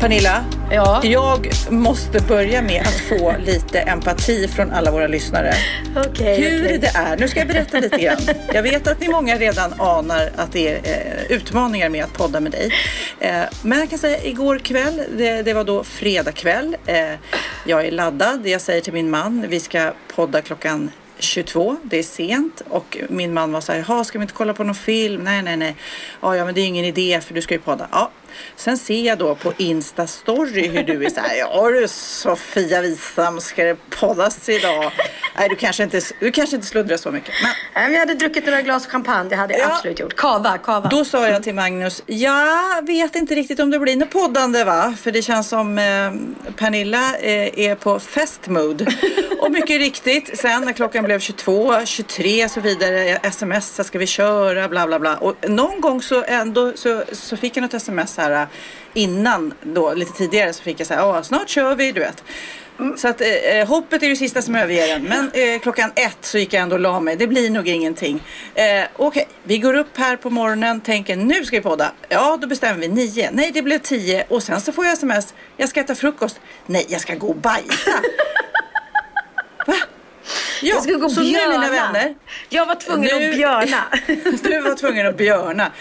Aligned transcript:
Pernilla, 0.00 0.44
Ja. 0.70 1.00
jag 1.04 1.48
måste 1.70 2.20
börja 2.20 2.62
med 2.62 2.82
att 2.82 3.00
få 3.00 3.34
lite 3.46 3.80
empati 3.80 4.48
från 4.48 4.70
alla 4.70 4.90
våra 4.90 5.06
lyssnare. 5.06 5.52
Okej, 5.96 6.40
Hur 6.40 6.64
okej. 6.64 6.78
det 6.78 6.86
är. 6.94 7.16
Nu 7.16 7.28
ska 7.28 7.38
jag 7.40 7.48
berätta 7.48 7.80
lite 7.80 7.96
grann. 7.98 8.16
Jag 8.52 8.62
vet 8.62 8.86
att 8.86 9.00
ni 9.00 9.08
många 9.08 9.36
redan 9.38 9.72
anar 9.80 10.30
att 10.36 10.52
det 10.52 10.68
är 10.68 10.74
eh, 10.84 11.36
utmaningar 11.36 11.88
med 11.88 12.04
att 12.04 12.12
podda 12.12 12.40
med 12.40 12.52
dig. 12.52 12.72
Eh, 13.20 13.40
men 13.62 13.78
jag 13.78 13.90
kan 13.90 13.98
säga 13.98 14.24
igår 14.24 14.58
kväll, 14.58 15.02
det, 15.16 15.42
det 15.42 15.54
var 15.54 15.64
då 15.64 15.84
fredag 15.84 16.32
kväll. 16.32 16.76
Eh, 16.86 16.96
jag 17.66 17.86
är 17.86 17.90
laddad. 17.90 18.46
Jag 18.46 18.60
säger 18.60 18.80
till 18.80 18.92
min 18.92 19.10
man, 19.10 19.44
vi 19.48 19.60
ska 19.60 19.92
podda 20.14 20.42
klockan 20.42 20.90
22, 21.20 21.76
det 21.82 21.98
är 21.98 22.02
sent 22.02 22.62
och 22.68 22.98
min 23.08 23.34
man 23.34 23.52
var 23.52 23.60
så 23.60 23.72
här, 23.72 23.84
"Jaha, 23.88 24.04
ska 24.04 24.18
vi 24.18 24.22
inte 24.22 24.34
kolla 24.34 24.54
på 24.54 24.64
någon 24.64 24.74
film? 24.74 25.22
Nej, 25.24 25.42
nej, 25.42 25.56
nej. 25.56 25.76
Ja, 26.20 26.36
ja, 26.36 26.44
men 26.44 26.54
det 26.54 26.60
är 26.60 26.66
ingen 26.66 26.84
idé 26.84 27.20
för 27.26 27.34
du 27.34 27.42
ska 27.42 27.54
ju 27.54 27.60
podda. 27.60 27.88
Ja. 27.92 28.10
Sen 28.56 28.78
ser 28.78 29.02
jag 29.06 29.18
då 29.18 29.34
på 29.34 29.52
Insta-story 29.52 30.68
hur 30.68 30.82
du 30.82 31.04
är 31.04 31.10
så 31.10 31.20
här, 31.20 31.36
ja 31.38 31.68
du 31.68 31.88
Sofia 31.88 32.80
Wisam, 32.80 33.40
ska 33.40 33.64
det 33.64 33.76
poddas 33.90 34.48
idag? 34.48 34.92
Nej, 35.38 35.48
du 35.48 35.56
kanske 35.56 35.82
inte, 35.82 36.00
du 36.20 36.32
kanske 36.32 36.56
inte 36.56 36.68
sluddrar 36.68 36.96
så 36.96 37.10
mycket. 37.10 37.30
Men 37.42 37.50
Nej, 37.74 37.84
men 37.84 37.92
jag 37.92 38.00
hade 38.00 38.14
druckit 38.14 38.46
några 38.46 38.62
glas 38.62 38.86
champagne, 38.86 39.28
det 39.30 39.36
hade 39.36 39.54
jag 39.58 39.68
Ja. 39.68 39.74
absolut 39.76 39.98
gjort. 40.00 40.16
Kava, 40.16 40.58
kava. 40.58 40.88
då 40.88 41.04
sa 41.04 41.28
jag 41.28 41.42
till 41.42 41.54
Magnus, 41.54 42.02
jag 42.06 42.86
vet 42.86 43.16
inte 43.16 43.34
riktigt 43.34 43.60
om 43.60 43.70
det 43.70 43.78
blir 43.78 43.96
något 43.96 44.10
poddande 44.10 44.64
va? 44.64 44.94
För 45.00 45.12
det 45.12 45.22
känns 45.22 45.48
som 45.48 45.78
eh, 45.78 46.52
Pernilla 46.56 47.16
eh, 47.16 47.58
är 47.68 47.74
på 47.74 48.00
festmode. 48.00 48.86
och 49.40 49.50
mycket 49.52 49.78
riktigt, 49.78 50.38
sen 50.40 50.62
när 50.64 50.72
klockan 50.72 51.04
blev 51.04 51.20
22, 51.20 51.74
23 51.84 52.48
så 52.48 52.60
vidare, 52.60 53.16
sms, 53.22 53.86
ska 53.86 53.98
vi 53.98 54.06
köra, 54.06 54.68
bla 54.68 54.86
bla 54.86 54.98
bla. 54.98 55.16
Och 55.16 55.48
någon 55.50 55.80
gång 55.80 56.02
så 56.02 56.24
ändå 56.24 56.72
så, 56.74 57.02
så 57.12 57.36
fick 57.36 57.56
jag 57.56 57.62
något 57.62 57.74
sms 57.74 58.17
här 58.22 58.42
eh, 58.42 58.48
innan 58.94 59.54
då, 59.62 59.94
lite 59.94 60.12
tidigare 60.12 60.52
så 60.52 60.62
fick 60.62 60.80
jag 60.80 60.86
så 60.86 60.94
här, 60.94 61.00
"Ja, 61.00 61.22
snart 61.22 61.48
kör 61.48 61.74
vi, 61.74 61.92
du 61.92 62.00
vet. 62.00 62.24
Så 62.96 63.08
att 63.08 63.20
eh, 63.20 63.66
hoppet 63.68 64.02
är 64.02 64.08
det 64.08 64.16
sista 64.16 64.42
som 64.42 64.54
överger 64.54 64.94
en. 64.96 65.02
Men 65.02 65.30
eh, 65.34 65.58
klockan 65.60 65.92
ett 65.94 66.18
så 66.20 66.38
gick 66.38 66.52
jag 66.52 66.62
ändå 66.62 66.76
och 66.76 66.80
la 66.80 67.00
mig. 67.00 67.16
Det 67.16 67.26
blir 67.26 67.50
nog 67.50 67.68
ingenting. 67.68 68.22
Eh, 68.54 68.84
Okej, 68.96 69.28
vi 69.42 69.58
går 69.58 69.74
upp 69.74 69.96
här 69.96 70.16
på 70.16 70.30
morgonen, 70.30 70.80
tänker 70.80 71.16
nu 71.16 71.44
ska 71.44 71.56
vi 71.56 71.62
podda. 71.62 71.92
Ja, 72.08 72.38
då 72.40 72.46
bestämmer 72.46 72.80
vi 72.80 72.88
nio. 72.88 73.30
Nej, 73.32 73.50
det 73.54 73.62
blev 73.62 73.78
tio. 73.78 74.24
Och 74.28 74.42
sen 74.42 74.60
så 74.60 74.72
får 74.72 74.84
jag 74.84 74.92
sms. 74.92 75.34
Jag 75.56 75.68
ska 75.68 75.80
äta 75.80 75.94
frukost. 75.94 76.40
Nej, 76.66 76.86
jag 76.88 77.00
ska 77.00 77.14
gå 77.14 77.26
och 77.28 77.36
bajsa. 77.36 77.90
Va? 79.66 79.74
Ja, 80.62 80.74
jag 80.74 80.82
skulle 80.82 80.98
gå 80.98 81.04
och 81.06 81.12
så 81.12 81.20
nu 81.20 81.26
mina 81.48 81.68
vänner. 81.70 82.14
Jag 82.48 82.66
var 82.66 82.74
tvungen 82.74 83.18
Nu- 83.18 83.30
att 83.30 83.36
björna. 83.36 83.82
du 84.42 84.60
var 84.60 84.74
tvungen 84.74 85.06
att 85.06 85.16
björna. 85.16 85.72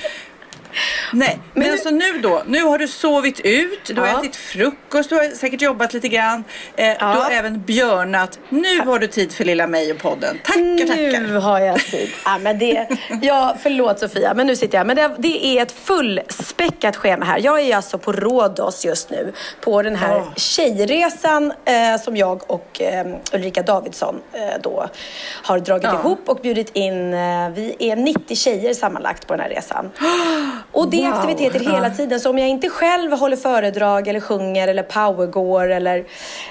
Nej, 1.13 1.39
men, 1.53 1.71
alltså 1.71 1.89
nu 1.89 2.19
då. 2.23 2.43
Nu 2.47 2.61
har 2.63 2.77
du 2.77 2.87
sovit 2.87 3.39
ut, 3.39 3.85
du 3.85 4.01
har 4.01 4.07
Ja. 4.07 4.19
ätit 4.19 4.35
frukost, 4.35 5.09
du 5.09 5.15
har 5.15 5.35
säkert 5.35 5.61
jobbat 5.61 5.93
lite 5.93 6.07
grann. 6.07 6.43
Eh, 6.75 6.85
Du 6.99 7.05
har 7.05 7.31
även 7.31 7.61
björnat. 7.61 8.39
Nu 8.49 8.79
har 8.81 8.99
du 8.99 9.07
tid 9.07 9.31
för 9.33 9.45
lilla 9.45 9.67
mig 9.67 9.91
och 9.91 9.97
podden. 9.97 10.37
Tackar, 10.43 10.87
tackar. 10.87 11.21
Nu 11.27 11.35
har 11.37 11.59
jag 11.59 11.79
tid. 11.79 12.09
Ja, 12.25 12.37
men 12.37 12.59
det, 12.59 12.87
ja, 13.21 13.55
förlåt 13.61 13.99
Sofia, 13.99 14.33
men 14.33 14.47
nu 14.47 14.55
sitter 14.55 14.77
jag. 14.77 14.87
Men 14.87 14.95
det, 14.95 15.15
det 15.17 15.45
är 15.45 15.61
ett 15.61 15.71
fullspäckat 15.71 16.95
schema 16.95 17.25
här. 17.25 17.39
Jag 17.39 17.59
är 17.61 17.75
alltså 17.75 17.97
på 17.97 18.11
Rhodos 18.11 18.85
just 18.85 19.09
nu 19.09 19.33
på 19.61 19.81
den 19.81 19.95
här 19.95 20.15
Ja. 20.15 20.33
tjejresan 20.35 21.53
eh, 21.65 22.01
som 22.03 22.17
jag 22.17 22.51
och 22.51 22.81
eh, 22.81 23.07
Ulrika 23.33 23.61
Davidsson 23.61 24.15
eh, 24.33 24.61
då 24.63 24.87
har 25.43 25.59
dragit 25.59 25.83
Ja. 25.83 25.99
ihop 25.99 26.29
och 26.29 26.39
bjudit 26.41 26.69
in. 26.73 27.13
Eh, 27.13 27.49
vi 27.49 27.75
är 27.79 27.95
90 27.95 28.35
tjejer 28.35 28.73
sammanlagt 28.73 29.27
på 29.27 29.33
den 29.33 29.39
här 29.41 29.49
resan. 29.49 29.91
Och 30.71 30.89
det 30.89 31.03
är 31.03 31.09
Wow. 31.11 31.19
aktiviteter 31.19 31.59
hela 31.59 31.89
tiden. 31.89 32.19
Så 32.19 32.29
om 32.29 32.37
jag 32.37 32.49
inte 32.49 32.69
själv 32.69 33.11
håller 33.11 33.37
föredrag 33.37 34.07
eller 34.07 34.19
sjunger 34.19 34.67
eller 34.67 34.83
powergår 34.83 35.69
eller 35.69 35.97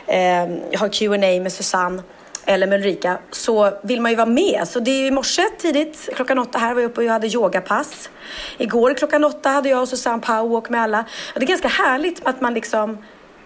eh, 0.06 0.78
har 0.78 0.88
Q&A 0.88 1.18
med 1.42 1.52
Susanne 1.52 2.02
eller 2.48 2.66
med 2.66 2.78
Ulrika 2.80 3.18
så 3.30 3.70
vill 3.82 4.00
man 4.00 4.10
ju 4.12 4.16
vara 4.16 4.26
med. 4.26 4.68
Så 4.68 4.80
det 4.80 4.90
är 4.90 5.06
i 5.06 5.10
morse 5.10 5.42
tidigt, 5.58 6.08
klockan 6.14 6.38
åtta 6.38 6.58
här 6.58 6.74
var 6.74 6.80
jag 6.82 6.90
uppe 6.90 7.00
och 7.00 7.04
jag 7.04 7.12
hade 7.12 7.26
yogapass. 7.26 8.10
Igår 8.58 8.94
klockan 8.94 9.24
åtta 9.24 9.48
hade 9.48 9.68
jag 9.68 9.82
och 9.82 9.88
Susanne 9.88 10.22
powerwalk 10.22 10.68
med 10.68 10.82
alla. 10.82 11.04
Och 11.34 11.40
det 11.40 11.44
är 11.44 11.48
ganska 11.48 11.68
härligt 11.68 12.26
att 12.26 12.40
man 12.40 12.54
liksom 12.54 12.98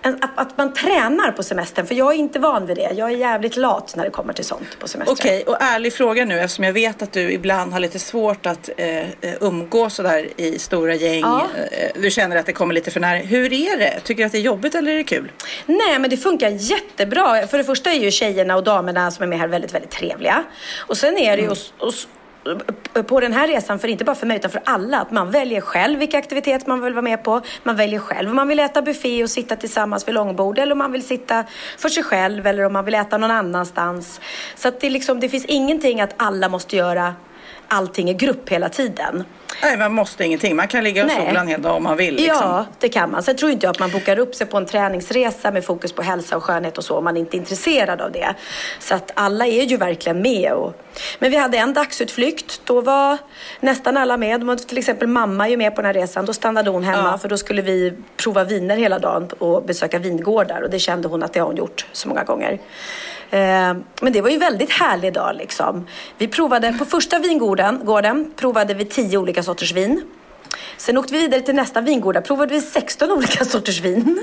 att, 0.02 0.30
att 0.34 0.58
man 0.58 0.72
tränar 0.72 1.32
på 1.32 1.42
semestern, 1.42 1.86
för 1.86 1.94
jag 1.94 2.12
är 2.12 2.16
inte 2.16 2.38
van 2.38 2.66
vid 2.66 2.76
det. 2.76 2.90
Jag 2.94 3.12
är 3.12 3.16
jävligt 3.16 3.56
lat 3.56 3.92
när 3.96 4.04
det 4.04 4.10
kommer 4.10 4.32
till 4.32 4.44
sånt 4.44 4.78
på 4.78 4.88
semestern. 4.88 5.16
Okej, 5.20 5.44
och 5.46 5.56
ärlig 5.60 5.92
fråga 5.92 6.24
nu 6.24 6.40
eftersom 6.40 6.64
jag 6.64 6.72
vet 6.72 7.02
att 7.02 7.12
du 7.12 7.32
ibland 7.32 7.72
har 7.72 7.80
lite 7.80 7.98
svårt 7.98 8.46
att 8.46 8.70
eh, 8.76 8.98
eh, 8.98 9.04
umgås 9.40 9.94
sådär 9.94 10.28
i 10.36 10.58
stora 10.58 10.94
gäng. 10.94 11.20
Ja. 11.20 11.46
Eh, 11.72 12.02
du 12.02 12.10
känner 12.10 12.36
att 12.36 12.46
det 12.46 12.52
kommer 12.52 12.74
lite 12.74 12.90
för 12.90 13.00
nära. 13.00 13.16
Hur 13.16 13.52
är 13.52 13.78
det? 13.78 14.00
Tycker 14.04 14.22
du 14.22 14.26
att 14.26 14.32
det 14.32 14.38
är 14.38 14.42
jobbigt 14.42 14.74
eller 14.74 14.92
är 14.92 14.96
det 14.96 15.04
kul? 15.04 15.32
Nej, 15.66 15.98
men 15.98 16.10
det 16.10 16.16
funkar 16.16 16.50
jättebra. 16.50 17.46
För 17.46 17.58
det 17.58 17.64
första 17.64 17.90
är 17.90 17.98
ju 17.98 18.10
tjejerna 18.10 18.56
och 18.56 18.64
damerna 18.64 19.10
som 19.10 19.22
är 19.22 19.26
med 19.26 19.38
här 19.38 19.48
väldigt, 19.48 19.74
väldigt 19.74 19.90
trevliga. 19.90 20.44
Och 20.86 20.96
sen 20.96 21.18
är 21.18 21.36
det 21.36 21.42
ju 21.42 21.48
hos, 21.48 21.72
på 23.06 23.20
den 23.20 23.32
här 23.32 23.48
resan, 23.48 23.78
för 23.78 23.88
inte 23.88 24.04
bara 24.04 24.16
för 24.16 24.26
mig 24.26 24.36
utan 24.36 24.50
för 24.50 24.62
alla, 24.64 25.00
att 25.00 25.10
man 25.10 25.30
väljer 25.30 25.60
själv 25.60 25.98
vilka 25.98 26.18
aktiviteter 26.18 26.68
man 26.68 26.80
vill 26.80 26.92
vara 26.92 27.02
med 27.02 27.22
på. 27.22 27.40
Man 27.62 27.76
väljer 27.76 27.98
själv 27.98 28.30
om 28.30 28.36
man 28.36 28.48
vill 28.48 28.60
äta 28.60 28.82
buffé 28.82 29.22
och 29.22 29.30
sitta 29.30 29.56
tillsammans 29.56 30.08
vid 30.08 30.14
långbord 30.14 30.58
eller 30.58 30.72
om 30.72 30.78
man 30.78 30.92
vill 30.92 31.06
sitta 31.06 31.44
för 31.78 31.88
sig 31.88 32.02
själv 32.02 32.46
eller 32.46 32.64
om 32.64 32.72
man 32.72 32.84
vill 32.84 32.94
äta 32.94 33.18
någon 33.18 33.30
annanstans. 33.30 34.20
Så 34.54 34.68
att 34.68 34.80
det, 34.80 34.90
liksom, 34.90 35.20
det 35.20 35.28
finns 35.28 35.44
ingenting 35.44 36.00
att 36.00 36.14
alla 36.16 36.48
måste 36.48 36.76
göra 36.76 37.14
allting 37.70 38.10
i 38.10 38.14
grupp 38.14 38.48
hela 38.48 38.68
tiden. 38.68 39.24
Nej, 39.62 39.76
man 39.76 39.92
måste 39.92 40.24
ingenting. 40.24 40.56
Man 40.56 40.68
kan 40.68 40.84
ligga 40.84 41.02
och 41.02 41.08
Nej. 41.08 41.26
sola 41.28 41.40
en 41.40 41.48
hel 41.48 41.62
dag 41.62 41.76
om 41.76 41.82
man 41.82 41.96
vill. 41.96 42.14
Liksom. 42.14 42.36
Ja, 42.40 42.66
det 42.78 42.88
kan 42.88 43.10
man. 43.10 43.22
Sen 43.22 43.36
tror 43.36 43.50
inte 43.50 43.66
jag 43.66 43.70
att 43.70 43.78
man 43.78 43.90
bokar 43.90 44.18
upp 44.18 44.34
sig 44.34 44.46
på 44.46 44.56
en 44.56 44.66
träningsresa 44.66 45.50
med 45.50 45.64
fokus 45.64 45.92
på 45.92 46.02
hälsa 46.02 46.36
och 46.36 46.44
skönhet 46.44 46.78
och 46.78 46.84
så 46.84 46.96
om 46.98 47.04
man 47.04 47.16
inte 47.16 47.36
är 47.36 47.38
intresserad 47.38 48.00
av 48.00 48.12
det. 48.12 48.34
Så 48.78 48.94
att 48.94 49.10
alla 49.14 49.46
är 49.46 49.62
ju 49.62 49.76
verkligen 49.76 50.22
med. 50.22 50.52
Och... 50.52 50.74
Men 51.18 51.30
vi 51.30 51.36
hade 51.36 51.58
en 51.58 51.72
dagsutflykt. 51.72 52.60
Då 52.64 52.80
var 52.80 53.18
nästan 53.60 53.96
alla 53.96 54.16
med. 54.16 54.68
Till 54.68 54.78
exempel 54.78 55.08
mamma 55.08 55.46
är 55.46 55.50
ju 55.50 55.56
med 55.56 55.74
på 55.76 55.82
den 55.82 55.86
här 55.86 56.00
resan. 56.00 56.26
Då 56.26 56.32
stannade 56.32 56.70
hon 56.70 56.84
hemma 56.84 57.10
Ja. 57.12 57.18
för 57.18 57.28
då 57.28 57.36
skulle 57.36 57.62
vi 57.62 57.92
prova 58.16 58.44
viner 58.44 58.76
hela 58.76 58.98
dagen 58.98 59.28
och 59.38 59.64
besöka 59.64 59.98
vingårdar. 59.98 60.62
Och 60.62 60.70
det 60.70 60.78
kände 60.78 61.08
hon 61.08 61.22
att 61.22 61.32
det 61.32 61.40
har 61.40 61.46
hon 61.46 61.56
gjort 61.56 61.86
så 61.92 62.08
många 62.08 62.24
gånger. 62.24 62.58
Eh, 63.30 63.74
Men 64.00 64.12
det 64.12 64.20
var 64.20 64.30
ju 64.30 64.38
väldigt 64.38 64.70
härlig 64.70 65.12
dag 65.12 65.36
liksom. 65.36 65.86
Vi 66.18 66.28
provade, 66.28 66.72
på 66.78 66.84
första 66.84 67.18
vingården 67.18 67.80
gården, 67.84 68.32
provade 68.36 68.74
vi 68.74 68.84
tio 68.84 69.18
olika 69.18 69.42
sorters 69.42 69.72
vin. 69.72 70.02
Sen 70.76 70.98
åkte 70.98 71.12
vi 71.12 71.18
vidare 71.18 71.40
till 71.40 71.54
nästa 71.54 71.80
vingård. 71.80 72.14
Där 72.14 72.20
provade 72.20 72.54
vi 72.54 72.60
16 72.60 73.10
olika 73.12 73.44
sorters 73.54 73.80
vin. 73.80 74.22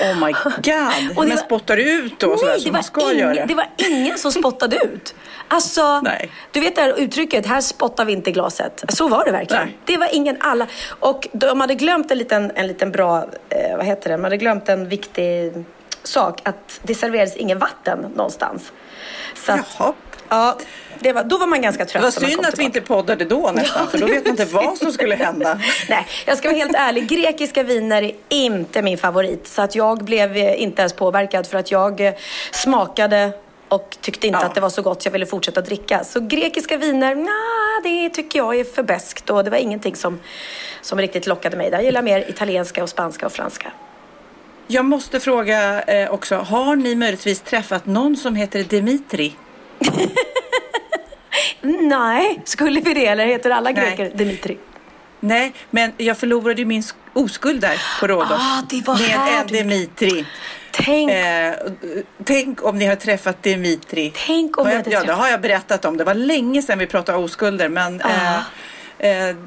Oh 0.00 0.26
my 0.26 0.32
god. 0.32 1.16
Och 1.16 1.22
det 1.24 1.28
Men 1.28 1.38
spottar 1.38 1.76
du 1.76 1.82
ut 1.92 2.18
då 2.18 2.36
Nej, 2.44 2.60
det 2.64 2.72
man 2.72 2.82
var, 2.94 3.12
göra? 3.12 3.46
det 3.46 3.54
var 3.54 3.66
ingen 3.76 4.18
som 4.18 4.32
spottade 4.32 4.76
ut. 4.76 5.14
Alltså, 5.48 6.00
Nej. 6.00 6.30
du 6.52 6.60
vet 6.60 6.74
det 6.76 6.82
här 6.82 7.00
uttrycket, 7.00 7.46
här 7.46 7.60
spottar 7.60 8.04
vi 8.04 8.12
inte 8.12 8.30
glaset. 8.30 8.84
Så 8.88 9.08
var 9.08 9.24
det 9.24 9.32
verkligen. 9.32 9.64
Nej. 9.64 9.78
Det 9.84 9.96
var 9.96 10.08
ingen, 10.12 10.36
alla. 10.40 10.66
Och 10.88 11.28
de 11.32 11.60
hade 11.60 11.74
glömt 11.74 12.10
en 12.10 12.18
liten, 12.18 12.52
en 12.54 12.66
liten 12.66 12.92
bra, 12.92 13.26
eh, 13.48 13.76
vad 13.76 13.86
heter 13.86 14.10
det, 14.10 14.16
de 14.16 14.24
hade 14.24 14.36
glömt 14.36 14.68
en 14.68 14.88
viktig 14.88 15.52
sak. 16.04 16.40
Att 16.44 16.80
det 16.82 16.94
serverades 16.94 17.36
ingen 17.36 17.58
vatten 17.58 17.98
någonstans. 18.14 18.72
Så 19.34 19.52
att, 19.52 19.60
Jaha. 19.78 19.92
Ja, 20.28 20.58
det 20.98 21.12
var, 21.12 21.24
då 21.24 21.38
var 21.38 21.46
man 21.46 21.62
ganska 21.62 21.84
trött. 21.84 22.02
Det 22.14 22.20
var 22.20 22.28
synd 22.30 22.46
att 22.46 22.58
vi 22.58 22.64
inte 22.64 22.80
poddade 22.80 23.24
då 23.24 23.50
nästan, 23.54 23.82
Ja, 23.84 23.90
för 23.90 23.98
då 23.98 24.06
vet 24.06 24.24
man 24.24 24.30
inte 24.30 24.44
vad 24.44 24.78
som 24.78 24.92
skulle 24.92 25.14
hända. 25.14 25.60
Nej, 25.88 26.06
jag 26.26 26.38
ska 26.38 26.48
vara 26.48 26.58
helt 26.58 26.74
ärlig. 26.76 27.08
Grekiska 27.08 27.62
viner 27.62 28.02
är 28.02 28.12
inte 28.28 28.82
min 28.82 28.98
favorit. 28.98 29.46
Så 29.46 29.62
att 29.62 29.74
jag 29.74 30.04
blev 30.04 30.36
eh, 30.36 30.62
inte 30.62 30.82
ens 30.82 30.92
påverkad 30.92 31.46
för 31.46 31.58
att 31.58 31.70
jag 31.70 32.00
eh, 32.00 32.14
smakade 32.52 33.30
och 33.68 33.96
tyckte 34.00 34.26
inte 34.26 34.38
Ja. 34.42 34.46
att 34.46 34.54
det 34.54 34.60
var 34.60 34.68
så 34.70 34.82
gott 34.82 35.02
så 35.02 35.06
jag 35.06 35.12
ville 35.12 35.26
fortsätta 35.26 35.60
dricka. 35.60 36.04
Så 36.04 36.20
grekiska 36.20 36.76
viner, 36.76 37.14
nah, 37.14 37.82
det 37.82 38.10
tycker 38.10 38.38
jag 38.38 38.56
är 38.60 38.64
för 38.64 38.82
beskt 38.82 39.30
och 39.30 39.44
det 39.44 39.50
var 39.50 39.58
ingenting 39.58 39.96
som, 39.96 40.20
som 40.80 40.98
riktigt 41.00 41.26
lockade 41.26 41.56
mig. 41.56 41.70
där. 41.70 41.78
Jag 41.78 41.84
gillar 41.84 42.02
mer 42.02 42.30
italienska 42.30 42.82
och 42.82 42.88
spanska 42.88 43.26
och 43.26 43.32
franska. 43.32 43.72
Jag 44.66 44.84
måste 44.84 45.20
fråga 45.20 45.82
eh, 45.82 46.10
också, 46.10 46.36
har 46.36 46.76
ni 46.76 46.94
möjligtvis 46.94 47.40
träffat 47.40 47.86
någon 47.86 48.16
som 48.16 48.36
heter 48.36 48.64
Dimitri? 48.64 49.36
Nej, 51.80 52.40
skulle 52.44 52.80
vi 52.80 52.94
det 52.94 53.06
eller 53.06 53.26
heter 53.26 53.50
alla 53.50 53.70
Nej. 53.70 53.84
greker 53.96 54.16
Dimitri? 54.16 54.58
Nej, 55.20 55.52
men 55.70 55.92
jag 55.96 56.18
förlorade 56.18 56.60
ju 56.60 56.66
min 56.66 56.80
sk- 56.82 56.94
oskuld 57.12 57.60
där 57.60 57.82
på 58.00 58.06
Rhodos. 58.06 58.30
Ah, 58.40 58.62
det 58.70 58.86
var 58.86 58.94
med 58.98 59.02
här 59.08 59.40
en 59.40 59.46
du- 59.46 59.56
Dimitri. 59.58 60.26
Tänk, 60.70 61.10
Eh, 61.10 61.52
tänk 62.24 62.64
om 62.64 62.78
ni 62.78 62.86
har 62.86 62.96
träffat 62.96 63.42
Dimitri. 63.42 64.12
Tänk 64.26 64.58
om 64.58 64.66
vi 64.66 64.72
jag, 64.72 64.78
hade 64.78 64.90
Ja, 64.90 65.00
det 65.00 65.06
träffat- 65.06 65.18
har 65.20 65.28
jag 65.28 65.40
berättat 65.40 65.84
om. 65.84 65.96
Det 65.96 66.04
var 66.04 66.14
länge 66.14 66.62
sedan 66.62 66.78
vi 66.78 66.86
pratade 66.86 67.18
oskulder. 67.18 67.68
Men 67.68 68.00
eh, 68.00 68.34
eh, 68.36 68.40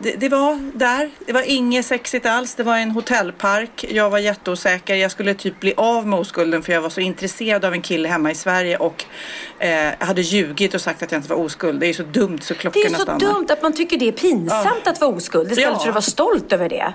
det, 0.02 0.16
det 0.20 0.30
var 0.30 0.78
där. 0.78 1.10
Det 1.26 1.34
var 1.34 1.42
inget 1.42 1.86
sexigt 1.86 2.26
alls. 2.26 2.56
Det 2.56 2.64
var 2.64 2.78
en 2.78 2.92
hotellpark. 2.92 3.86
Jag 3.90 4.10
var 4.10 4.18
jätteosäker. 4.20 4.96
Jag 4.96 5.12
skulle 5.12 5.34
typ 5.34 5.60
bli 5.60 5.74
av 5.78 6.08
med 6.08 6.20
oskulden 6.20 6.64
för 6.64 6.74
jag 6.74 6.82
var 6.82 6.90
så 6.90 7.02
intresserad 7.02 7.66
av 7.66 7.74
en 7.74 7.82
kille 7.82 8.10
hemma 8.10 8.32
i 8.32 8.36
Sverige 8.36 8.78
och 8.78 9.06
eh, 9.60 9.94
hade 10.00 10.22
ljugit 10.22 10.74
och 10.74 10.82
sagt 10.82 11.04
att 11.04 11.12
jag 11.12 11.20
inte 11.20 11.30
var 11.30 11.38
oskuld. 11.38 11.80
Det 11.80 11.88
är 11.88 11.94
så 11.94 12.04
dumt 12.04 12.40
så 12.42 12.54
det 12.54 12.60
klockorna 12.60 12.86
är 12.86 12.90
så 12.90 13.02
stannar. 13.02 13.20
dumt 13.20 13.48
att 13.50 13.62
man 13.62 13.74
tycker 13.74 13.98
det 13.98 14.08
är 14.08 14.12
pinsamt 14.12 14.88
att 14.88 15.02
vara 15.02 15.12
oskuld 15.16 15.52
istället 15.52 15.70
Ja. 15.74 15.80
för 15.80 15.88
att 15.90 15.94
vara 15.96 16.02
stolt 16.02 16.54
över 16.54 16.70
det. 16.70 16.94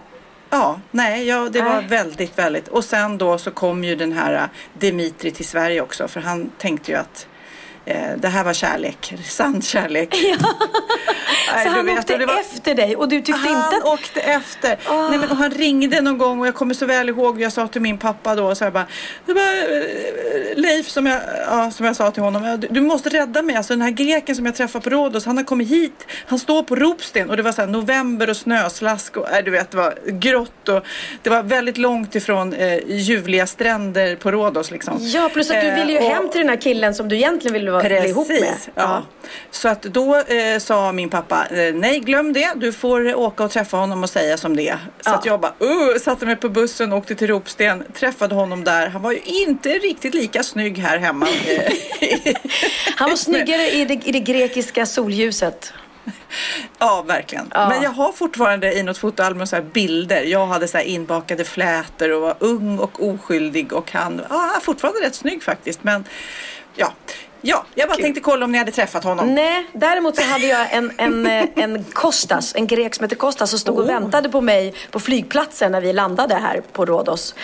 Ja, 0.50 0.80
nej, 0.90 1.26
ja, 1.28 1.48
det 1.52 1.62
var 1.62 1.82
väldigt, 1.82 2.38
väldigt. 2.38 2.68
Och 2.68 2.84
sen 2.84 3.18
då 3.18 3.38
så 3.38 3.50
kom 3.50 3.84
ju 3.84 3.96
den 3.96 4.12
här 4.12 4.34
äh, 4.34 4.40
Dimitri 4.78 5.30
till 5.30 5.44
Sverige 5.44 5.80
också 5.80 6.08
för 6.08 6.20
han 6.20 6.50
tänkte 6.58 6.90
ju 6.90 6.96
att 6.98 7.26
eh, 7.26 7.31
det 8.16 8.28
här 8.28 8.44
var 8.44 8.52
kärlek, 8.52 9.14
sann 9.24 9.62
kärlek. 9.62 10.14
Nej, 11.54 11.64
Så 11.66 11.70
han 11.70 11.86
vet, 11.86 11.98
åkte 11.98 12.26
var- 12.26 12.40
efter 12.40 12.74
dig 12.74 12.96
och 12.96 13.08
du 13.08 13.16
tyckte 13.16 13.32
han 13.32 13.48
inte 13.64 13.76
att... 13.76 13.84
åkte 13.84 14.20
efter. 14.20 14.78
Nej, 15.10 15.18
men, 15.18 15.28
han 15.28 15.50
ringde 15.50 16.00
någon 16.00 16.18
gång 16.18 16.40
och 16.40 16.46
jag 16.46 16.54
kommer 16.54 16.74
så 16.74 16.86
väl 16.86 17.08
ihåg. 17.08 17.40
Jag 17.40 17.52
sa 17.52 17.66
till 17.68 17.80
min 17.80 17.98
pappa 17.98 18.34
då 18.34 18.54
så 18.54 18.64
här 18.64 18.70
bara, 18.70 18.86
det 19.26 19.32
var 19.32 19.42
eh, 19.42 20.56
Leif 20.56 20.88
som 20.88 21.06
jag, 21.06 21.20
ja, 21.46 21.70
som 21.70 21.86
jag 21.86 21.96
sa 21.96 22.10
till 22.10 22.22
honom. 22.22 22.60
Du, 22.60 22.68
du 22.70 22.80
måste 22.80 23.08
rädda 23.08 23.42
mig. 23.42 23.56
Alltså 23.56 23.72
den 23.72 23.82
här 23.82 23.90
greken 23.90 24.36
som 24.36 24.46
jag 24.46 24.54
träffade 24.54 24.82
på 24.84 24.90
Rhodos. 24.90 25.26
Han 25.26 25.36
har 25.36 25.44
kommit 25.44 25.68
hit. 25.68 26.06
Han 26.26 26.38
står 26.38 26.62
på 26.62 26.76
Ropsten 26.76 27.30
och 27.30 27.36
det 27.36 27.42
var 27.42 27.52
så 27.52 27.60
här 27.60 27.68
november 27.68 28.30
och 28.30 28.36
snöslask 28.36 29.16
och 29.16 29.30
äh, 29.32 29.44
du 29.44 29.50
vet 29.50 29.70
det 29.70 29.76
var 29.76 29.94
grått 30.06 30.68
och 30.68 30.84
det 31.22 31.30
var 31.30 31.42
väldigt 31.42 31.78
långt 31.78 32.14
ifrån 32.14 32.52
eh, 32.52 32.78
ljuvliga 32.86 33.46
stränder 33.46 34.16
på 34.16 34.30
Rhodos 34.30 34.70
liksom. 34.70 34.98
Ja, 35.00 35.30
plus 35.32 35.50
att 35.50 35.60
du 35.60 35.66
Eh, 35.68 35.74
ville 35.74 35.92
ju 35.92 35.98
och- 35.98 36.04
hem 36.04 36.28
till 36.28 36.40
den 36.40 36.48
här 36.48 36.60
killen 36.60 36.94
som 36.94 37.08
du 37.08 37.16
egentligen 37.16 37.52
ville 37.54 37.70
vara, 37.72 37.82
bli 37.82 38.08
ihop 38.08 38.28
med. 38.28 38.38
Precis, 38.38 38.68
ja. 38.74 39.02
Så 39.50 39.68
att 39.68 39.82
då 39.82 40.16
eh, 40.16 40.58
sa 40.58 40.92
min 40.92 41.08
pappa, 41.10 41.46
eh, 41.50 41.74
nej 41.74 42.00
glöm 42.00 42.32
det, 42.32 42.52
du 42.56 42.72
får 42.72 43.14
åka 43.14 43.44
och 43.44 43.50
träffa 43.50 43.76
honom 43.76 44.02
och 44.02 44.10
säga 44.10 44.36
som 44.36 44.56
det. 44.56 44.78
Så 45.00 45.10
Ja. 45.10 45.14
att 45.14 45.26
jag 45.26 45.40
bara, 45.40 45.52
uh, 45.62 45.98
satte 46.00 46.26
mig 46.26 46.36
på 46.36 46.48
bussen, 46.48 46.92
åkte 46.92 47.14
till 47.14 47.26
Ropsten, 47.28 47.84
träffade 47.94 48.34
honom 48.34 48.64
där. 48.64 48.88
Han 48.88 49.02
var 49.02 49.12
ju 49.12 49.20
inte 49.24 49.68
riktigt 49.68 50.14
lika 50.14 50.42
snygg 50.42 50.78
här 50.78 50.98
hemma. 50.98 51.26
Han 52.96 53.10
var 53.10 53.16
snyggare 53.16 53.70
i 53.70 53.84
det, 53.84 53.94
i 54.08 54.12
det 54.12 54.20
grekiska 54.20 54.86
solljuset. 54.86 55.72
ja, 56.78 57.02
verkligen. 57.06 57.50
Ja. 57.54 57.68
Men 57.68 57.82
jag 57.82 57.90
har 57.90 58.12
fortfarande 58.12 58.72
i 58.72 58.82
något 58.82 58.98
fotoalbum 58.98 59.46
så 59.46 59.62
bilder. 59.62 60.22
Jag 60.22 60.46
hade 60.46 60.68
så 60.68 60.76
här 60.78 60.84
inbakade 60.84 61.44
flätor 61.44 62.12
och 62.12 62.22
var 62.22 62.36
ung 62.38 62.78
och 62.78 63.08
oskyldig 63.08 63.72
och 63.72 63.92
han 63.92 64.22
ja, 64.30 64.50
fortfarande 64.62 65.00
rätt 65.00 65.14
snygg 65.14 65.42
faktiskt. 65.42 65.84
Men 65.84 66.04
ja, 66.76 66.92
ja 67.42 67.64
jag 67.74 67.88
bara 67.88 67.98
tänkte 67.98 68.20
kolla 68.20 68.44
om 68.44 68.52
ni 68.52 68.58
hade 68.58 68.72
träffat 68.72 69.04
honom. 69.04 69.34
Nej, 69.34 69.66
däremot 69.72 70.16
så 70.16 70.22
hade 70.22 70.46
jag 70.46 70.72
en, 70.74 70.92
en, 70.96 71.26
en 71.54 71.84
Kostas, 71.84 72.54
en 72.54 72.66
grek 72.66 72.94
som 72.94 73.04
heter 73.04 73.16
Kostas 73.16 73.50
som 73.50 73.58
stod 73.58 73.78
och 73.78 73.88
väntade 73.88 74.28
på 74.28 74.40
mig 74.40 74.74
på 74.90 75.00
flygplatsen 75.00 75.72
när 75.72 75.80
vi 75.80 75.92
landade 75.92 76.34
här 76.34 76.62
på 76.72 76.84
Rhodos. 76.86 77.34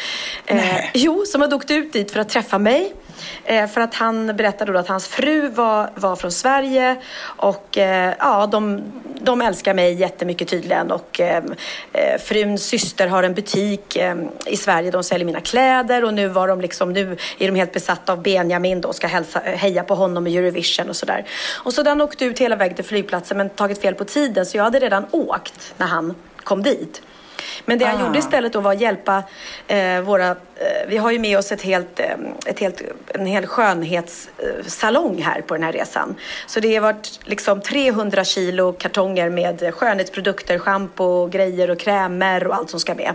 Eh, 0.47 0.85
jo, 0.95 1.25
som 1.27 1.41
hade 1.41 1.57
åkt 1.57 1.71
ut 1.71 1.93
dit 1.93 2.11
för 2.11 2.21
att 2.21 2.29
träffa 2.29 2.59
mig. 2.59 2.93
Eh, 3.49 3.67
för 3.67 3.81
att 3.81 3.95
han 3.95 4.37
berättade 4.37 4.73
då 4.73 4.79
att 4.79 4.89
hans 4.89 5.09
fru 5.09 5.49
var, 5.49 5.91
var 5.95 6.17
från 6.17 6.33
Sverige 6.33 6.97
och 7.21 7.79
eh, 7.79 8.15
ja, 8.19 8.47
de, 8.47 8.83
de 9.21 9.41
älskar 9.41 9.75
mig 9.75 9.95
jättemycket 9.95 10.49
tydligen 10.49 10.91
och 10.91 11.21
eh, 11.21 11.45
eh, 11.93 12.21
fruns 12.21 12.63
syster 12.63 13.07
har 13.07 13.23
en 13.23 13.35
butik 13.35 13.97
eh, 13.97 14.17
i 14.47 14.57
Sverige. 14.57 14.91
De 14.91 15.05
säljer 15.05 15.27
mina 15.27 15.41
kläder 15.41 16.05
och 16.05 16.15
nu 16.15 16.29
var 16.29 16.49
de 16.49 16.61
liksom, 16.61 16.93
nu 16.93 17.17
är 17.39 17.47
de 17.47 17.55
helt 17.55 17.73
besatta 17.73 18.13
av 18.13 18.23
Benjamin 18.23 18.81
då 18.81 18.89
och 18.89 18.95
ska 18.95 19.07
hälsa, 19.07 19.39
heja 19.45 19.83
på 19.83 19.95
honom 19.95 20.27
i 20.27 20.37
Eurovision 20.37 20.89
och 20.89 20.97
sådär. 20.97 21.25
Och 21.55 21.73
så 21.73 21.83
den 21.83 22.01
åkte 22.01 22.25
ut 22.25 22.39
hela 22.39 22.57
vägen 22.57 22.77
till 22.77 22.85
flygplatsen 22.85 23.37
men 23.37 23.49
tagit 23.49 23.81
fel 23.81 23.95
på 23.95 24.05
tiden 24.05 24.47
så 24.47 24.57
jag 24.57 24.65
hade 24.65 24.79
redan 24.79 25.07
åkt 25.11 25.75
när 25.77 25.87
han 25.87 26.15
kom 26.37 26.63
dit. 26.63 27.03
Men 27.65 27.79
det 27.79 27.85
han 27.85 28.01
Ah. 28.01 28.07
gjorde 28.07 28.19
istället 28.19 28.53
då 28.53 28.61
var 28.61 28.73
att 28.73 28.81
hjälpa 28.81 29.23
eh, 29.67 30.01
våra, 30.01 30.29
eh, 30.29 30.35
vi 30.89 30.97
har 30.97 31.11
ju 31.11 31.19
med 31.19 31.39
oss 31.39 31.53
ett 31.53 31.63
helt, 31.63 32.01
eh, 32.01 32.07
ett 32.47 32.59
helt, 32.61 32.83
en 33.15 33.27
hel 33.27 33.47
skönhetssalong 33.47 35.23
här 35.23 35.41
på 35.41 35.55
den 35.55 35.63
här 35.63 35.73
resan. 35.73 36.15
Så 36.47 36.61
det 36.61 36.75
har 36.75 36.83
varit 36.83 37.21
liksom 37.25 37.61
300 37.61 38.25
kilo 38.25 38.73
kartonger 38.73 39.31
med 39.31 39.75
skönhetsprodukter, 39.75 40.59
schampo, 40.59 41.27
grejer 41.27 41.71
och 41.71 41.79
krämer 41.79 42.47
och 42.47 42.55
allt 42.55 42.71
som 42.71 42.81
ska 42.81 42.95
med. 42.95 43.15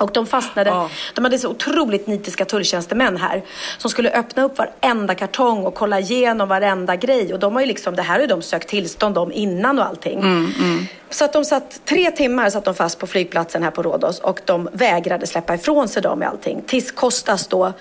Och 0.00 0.12
de 0.12 0.26
fastnade, 0.26 0.70
Ja. 0.70 0.90
de 1.14 1.24
hade 1.24 1.38
så 1.38 1.48
otroligt 1.48 2.06
nitiska 2.06 2.44
tulltjänstemän 2.44 3.16
här 3.16 3.42
som 3.78 3.90
skulle 3.90 4.10
öppna 4.10 4.42
upp 4.42 4.58
varenda 4.58 5.14
kartong 5.14 5.64
och 5.64 5.74
kolla 5.74 6.00
igenom 6.00 6.48
varenda 6.48 6.96
grej. 6.96 7.32
Och 7.34 7.38
de 7.40 7.54
har 7.54 7.60
ju 7.60 7.66
liksom, 7.66 7.96
det 7.96 8.02
här 8.02 8.14
har 8.14 8.20
ju 8.20 8.26
de 8.26 8.42
sökt 8.42 8.68
tillstånd 8.68 9.18
om 9.18 9.32
innan 9.32 9.78
och 9.78 9.86
allting. 9.86 10.20
Så 11.12 11.24
att 11.24 11.32
de 11.32 11.44
satt, 11.44 11.80
tre 11.84 12.10
timmar 12.10 12.50
satt 12.50 12.64
de 12.64 12.74
fast 12.74 12.98
på 12.98 13.06
flygplatsen 13.06 13.62
här 13.62 13.70
på 13.70 13.82
Rhodos 13.82 14.20
och 14.20 14.40
de 14.44 14.68
vägrade 14.72 15.26
släppa 15.26 15.54
ifrån 15.54 15.88
sig 15.88 16.02
dem 16.02 16.18
med 16.18 16.28
allting. 16.28 16.62
Tills 16.66 16.92
Kostas 16.92 17.46
då, 17.46 17.72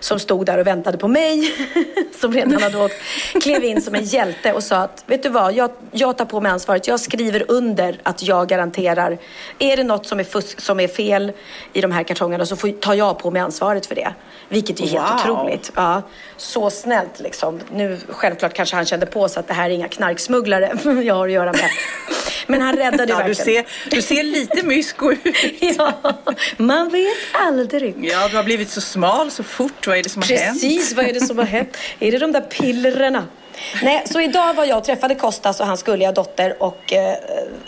som 0.00 0.18
stod 0.18 0.46
där 0.46 0.58
och 0.58 0.66
väntade 0.66 0.98
på 0.98 1.08
mig, 1.08 1.52
som 2.20 2.32
redan 2.32 2.62
hade 2.62 2.78
åkt, 2.78 2.94
klev 3.42 3.64
in 3.64 3.82
som 3.82 3.94
en 3.94 4.04
hjälte 4.04 4.52
och 4.52 4.62
sa 4.62 4.76
att, 4.76 5.04
vet 5.06 5.22
du 5.22 5.28
vad, 5.28 5.52
jag, 5.52 5.70
jag 5.92 6.18
tar 6.18 6.24
på 6.24 6.40
mig 6.40 6.52
ansvaret. 6.52 6.86
Jag 6.88 7.00
skriver 7.00 7.44
under 7.48 8.00
att 8.02 8.22
jag 8.22 8.48
garanterar, 8.48 9.18
är 9.58 9.76
det 9.76 9.84
något 9.84 10.06
som 10.06 10.20
är, 10.20 10.24
fusk, 10.24 10.60
som 10.60 10.80
är 10.80 10.88
fel 10.88 11.32
i 11.72 11.80
de 11.80 11.92
här 11.92 12.02
kartongerna 12.02 12.46
så 12.46 12.56
får, 12.56 12.68
tar 12.68 12.94
jag 12.94 13.18
på 13.18 13.30
mig 13.30 13.42
ansvaret 13.42 13.86
för 13.86 13.94
det. 13.94 14.14
Vilket 14.48 14.80
är 14.80 14.86
helt 14.86 15.24
Wow. 15.26 15.32
otroligt. 15.40 15.72
Ja, 15.74 16.02
så 16.36 16.70
snällt 16.70 17.20
liksom. 17.20 17.60
Nu 17.72 17.98
självklart 18.08 18.54
kanske 18.54 18.76
han 18.76 18.86
kände 18.86 19.06
på 19.06 19.28
sig 19.28 19.40
att 19.40 19.48
det 19.48 19.54
här 19.54 19.70
är 19.70 19.74
inga 19.74 19.88
knarksmugglare 19.88 20.72
jag 21.04 21.14
har 21.14 21.26
att 21.26 21.32
göra 21.32 21.52
med. 21.52 21.70
Men 22.46 22.60
han 22.62 22.76
räddade 22.76 23.12
Ja, 23.12 23.16
du, 23.18 23.22
verkligen. 23.34 23.64
ser, 23.64 23.90
du 23.96 24.02
ser 24.02 24.22
lite 24.22 24.66
mysko 24.66 25.12
ut. 25.12 25.20
Ja, 25.78 25.92
man 26.56 26.88
vet 26.88 27.16
aldrig. 27.32 27.94
Ja, 28.04 28.28
du 28.28 28.36
har 28.36 28.44
blivit 28.44 28.70
så 28.70 28.80
smal 28.80 29.30
så 29.30 29.42
fort. 29.42 29.86
Vad 29.86 29.98
är 29.98 30.02
det 30.02 30.08
som 30.08 30.22
har 30.22 30.28
hänt? 30.28 30.60
Precis, 30.62 30.94
vad 30.94 31.04
är 31.04 31.12
det 31.12 31.20
som 31.20 31.38
har 31.38 31.44
hänt? 31.44 31.76
Är 31.98 32.12
det 32.12 32.18
de 32.18 32.32
där 32.32 32.40
pillerna? 32.40 33.24
Nej, 33.82 34.02
så 34.06 34.20
idag 34.20 34.54
var 34.54 34.64
jag 34.64 34.78
och 34.78 34.84
träffade 34.84 35.14
Kostas 35.14 35.60
och 35.60 35.66
hans 35.66 35.82
gulliga 35.82 36.12
dotter 36.12 36.62
och 36.62 36.92
eh, 36.92 37.14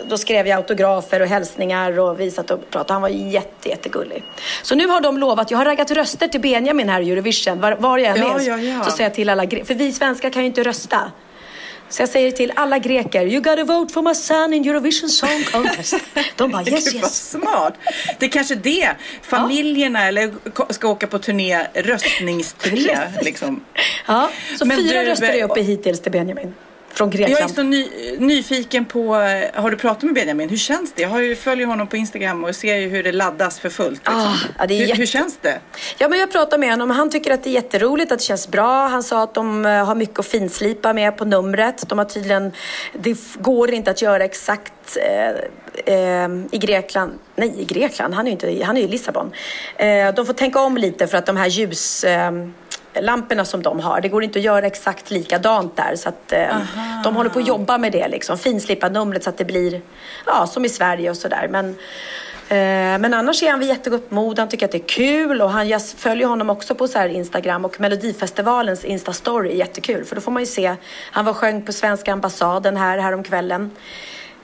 då 0.09 0.19
skrev 0.19 0.47
jag 0.47 0.57
autografer 0.57 1.23
och 1.23 1.29
hälsningar 1.29 1.99
och 1.99 2.21
vi 2.21 2.31
satt 2.31 2.51
och 2.51 2.71
pratade. 2.71 2.93
Han 2.93 3.03
var 3.03 3.09
jätte, 3.09 3.69
jättegullig. 3.69 4.23
Så 4.63 4.75
nu 4.75 4.87
har 4.87 5.01
de 5.01 5.19
lovat, 5.19 5.51
jag 5.51 5.59
har 5.59 5.65
raggat 5.65 5.91
röster 5.91 6.29
till 6.29 6.41
Benjamin 6.41 6.89
här 6.89 7.01
i 7.01 7.11
Eurovision. 7.11 7.61
Var, 7.61 7.73
var 7.73 7.99
jag 7.99 8.17
än 8.17 8.23
Ja, 8.23 8.41
är 8.41 8.49
ja, 8.49 8.59
ja. 8.59 8.85
så 8.85 8.91
säger 8.91 9.05
jag 9.05 9.15
till 9.15 9.29
alla 9.29 9.43
för 9.43 9.75
vi 9.75 9.93
svenskar 9.93 10.31
kan 10.31 10.43
ju 10.43 10.47
inte 10.47 10.63
rösta. 10.63 11.11
Så 11.91 12.03
jag 12.03 12.09
säger 12.09 12.31
till 12.31 12.53
alla 12.57 12.79
greker, 12.79 13.27
you 13.27 13.41
gotta 13.41 13.65
vote 13.65 13.93
for 13.95 14.03
my 14.03 14.15
son 14.15 14.53
in 14.55 14.69
Eurovision 14.69 15.09
Song 15.09 15.45
Contest. 15.53 15.95
De 16.37 16.51
bara 16.51 16.63
yes, 16.69 16.85
Gud 16.85 16.95
vad 16.95 17.11
yes. 17.11 17.31
smart. 17.31 17.75
Det 18.19 18.27
är 18.27 18.31
kanske 18.31 18.55
det 18.55 18.91
familjerna 19.23 20.07
eller 20.09 20.51
ko- 20.51 20.67
ska 20.71 20.89
åka 20.89 21.07
på 21.07 21.19
turné, 21.19 21.67
röstningsturné. 21.75 22.99
Liksom. 23.23 23.65
Ja, 24.07 24.31
så 24.59 24.65
Men 24.65 24.77
fyra 24.77 25.03
du, 25.03 25.07
röster 25.09 25.29
är 25.29 25.39
eh, 25.39 25.45
uppe 25.45 25.61
hittills 25.61 26.01
till 26.01 26.13
Benjamin. 26.13 26.55
Från 26.93 27.11
Jag 27.11 27.21
är 27.21 27.27
Grekland. 27.27 27.55
så 27.55 27.63
ny, 27.63 27.89
nyfiken 28.19 28.85
på, 28.85 29.17
eh, 29.17 29.63
har 29.63 29.71
du 29.71 29.77
pratat 29.77 30.03
med 30.03 30.15
Benjamin? 30.15 30.49
Hur 30.49 30.57
känns 30.57 30.93
det? 30.93 31.03
Jag 31.03 31.09
har 31.09 31.21
ju, 31.21 31.37
följer 31.37 31.67
honom 31.67 31.87
på 31.87 31.97
Instagram 31.97 32.45
och 32.45 32.57
ser 32.57 32.77
ju 32.77 32.89
hur 32.89 33.03
det 33.03 33.13
laddas 33.13 33.59
för 33.61 33.69
fullt. 33.71 33.91
Liksom. 33.99 34.15
Ah, 34.17 34.35
ja, 34.59 34.67
det 34.67 34.75
är 34.75 34.79
hur, 34.79 34.87
jätte- 34.87 34.99
hur 34.99 35.07
känns 35.07 35.39
det? 35.41 35.59
Ja, 35.99 36.09
men 36.09 36.19
jag 36.19 36.33
pratade 36.33 36.59
med 36.61 36.71
honom. 36.71 36.91
Han 36.91 37.11
tycker 37.11 37.31
att 37.35 37.45
det 37.45 37.51
är 37.51 37.53
jätteroligt, 37.55 38.13
att 38.13 38.19
det 38.19 38.25
känns 38.25 38.49
bra. 38.49 38.89
Han 38.89 39.03
sa 39.03 39.23
att 39.23 39.35
de 39.35 39.67
eh, 39.67 39.85
har 39.85 39.95
mycket 39.95 40.19
att 40.19 40.27
finslipa 40.27 40.93
med 40.93 41.17
på 41.17 41.25
numret. 41.25 41.89
De 41.89 41.99
har 41.99 42.05
tydligen, 42.05 42.53
det 42.99 43.17
går 43.35 43.71
inte 43.71 43.91
att 43.91 44.03
göra 44.03 44.25
exakt 44.25 44.73
eh, 44.97 45.95
eh, 45.95 46.29
i 46.53 46.59
Grekland. 46.59 47.13
Nej, 47.37 47.55
i 47.59 47.65
Grekland. 47.65 48.15
Han 48.15 48.27
är 48.27 48.31
ju 48.31 48.33
inte, 48.33 48.65
han 48.65 48.77
är 48.77 48.81
ju 48.81 48.87
i 48.87 48.91
Lissabon. 48.91 49.33
Eh, 49.77 50.15
de 50.15 50.27
får 50.27 50.33
tänka 50.33 50.61
om 50.61 50.77
lite 50.77 51.07
för 51.07 51.19
att 51.19 51.27
de 51.27 51.37
här 51.37 51.47
ljus... 51.49 52.05
Lamporna 52.95 53.45
som 53.45 53.63
de 53.63 53.81
har. 53.81 54.01
Det 54.01 54.09
går 54.09 54.25
inte 54.25 54.39
att 54.39 54.45
göra 54.45 54.67
exakt 54.67 55.11
likadant 55.11 55.77
där. 55.77 55.97
Så 55.97 56.09
att, 56.09 56.33
eh, 56.33 56.57
de 57.05 57.17
håller 57.17 57.31
på 57.31 57.39
att 57.39 57.47
jobba 57.47 57.79
med 57.79 57.93
det. 57.93 58.09
Liksom. 58.09 58.39
Finslipa 58.39 58.89
numret 58.89 59.25
så 59.25 59.31
att 59.31 59.39
det 59.39 59.45
blir 59.45 59.81
ja, 60.27 60.47
som 60.47 60.65
i 60.65 60.69
Sverige 60.69 61.11
och 61.11 61.17
sådär. 61.17 61.49
Men, 61.51 61.69
eh, 62.49 62.99
men 62.99 63.15
annars 63.15 63.43
är 63.43 63.51
han 63.51 63.61
vid 63.61 63.69
jättegott 63.69 64.11
mod. 64.11 64.39
Han 64.39 64.49
tycker 64.49 64.67
att 64.67 64.73
det 64.73 64.79
är 64.79 64.89
kul. 64.89 65.43
Och 65.43 65.51
han, 65.51 65.69
jag 65.69 65.83
följer 65.87 66.27
honom 66.27 66.51
också 66.51 66.75
på 66.75 66.89
så 66.89 67.07
Instagram. 67.07 67.65
Och 67.65 67.81
Melodifestivalens 67.81 68.85
Insta-story 68.85 69.51
är 69.51 69.57
jättekul. 69.57 70.05
För 70.05 70.15
då 70.15 70.21
får 70.21 70.33
man 70.33 70.43
ju 70.43 70.47
se. 70.47 70.77
Han 71.13 71.25
var 71.25 71.33
sjöng 71.33 71.63
på 71.63 71.73
svenska 71.73 72.13
ambassaden 72.13 72.77
här 72.77 72.99
häromkvällen 72.99 73.71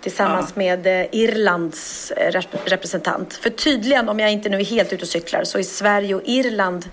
tillsammans 0.00 0.56
med 0.56 0.86
eh, 0.86 1.06
Irlands 1.12 2.10
eh, 2.10 2.30
rep- 2.30 2.58
representant. 2.64 3.34
För 3.34 3.50
tydligen, 3.50 4.08
om 4.08 4.20
jag 4.20 4.32
inte 4.32 4.48
nu 4.48 4.60
är 4.60 4.64
helt 4.64 4.92
ute 4.92 5.02
och 5.02 5.08
cyklar, 5.08 5.44
så 5.44 5.58
är 5.58 5.62
Sverige 5.62 6.14
och 6.14 6.22
Irland 6.24 6.84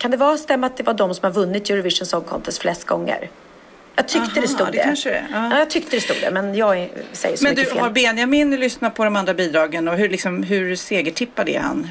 kan 0.00 0.10
det 0.10 0.16
vara 0.16 0.36
stämma 0.36 0.66
att 0.66 0.76
det 0.76 0.82
var 0.82 0.94
de 0.94 1.14
som 1.14 1.24
har 1.24 1.32
vunnit 1.32 1.70
Eurovision 1.70 2.06
Song 2.06 2.22
Contest 2.24 2.58
flest 2.58 2.84
gånger? 2.84 3.30
Jag 3.96 4.08
tyckte 4.08 4.30
Aha, 4.30 4.40
det 4.40 4.48
stod 4.48 4.66
det 4.66 4.72
det. 4.72 4.82
kanske 4.84 5.10
det 5.10 5.24
ja. 5.32 5.48
Ja, 5.52 5.58
jag 5.58 5.70
tyckte 5.70 5.96
det 5.96 6.00
stod 6.00 6.16
det, 6.20 6.30
men 6.30 6.54
jag 6.54 6.90
säger 7.12 7.36
så 7.36 7.44
Men 7.44 7.50
mycket 7.52 7.64
du, 7.64 7.70
fel. 7.70 7.80
har 7.82 7.90
Benjamin 7.90 8.56
lyssnat 8.56 8.94
på 8.94 9.04
de 9.04 9.16
andra 9.16 9.34
bidragen 9.34 9.88
och 9.88 9.96
hur, 9.96 10.08
liksom, 10.08 10.42
hur 10.42 10.76
segertippad 10.76 11.48
är 11.48 11.60
han? 11.60 11.88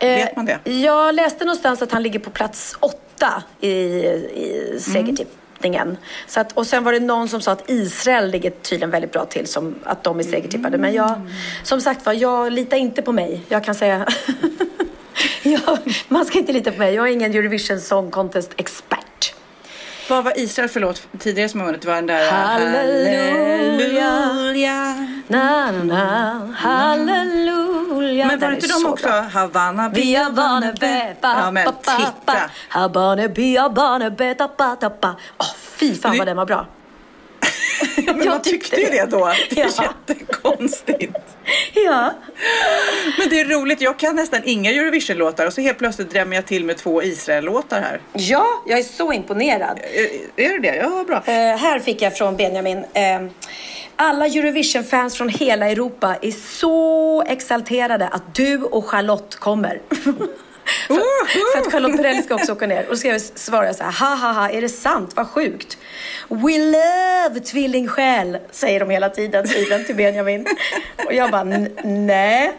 Vet 0.00 0.36
man 0.36 0.44
det? 0.44 0.58
Eh, 0.64 0.84
Jag 0.84 1.14
läste 1.14 1.44
någonstans 1.44 1.82
att 1.82 1.92
han 1.92 2.02
ligger 2.02 2.18
på 2.18 2.30
plats 2.30 2.76
åtta 2.80 3.42
i, 3.60 3.68
i 3.68 4.78
segertippningen. 4.80 5.96
Så 6.26 6.40
att, 6.40 6.52
och 6.52 6.66
sen 6.66 6.84
var 6.84 6.92
det 6.92 7.00
någon 7.00 7.28
som 7.28 7.40
sa 7.40 7.52
att 7.52 7.70
Israel 7.70 8.30
ligger 8.30 8.50
tydligen 8.50 8.90
väldigt 8.90 9.12
bra 9.12 9.24
till, 9.24 9.46
som 9.46 9.74
att 9.84 10.04
de 10.04 10.18
är 10.18 10.22
segertippade. 10.22 10.78
Men 10.78 10.94
jag, 10.94 11.20
som 11.62 11.80
sagt 11.80 12.06
var, 12.06 12.12
jag 12.12 12.52
litar 12.52 12.76
inte 12.76 13.02
på 13.02 13.12
mig. 13.12 13.40
Jag 13.48 13.64
kan 13.64 13.74
säga... 13.74 14.06
jag, 15.42 15.78
man 16.08 16.24
ska 16.24 16.38
inte 16.38 16.52
lita 16.52 16.72
på 16.72 16.78
mig. 16.78 16.94
Jag 16.94 17.08
är 17.08 17.12
ingen 17.12 17.34
Eurovision 17.34 17.80
Song 17.80 18.10
Contest-expert. 18.10 19.34
Vad 20.08 20.24
var 20.24 20.38
Israel 20.40 20.68
för 20.68 20.80
låt 20.80 21.08
tidigare 21.18 21.48
som 21.48 21.60
har 21.60 21.66
vunnit? 21.66 21.84
Var 21.84 21.94
den 21.94 22.06
där 22.06 22.30
Halleluja. 22.30 24.10
Halleluja. 24.10 25.06
Na, 25.26 25.70
na, 25.72 25.84
na, 25.84 26.52
halleluja. 26.56 28.26
Men 28.26 28.40
var 28.40 28.52
inte 28.52 28.66
de 28.66 28.72
så 28.72 28.88
också? 28.88 29.06
bra. 29.06 29.20
Havana 29.20 29.84
är 29.84 30.30
vana 30.30 30.72
be, 30.80 31.16
Ja 31.22 31.50
men 31.50 31.66
titta. 31.66 32.50
Habane 32.68 33.28
be, 33.28 33.60
habane 33.60 34.10
be, 34.10 34.34
ta, 34.34 34.48
pa, 34.48 34.76
ta, 34.76 34.90
pa. 34.90 35.16
Åh, 35.38 35.46
fy 35.76 35.94
fan 35.94 36.18
vad 36.18 36.26
den 36.26 36.36
var 36.36 36.46
bra. 36.46 36.66
Men 37.96 38.04
Jag 38.18 38.26
man 38.26 38.42
tyckte 38.42 38.76
tyckte 38.76 38.90
det 38.92 39.00
det. 39.04 39.10
då. 39.10 39.32
Det 39.50 39.60
är 39.60 39.70
Ja. 39.78 39.94
jättekonstigt. 40.08 41.16
Ja. 41.74 42.12
Men 43.18 43.28
det 43.30 43.40
är 43.40 43.44
roligt, 43.44 43.80
jag 43.80 43.98
kan 43.98 44.16
nästan 44.16 44.40
inga 44.44 44.70
Eurovision-låtar 44.72 45.46
och 45.46 45.52
så 45.52 45.60
helt 45.60 45.78
plötsligt 45.78 46.10
drämmer 46.10 46.36
jag 46.36 46.46
till 46.46 46.64
med 46.64 46.76
två 46.76 47.02
Israel-låtar 47.02 47.80
här. 47.80 48.00
ja, 48.12 48.46
jag 48.66 48.78
är 48.78 48.82
så 48.82 49.12
imponerad. 49.12 49.78
Är, 50.36 50.44
är 50.44 50.48
det 50.52 50.58
det? 50.70 50.76
Ja, 50.76 51.04
bra. 51.06 51.16
Eh, 51.26 51.56
här 51.56 51.78
fick 51.78 52.02
jag 52.02 52.16
från 52.16 52.36
Benjamin. 52.36 52.78
Eh, 52.78 53.24
alla 53.96 54.26
Eurovision-fans 54.26 55.16
från 55.16 55.28
hela 55.28 55.68
Europa 55.70 56.16
är 56.22 56.30
så 56.30 57.22
exalterade 57.28 58.08
att 58.08 58.34
du 58.34 58.62
och 58.62 58.86
Charlotte 58.86 59.34
kommer. 59.36 59.80
för, 60.86 61.52
för 61.52 61.58
att 61.66 61.72
Charlotte 61.72 61.96
Perrelli 61.96 62.22
ska 62.22 62.34
också 62.34 62.52
åka 62.52 62.66
ner. 62.66 62.82
Och 62.88 62.96
så 62.96 62.96
ska 62.96 63.08
jag 63.08 63.20
svara 63.20 63.74
så 63.74 63.84
här, 63.84 63.92
ha 64.08 64.14
ha 64.16 64.32
ha, 64.32 64.50
är 64.50 64.60
det 64.60 64.68
sant? 64.68 65.12
Vad 65.16 65.28
sjukt. 65.28 65.78
We 66.28 66.58
love 66.58 67.40
tvillingsjäl, 67.40 68.38
säger 68.50 68.80
de 68.80 68.90
hela 68.90 69.08
tiden 69.08 69.48
tydligen 69.48 69.84
till 69.84 69.94
Benjamin. 69.96 70.46
Och 71.06 71.12
jag 71.14 71.30
bara, 71.30 71.40
"N- 71.40 71.76
nej. 71.84 72.52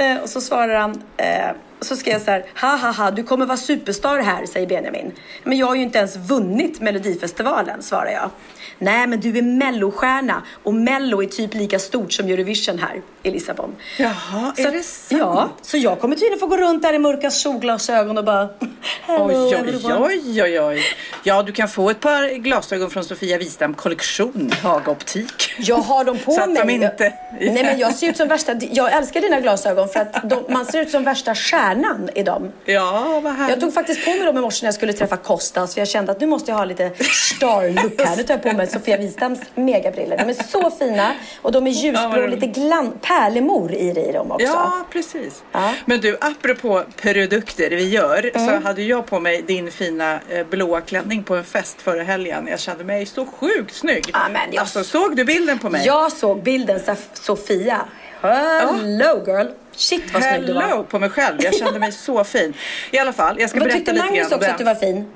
Eh, 0.00 0.16
och 0.22 0.28
så 0.28 0.40
svarar 0.40 0.74
han, 0.74 1.02
eh, 1.16 1.50
så 1.86 1.96
skrev 1.96 2.12
jag 2.12 2.22
så 2.22 2.30
här, 2.30 2.44
ha 2.60 2.76
ha 2.76 2.92
ha, 2.92 3.10
du 3.10 3.22
kommer 3.22 3.46
vara 3.46 3.56
superstar 3.56 4.18
här, 4.18 4.46
säger 4.46 4.66
Benjamin. 4.66 5.12
Men 5.44 5.58
jag 5.58 5.66
har 5.66 5.74
ju 5.74 5.82
inte 5.82 5.98
ens 5.98 6.16
vunnit 6.16 6.80
Melodifestivalen, 6.80 7.82
svarar 7.82 8.10
jag. 8.10 8.30
Nej, 8.78 9.06
men 9.06 9.20
du 9.20 9.38
är 9.38 9.42
mellostjärna 9.42 10.42
och 10.62 10.74
mello 10.74 11.22
är 11.22 11.26
typ 11.26 11.54
lika 11.54 11.78
stort 11.78 12.12
som 12.12 12.26
Eurovision 12.28 12.78
här 12.78 13.00
i 13.22 13.30
Lissabon. 13.30 13.76
Jaha, 13.98 14.52
Så 14.56 14.62
är 14.62 14.66
att- 14.66 14.72
det 14.72 14.82
sant? 14.82 15.20
Ja, 15.20 15.48
så 15.62 15.76
jag 15.76 16.00
kommer 16.00 16.16
tydligen 16.16 16.38
få 16.38 16.46
gå 16.46 16.56
runt 16.56 16.82
där 16.82 16.92
i 16.94 16.98
mörka 16.98 17.30
solglasögon 17.30 18.18
och 18.18 18.24
bara 18.24 18.48
Hello 19.06 19.24
Oj, 19.24 19.54
oj, 19.56 19.96
oj, 19.98 20.42
oj, 20.42 20.60
oj. 20.60 20.82
Ja, 21.24 21.42
du 21.42 21.52
kan 21.52 21.68
få 21.68 21.90
ett 21.90 22.00
par 22.00 22.28
glasögon 22.38 22.90
från 22.90 23.04
Sofia 23.04 23.38
Wistam 23.38 23.74
kollektion, 23.74 24.50
Haga 24.62 24.90
Optik. 24.92 25.54
Jag 25.58 25.76
har 25.76 26.04
dem 26.04 26.18
på 26.24 26.32
Så 26.32 26.40
att 26.42 26.48
mig. 26.50 26.62
de 26.66 26.70
inte... 26.84 27.12
Nej 27.40 27.64
men 27.64 27.78
jag 27.78 27.94
ser 27.94 28.08
ut 28.08 28.16
som 28.16 28.28
värsta, 28.28 28.54
jag 28.70 28.92
älskar 28.92 29.20
dina 29.20 29.40
glasögon 29.40 29.88
för 29.88 30.00
att 30.00 30.30
de, 30.30 30.42
man 30.48 30.66
ser 30.66 30.80
ut 30.80 30.90
som 30.90 31.04
värsta 31.04 31.34
stjärnan 31.74 32.08
i 32.14 32.22
dem. 32.22 32.52
Ja, 32.64 33.20
vad 33.24 33.32
härligt. 33.32 33.50
Jag 33.50 33.60
tog 33.60 33.74
faktiskt 33.74 34.04
på 34.04 34.10
mig 34.10 34.20
dem 34.24 34.38
i 34.38 34.40
morse 34.40 34.64
när 34.64 34.68
jag 34.68 34.74
skulle 34.74 34.92
träffa 34.92 35.16
Kostas 35.16 35.74
för 35.74 35.80
jag 35.80 35.88
kände 35.88 36.12
att 36.12 36.20
nu 36.20 36.26
måste 36.26 36.50
jag 36.50 36.58
ha 36.58 36.64
lite 36.64 36.90
star-look 37.34 38.00
här. 38.06 38.16
Nu 38.16 38.22
tar 38.22 38.34
jag 38.34 38.42
på 38.42 38.52
mig 38.52 38.66
Sofia 38.66 38.96
Wistams 38.96 39.40
megabriller. 39.54 40.16
De 40.16 40.28
är 40.28 40.34
så 40.50 40.70
fina 40.70 41.12
och 41.42 41.52
de 41.52 41.66
är 41.66 41.70
ljusblå 41.70 42.22
och 42.22 42.28
lite 42.28 42.46
glan- 42.46 42.92
pärlemor 43.02 43.72
i 43.72 44.12
dem 44.12 44.30
också. 44.32 44.46
Ja, 44.46 44.86
precis. 44.92 45.42
Ja. 45.52 45.74
Men 45.84 46.00
du, 46.00 46.16
apropå 46.20 46.82
produkter 46.96 47.70
vi 47.70 47.88
gör 47.88 48.30
Mm. 48.34 48.46
så 48.48 48.68
hade 48.68 48.82
jag 48.82 49.06
på 49.06 49.20
mig 49.20 49.42
din 49.42 49.70
fina 49.70 50.20
eh, 50.28 50.46
blåa 50.46 50.80
klänning 50.80 51.22
på 51.22 51.34
en 51.36 51.44
fest 51.44 51.82
förra 51.82 52.02
helgen. 52.02 52.46
Jag 52.50 52.60
kände 52.60 52.84
mig 52.84 53.06
så 53.06 53.26
sjukt 53.26 53.74
snygg. 53.74 54.10
Ja, 54.12 54.18
men 54.32 54.40
jag- 54.52 54.60
Alltså, 54.60 54.84
såg 54.84 55.16
du 55.16 55.24
bilden 55.24 55.58
på 55.58 55.70
mig? 55.70 55.82
Jag 55.86 56.12
såg 56.12 56.42
bilden 56.42 56.80
Sofia. 57.14 57.80
Hello 58.20 59.22
girl. 59.26 59.46
Shit 59.76 60.14
vad 60.14 60.22
snygg 60.24 60.46
du 60.46 60.52
var. 60.52 60.62
Hello 60.62 60.84
på 60.84 60.98
mig 60.98 61.10
själv. 61.10 61.36
Jag 61.42 61.54
kände 61.54 61.78
mig 61.78 61.92
så 61.92 62.24
fin. 62.34 62.54
I 62.90 62.98
alla 62.98 63.12
fall, 63.12 63.40
jag 63.40 63.50
ska 63.50 63.58
Vad 63.58 63.68
berätta 63.68 63.78
tyckte 63.78 63.92
lite 63.92 64.04
Magnus 64.04 64.28
grann 64.28 64.32
om 64.32 64.36
också 64.38 64.46
den. 64.46 64.50
att 64.50 64.58
du 64.58 64.64
var 64.64 64.74
fin? 64.74 65.10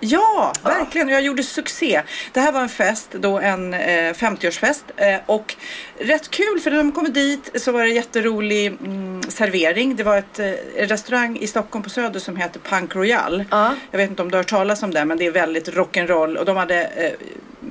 Ja, 0.00 0.52
verkligen. 0.64 1.06
Och 1.06 1.12
jag 1.14 1.22
gjorde 1.22 1.42
succé. 1.42 2.02
Det 2.32 2.40
här 2.40 2.52
var 2.52 2.60
en 2.60 2.68
fest, 2.68 3.10
då 3.12 3.38
en 3.38 3.74
eh, 3.74 3.78
50-årsfest. 4.12 4.82
Eh, 4.96 5.20
och 5.26 5.54
rätt 5.98 6.30
kul 6.30 6.60
för 6.60 6.70
när 6.70 6.78
de 6.78 6.92
kom 6.92 7.12
dit 7.12 7.50
så 7.62 7.72
var 7.72 7.82
det 7.82 7.88
jätterolig 7.88 8.66
mm, 8.66 9.22
servering. 9.22 9.96
Det 9.96 10.02
var 10.02 10.16
ett, 10.18 10.38
eh, 10.38 10.46
en 10.76 10.88
restaurang 10.88 11.38
i 11.38 11.46
Stockholm 11.46 11.82
på 11.82 11.90
Söder 11.90 12.20
som 12.20 12.36
heter 12.36 12.60
Punk 12.60 12.94
Royal. 12.96 13.44
Ja. 13.50 13.74
Jag 13.90 13.98
vet 13.98 14.10
inte 14.10 14.22
om 14.22 14.30
du 14.30 14.36
har 14.36 14.42
hört 14.42 14.50
talas 14.50 14.82
om 14.82 14.90
det 14.94 15.04
men 15.04 15.18
det 15.18 15.26
är 15.26 15.30
väldigt 15.30 15.68
rock'n'roll. 15.68 16.36
Och 16.36 16.44
de 16.44 16.56
hade 16.56 16.84
eh, 16.84 17.12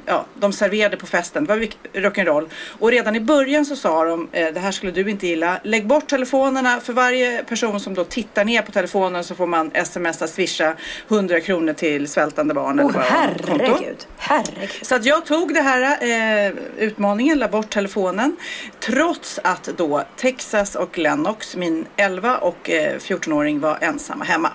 Ja, 0.06 0.26
de 0.40 0.54
serverade 0.54 0.98
på 0.98 1.06
festen, 1.06 1.46
det 1.46 1.56
var 1.56 1.68
rock'n'roll. 1.94 2.50
Och 2.80 2.92
redan 2.92 3.16
i 3.16 3.20
början 3.20 3.66
så 3.66 3.76
sa 3.76 4.06
de, 4.06 4.30
eh, 4.32 4.54
det 4.54 4.60
här 4.60 4.72
skulle 4.72 4.92
du 4.92 5.10
inte 5.10 5.28
gilla, 5.28 5.60
lägg 5.64 5.88
bort 5.88 6.08
telefonerna. 6.08 6.80
För 6.80 6.94
varje 6.94 7.44
person 7.44 7.80
som 7.80 7.94
då 7.94 8.04
tittar 8.04 8.46
ner 8.46 8.62
på 8.62 8.72
telefonen 8.72 9.24
så 9.24 9.36
får 9.36 9.48
man 9.48 9.72
smsa, 9.86 10.28
swisha 10.28 10.76
100 11.08 11.40
kronor 11.40 11.74
till 11.74 12.08
svältande 12.08 12.54
barn. 12.54 12.80
Åh 12.80 12.92
konto. 12.92 13.08
herregud. 13.10 14.08
Herregud. 14.18 14.70
Så 14.82 14.96
att 14.96 15.06
jag 15.06 15.26
tog 15.26 15.54
det 15.54 15.62
här 15.62 15.98
eh, 16.48 16.54
utmaningen, 16.78 17.40
la 17.40 17.48
bort 17.48 17.70
telefonen. 17.70 18.38
Trots 18.80 19.40
att 19.44 19.70
då 19.78 20.04
Texas 20.18 20.76
och 20.76 20.98
Lennox, 20.98 21.56
min 21.56 21.86
11 21.98 22.38
och 22.38 22.70
eh, 22.70 22.98
14-åring 22.98 23.60
var 23.60 23.78
ensamma 23.82 24.26
hemma. 24.26 24.52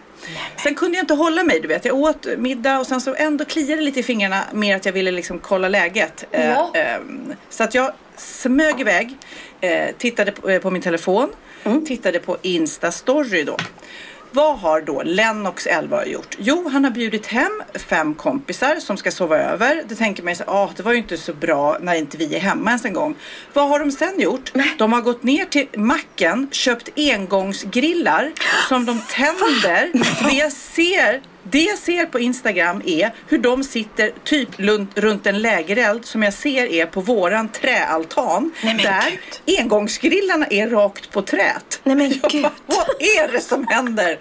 Sen 0.63 0.75
kunde 0.75 0.97
jag 0.97 1.03
inte 1.03 1.15
hålla 1.15 1.45
mig, 1.45 1.61
du 1.61 1.69
vet. 1.69 1.85
Jag 1.85 1.97
åt 1.97 2.27
middag 2.39 2.79
och 2.79 2.87
sen 2.87 3.01
så 3.01 3.15
ändå 3.15 3.45
kliade 3.45 3.83
lite 3.83 4.01
i 4.01 4.03
fingrarna 4.03 4.45
mer 4.53 4.77
att 4.77 4.85
jag 4.87 4.93
ville 4.93 5.11
liksom 5.11 5.39
kolla 5.39 5.69
läget. 5.69 6.25
Eh, 6.31 6.51
Ja. 6.51 6.71
ehm, 6.75 7.35
så 7.51 7.65
att 7.65 7.75
jag 7.75 7.93
smög 8.17 8.81
iväg, 8.81 9.17
eh, 9.61 9.89
tittade 9.99 10.33
på, 10.33 10.51
eh, 10.51 10.61
min 10.71 10.83
telefon, 10.83 11.31
tittade 11.87 12.19
på 12.19 12.37
Insta-story 12.43 13.45
då. 13.45 13.57
Vad 14.31 14.59
har 14.59 14.81
då 14.81 15.03
Lennox 15.03 15.67
11 15.67 16.07
gjort? 16.07 16.37
Jo, 16.39 16.69
han 16.69 16.85
har 16.85 16.91
bjudit 16.91 17.27
hem 17.27 17.63
fem 17.75 18.15
kompisar 18.15 18.77
som 18.77 18.97
ska 18.97 19.11
sova 19.11 19.39
över. 19.39 19.83
Det 19.89 19.95
tänker 19.95 20.23
man 20.23 20.33
ju 20.33 20.37
så, 20.37 20.45
ah, 20.47 20.71
det 20.77 20.83
var 20.83 20.93
ju 20.93 20.99
inte 20.99 21.17
så 21.17 21.35
bra 21.35 21.79
när 21.81 21.95
inte 21.95 22.17
vi 22.17 22.35
är 22.35 22.41
hemma 22.41 22.71
ens 22.71 22.85
en 22.85 22.93
gång. 22.93 23.15
Vad 23.53 23.69
har 23.69 23.79
de 23.79 23.91
sen 23.91 24.21
gjort? 24.21 24.53
De 24.79 24.93
har 24.93 25.01
gått 25.01 25.23
ner 25.23 25.45
till 25.45 25.67
macken, 25.75 26.49
köpt 26.53 26.89
engångsgrillar 26.97 28.33
som 28.69 28.87
de 28.87 29.01
tänder. 29.01 29.91
Det 30.29 30.35
jag 30.37 30.53
ser 30.53 31.21
det 31.51 31.63
jag 31.63 31.79
ser 31.79 32.07
på 32.07 32.19
Instagram 32.19 32.83
är 32.87 33.15
hur 33.29 33.39
de 33.39 33.65
sitter 33.65 34.13
typ 34.25 34.49
runt, 34.95 35.27
en 35.27 35.39
lägereld 35.43 36.05
som 36.05 36.23
jag 36.23 36.35
ser 36.35 36.67
är 36.67 36.87
på 36.87 37.01
våran 37.01 37.49
träaltan. 37.49 38.53
Nej, 38.65 38.75
där 38.83 39.11
Gud. 39.47 39.59
engångsgrillarna 39.61 40.47
är 40.47 40.69
rakt 40.69 41.11
på 41.11 41.23
trät. 41.23 41.81
Nej, 41.85 41.97
men 41.97 42.11
Jag 42.23 42.31
Gud. 42.31 42.43
bara, 42.43 42.53
vad 42.67 42.89
är 43.01 43.33
det 43.33 43.41
som 43.41 43.67
händer? 43.69 44.19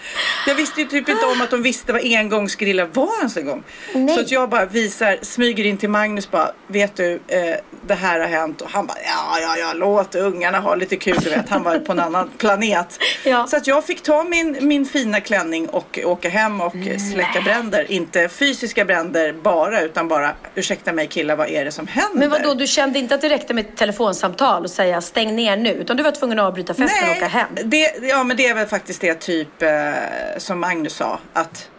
Jag 0.47 0.55
visste 0.55 0.81
ju 0.81 0.87
typ 0.87 1.09
inte 1.09 1.25
om 1.25 1.41
att 1.41 1.49
de 1.49 1.63
visste 1.63 1.93
vad 1.93 2.01
engångsgrillar 2.05 2.89
var 2.93 3.17
ens 3.17 3.37
en 3.37 3.45
gång. 3.45 3.63
Nej. 3.93 4.15
Så 4.15 4.21
att 4.21 4.31
jag 4.31 4.49
bara 4.49 4.65
visar, 4.65 5.17
smyger 5.21 5.65
in 5.65 5.77
till 5.77 5.89
Magnus 5.89 6.31
bara, 6.31 6.51
vet 6.67 6.95
du, 6.95 7.13
eh, 7.27 7.55
det 7.87 7.93
här 7.95 8.19
har 8.19 8.27
hänt. 8.27 8.61
Och 8.61 8.69
han 8.71 8.87
bara, 8.87 8.97
ja, 9.05 9.39
ja, 9.41 9.57
ja, 9.57 9.73
låt 9.73 10.15
ungarna 10.15 10.59
ha 10.59 10.75
lite 10.75 10.95
kul, 10.95 11.17
du 11.23 11.29
vet. 11.29 11.49
Han 11.49 11.63
var 11.63 11.79
på 11.79 11.91
en 11.91 11.99
annan 11.99 12.29
planet. 12.37 12.99
Ja. 13.23 13.47
Så 13.47 13.57
att 13.57 13.67
jag 13.67 13.85
fick 13.85 14.03
ta 14.03 14.23
min, 14.23 14.57
min 14.61 14.85
fina 14.85 15.19
klänning 15.21 15.69
och 15.69 15.99
åka 16.03 16.29
hem 16.29 16.61
och 16.61 16.75
släcka 17.17 17.41
bränder. 17.41 17.91
Inte 17.91 18.29
fysiska 18.29 18.85
bränder 18.85 19.33
bara, 19.33 19.81
utan 19.81 20.07
bara, 20.07 20.31
ursäkta 20.55 20.93
mig 20.93 21.07
killar, 21.07 21.35
vad 21.35 21.49
är 21.49 21.65
det 21.65 21.71
som 21.71 21.87
händer? 21.87 22.19
Men 22.19 22.29
vad 22.29 22.43
då 22.43 22.53
du 22.53 22.67
kände 22.67 22.99
inte 22.99 23.15
att 23.15 23.21
det 23.21 23.29
räckte 23.29 23.53
med 23.53 23.65
ett 23.65 23.77
telefonsamtal 23.77 24.63
och 24.63 24.69
säga 24.71 25.01
stäng 25.01 25.35
ner 25.35 25.57
nu, 25.57 25.69
utan 25.73 25.97
du 25.97 26.03
var 26.03 26.11
tvungen 26.11 26.39
att 26.39 26.45
avbryta 26.45 26.73
festen 26.73 27.09
och 27.09 27.17
åka 27.17 27.27
hem? 27.27 27.47
Det, 27.63 27.93
ja, 28.01 28.23
men 28.23 28.37
det 28.37 28.47
är 28.47 28.53
väl 28.55 28.67
faktiskt 28.67 29.01
det 29.01 29.13
typ 29.13 29.61
eh, 29.61 29.69
som 30.37 30.59
Magnus 30.59 30.93
sa. 30.95 31.19
Att 31.33 31.69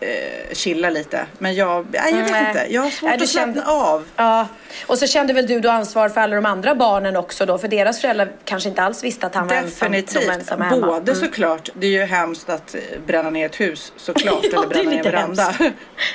eh, 0.00 0.08
chilla 0.54 0.90
lite. 0.90 1.26
Men 1.38 1.54
jag, 1.54 1.86
nej, 1.92 2.12
jag 2.14 2.22
vet 2.22 2.30
Nej. 2.32 2.48
inte. 2.48 2.66
Jag 2.74 2.82
har 2.82 2.90
svårt 2.90 3.10
Nej, 3.10 3.22
att 3.22 3.28
slappna 3.28 3.54
kände- 3.54 3.70
av. 3.70 4.04
Ja, 4.16 4.46
och 4.86 4.98
så 4.98 5.06
kände 5.06 5.32
väl 5.32 5.46
du 5.46 5.60
då 5.60 5.70
ansvar 5.70 6.08
för 6.08 6.20
alla 6.20 6.36
de 6.36 6.46
andra 6.46 6.74
barnen 6.74 7.16
också 7.16 7.46
då? 7.46 7.58
För 7.58 7.68
deras 7.68 8.00
föräldrar 8.00 8.32
kanske 8.44 8.68
inte 8.68 8.82
alls 8.82 9.04
visste 9.04 9.26
att 9.26 9.34
han 9.34 9.46
var 9.46 9.54
ensam, 9.56 9.92
de 9.92 10.00
Definitivt. 10.00 10.50
hemma. 10.50 10.66
Mm. 10.66 10.80
Både 10.80 11.14
såklart, 11.14 11.68
det 11.74 11.86
är 11.86 11.90
ju 11.90 12.04
hemskt 12.04 12.48
att 12.48 12.74
eh, 12.74 12.80
bränna 13.06 13.30
ner 13.30 13.46
ett 13.46 13.60
hus 13.60 13.92
såklart. 13.96 14.44
Ja, 14.52 14.58
eller 14.58 14.68
bränna 14.68 14.90
ner 14.90 14.98
en 14.98 15.12
veranda. 15.12 15.54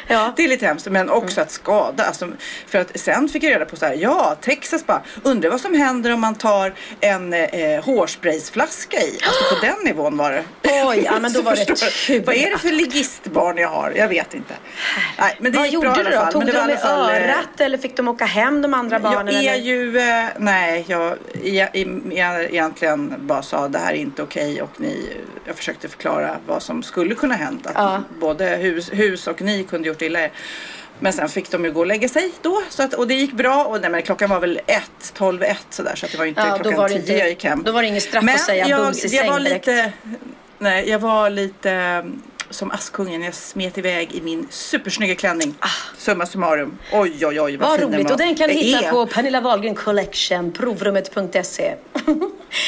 Ja. 0.07 0.19
Mm. 0.21 0.33
Det 0.35 0.43
är 0.43 0.47
lite 0.47 0.65
hemskt. 0.65 0.87
Men 0.89 1.09
också 1.09 1.41
att 1.41 1.51
skada. 1.51 2.03
Alltså, 2.03 2.27
för 2.67 2.79
att 2.79 2.99
sen 2.99 3.29
fick 3.29 3.43
jag 3.43 3.51
reda 3.51 3.65
på 3.65 3.75
så 3.75 3.85
här, 3.85 3.93
ja 3.93 4.37
Texas 4.41 4.85
bara, 4.85 5.01
undrar 5.23 5.49
vad 5.49 5.61
som 5.61 5.73
händer 5.73 6.13
om 6.13 6.21
man 6.21 6.35
tar 6.35 6.73
en 6.99 7.33
eh, 7.33 7.83
hårspraysflaska 7.83 8.97
i. 8.97 9.19
Alltså 9.27 9.55
på 9.55 9.61
den 9.65 9.75
nivån 9.85 10.17
var 10.17 10.31
det. 10.31 10.43
Oj, 10.85 11.01
ja, 11.05 11.19
men 11.19 11.33
då 11.33 11.41
var 11.41 11.55
det 11.55 11.65
tur 12.07 12.23
Vad 12.25 12.35
är 12.35 12.51
det 12.51 12.57
för 12.57 12.69
ligistbarn 12.71 13.57
jag 13.57 13.69
har? 13.69 13.91
Jag 13.95 14.07
vet 14.07 14.33
inte. 14.33 14.53
Nej, 15.19 15.37
men 15.39 15.51
det 15.51 15.57
Vad 15.57 15.67
gick 15.67 15.73
gjorde 15.73 15.89
bra 15.89 16.03
du 16.03 16.09
då? 16.09 16.25
Tog 16.31 16.45
Men 16.45 16.53
du 16.53 16.59
dem 16.59 16.69
i 16.69 16.73
örat 16.73 17.59
eller 17.59 17.77
fick 17.77 17.97
de 17.97 18.07
åka 18.07 18.25
hem 18.25 18.52
de 18.61 18.73
andra 18.73 18.99
barnen? 18.99 19.33
jag 19.33 19.43
är 19.43 19.53
eller? 19.53 19.63
ju, 19.63 19.97
eh, 19.97 20.25
nej, 20.37 20.85
jag, 20.87 21.17
jag, 21.43 21.69
jag 22.13 22.43
egentligen 22.43 23.13
bara 23.19 23.41
sa 23.41 23.67
det 23.67 23.79
här 23.79 23.91
är 23.93 23.97
inte 23.97 24.23
okej 24.23 24.61
och 24.61 24.69
ni, 24.81 25.09
jag 25.45 25.55
försökte 25.55 25.87
förklara 25.87 26.37
vad 26.47 26.63
som 26.63 26.83
skulle 26.83 27.15
kunna 27.15 27.35
hänt. 27.35 27.67
Att 27.67 27.73
Ja. 27.75 28.03
både 28.19 28.45
hus, 28.45 28.89
hus 28.93 29.27
och 29.27 29.41
ni 29.41 29.63
kunde 29.63 29.87
gjort 29.87 30.01
illa 30.01 30.21
er. 30.21 30.31
Men 30.99 31.13
sen 31.13 31.29
fick 31.29 31.51
de 31.51 31.65
ju 31.65 31.71
gå 31.71 31.79
och 31.79 31.85
lägga 31.87 32.09
sig 32.09 32.31
då 32.41 32.61
så 32.69 32.83
att, 32.83 32.93
och 32.93 33.07
det 33.07 33.13
gick 33.13 33.31
bra 33.33 33.65
och 33.65 33.81
nej, 33.81 33.89
men 33.89 34.01
klockan 34.01 34.29
var 34.29 34.39
väl 34.39 34.59
ett, 34.67 35.13
tolv, 35.13 35.43
ett 35.43 35.65
sådär 35.69 35.95
så 35.95 36.05
att 36.05 36.11
det 36.11 36.17
var 36.17 36.25
inte 36.25 36.41
Ja, 36.41 36.49
då 36.57 36.63
klockan 36.63 36.79
var 36.79 36.89
tio 36.89 36.97
inte- 36.97 37.13
jag 37.13 37.29
gick 37.29 37.43
hem. 37.43 37.63
då 37.63 37.71
var 37.71 37.81
det 37.81 37.87
inget 37.87 38.03
straff 38.03 38.19
att 38.19 38.25
men 38.25 38.37
säga 38.39 38.67
jag, 38.67 38.79
bums 38.81 39.05
i 39.05 39.15
jag 39.17 39.25
var 39.27 39.33
säng 39.35 39.43
direkt. 39.43 39.67
lite, 39.67 39.91
nej 40.59 40.89
jag 40.89 40.99
var 40.99 41.29
lite 41.29 42.03
som 42.53 42.71
Askungen, 42.71 43.23
jag 43.23 43.33
smet 43.35 43.77
iväg 43.77 44.11
i 44.11 44.21
min 44.21 44.47
supersnygga 44.49 45.15
klänning. 45.15 45.55
Summa 45.97 46.25
summarum. 46.25 46.77
Oj 46.91 47.25
oj 47.25 47.41
oj 47.41 47.57
vad, 47.57 47.67
Ah. 47.67 47.69
Vad 47.71 47.79
roligt. 47.81 48.11
Och 48.11 48.17
den 48.17 48.35
kan 48.35 48.47
du 48.49 48.53
hitta 48.55 48.79
är- 48.87 48.91
på 48.91 49.05
Pernilla 49.05 49.41
Wahlgren 49.41 49.75
Collection, 49.75 50.51
provrummet.se. 50.51 51.75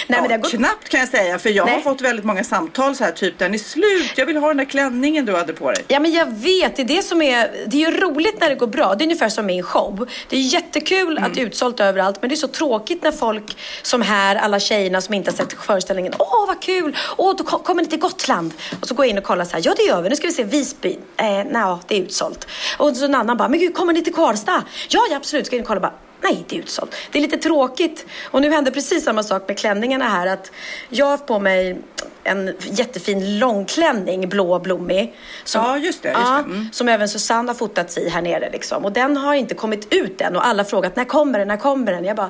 Nej, 0.07 0.19
men 0.21 0.23
Ja, 0.23 0.29
har 0.31 0.37
gått... 0.37 0.51
Knappt 0.51 0.89
kan 0.89 0.99
jag 0.99 1.09
säga 1.09 1.39
för 1.39 1.49
jag 1.49 1.63
har 1.63 1.71
Nej. 1.71 1.83
fått 1.83 2.01
väldigt 2.01 2.25
många 2.25 2.43
samtal 2.43 2.95
så 2.95 3.03
här 3.03 3.11
typ 3.11 3.39
den 3.39 3.53
är 3.53 3.57
slut, 3.57 4.11
jag 4.15 4.25
vill 4.25 4.37
ha 4.37 4.47
den 4.47 4.57
där 4.57 4.65
klänningen 4.65 5.25
du 5.25 5.35
hade 5.35 5.53
på 5.53 5.71
dig. 5.71 5.83
Ja 5.87 5.99
men 5.99 6.11
jag 6.13 6.25
vet, 6.25 6.75
det 6.75 6.81
är 6.81 6.85
det 6.85 7.03
som 7.03 7.21
är, 7.21 7.51
det 7.67 7.83
är 7.83 7.91
ju 7.91 7.97
roligt 7.99 8.39
när 8.41 8.49
det 8.49 8.55
går 8.55 8.67
bra. 8.67 8.95
Det 8.95 9.03
är 9.03 9.05
ungefär 9.05 9.29
som 9.29 9.45
min 9.45 9.63
show. 9.63 10.09
Det 10.29 10.37
är 10.37 10.41
jättekul 10.41 11.17
att 11.17 11.33
det 11.33 11.41
är 11.41 11.45
utsålt 11.45 11.79
överallt 11.79 12.17
men 12.21 12.29
det 12.29 12.33
är 12.35 12.37
så 12.37 12.47
tråkigt 12.47 13.03
när 13.03 13.11
folk 13.11 13.57
som 13.81 14.01
här, 14.01 14.35
alla 14.35 14.59
tjejerna 14.59 15.01
som 15.01 15.13
inte 15.13 15.31
har 15.31 15.35
sett 15.37 15.53
föreställningen, 15.53 16.13
åh 16.19 16.47
vad 16.47 16.61
kul, 16.61 16.97
åh 17.17 17.35
då 17.37 17.43
kom- 17.43 17.59
kommer 17.63 17.81
ni 17.83 17.87
till 17.89 17.99
Gotland? 17.99 18.53
Och 18.81 18.87
så 18.87 18.93
går 18.93 19.05
jag 19.05 19.09
in 19.11 19.17
och 19.17 19.23
kollar 19.23 19.45
så 19.45 19.51
här, 19.51 19.61
ja 19.65 19.73
det 19.77 19.83
gör 19.83 20.01
vi, 20.01 20.09
nu 20.09 20.15
ska 20.15 20.27
vi 20.27 20.33
se 20.33 20.43
Visby. 20.43 20.99
Eh, 21.17 21.25
nej, 21.25 21.77
det 21.87 21.95
är 21.95 22.01
utsålt. 22.01 22.47
Och 22.77 22.97
så 22.97 23.05
en 23.05 23.15
annan 23.15 23.37
bara, 23.37 23.49
men 23.49 23.59
gud 23.59 23.73
kommer 23.73 23.93
ni 23.93 24.03
till 24.03 24.13
Karlstad? 24.13 24.63
Ja, 24.89 24.99
ja 25.09 25.17
absolut, 25.17 25.45
ska 25.45 25.59
och 25.59 25.65
kolla 25.65 25.79
bara. 25.79 25.93
Nej, 26.21 26.45
det 26.47 26.55
är 26.55 26.59
utsålt. 26.59 26.95
Det 27.11 27.17
är 27.17 27.21
lite 27.21 27.37
tråkigt. 27.37 28.05
Och 28.23 28.41
nu 28.41 28.51
hände 28.51 28.71
precis 28.71 29.03
samma 29.03 29.23
sak 29.23 29.47
med 29.47 29.57
klänningarna 29.57 30.09
här. 30.09 30.27
Att 30.27 30.51
jag 30.89 31.05
har 31.05 31.17
på 31.17 31.39
mig 31.39 31.77
en 32.23 32.55
jättefin 32.59 33.39
långklänning, 33.39 34.29
blå 34.29 34.53
och 34.53 34.61
blommig. 34.61 35.15
Som, 35.43 35.61
Ja, 35.61 35.77
just 35.77 36.03
det, 36.03 36.09
just 36.09 36.25
det. 36.25 36.53
Mm. 36.53 36.69
Som 36.71 36.89
även 36.89 37.09
Susanne 37.09 37.49
har 37.49 37.55
fotats 37.55 37.97
i 37.97 38.09
här 38.09 38.21
nere. 38.21 38.49
Liksom. 38.51 38.85
Och 38.85 38.91
den 38.91 39.17
har 39.17 39.33
inte 39.33 39.55
kommit 39.55 39.93
ut 39.93 40.21
än. 40.21 40.35
Och 40.35 40.47
alla 40.47 40.63
har 40.63 40.69
frågat 40.69 40.95
när 40.95 41.05
kommer 41.05 41.39
den, 41.39 41.47
när 41.47 41.57
kommer 41.57 41.91
den? 41.91 42.05
Jag 42.05 42.15
bara, 42.15 42.29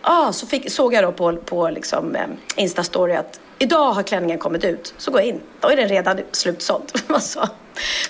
ah, 0.00 0.32
så 0.32 0.46
fick, 0.46 0.72
såg 0.72 0.94
jag 0.94 1.04
då 1.04 1.12
på, 1.12 1.36
på 1.36 1.70
liksom, 1.70 2.16
eh, 2.16 2.26
Insta-story 2.56 3.18
att 3.18 3.40
idag 3.58 3.92
har 3.92 4.02
klänningen 4.02 4.38
kommit 4.38 4.64
ut. 4.64 4.94
Så 4.98 5.10
går 5.10 5.20
jag 5.20 5.28
in, 5.28 5.40
då 5.60 5.68
är 5.68 5.76
den 5.76 5.88
redan 5.88 6.20
slutsåld. 6.32 6.92
alltså. 7.08 7.48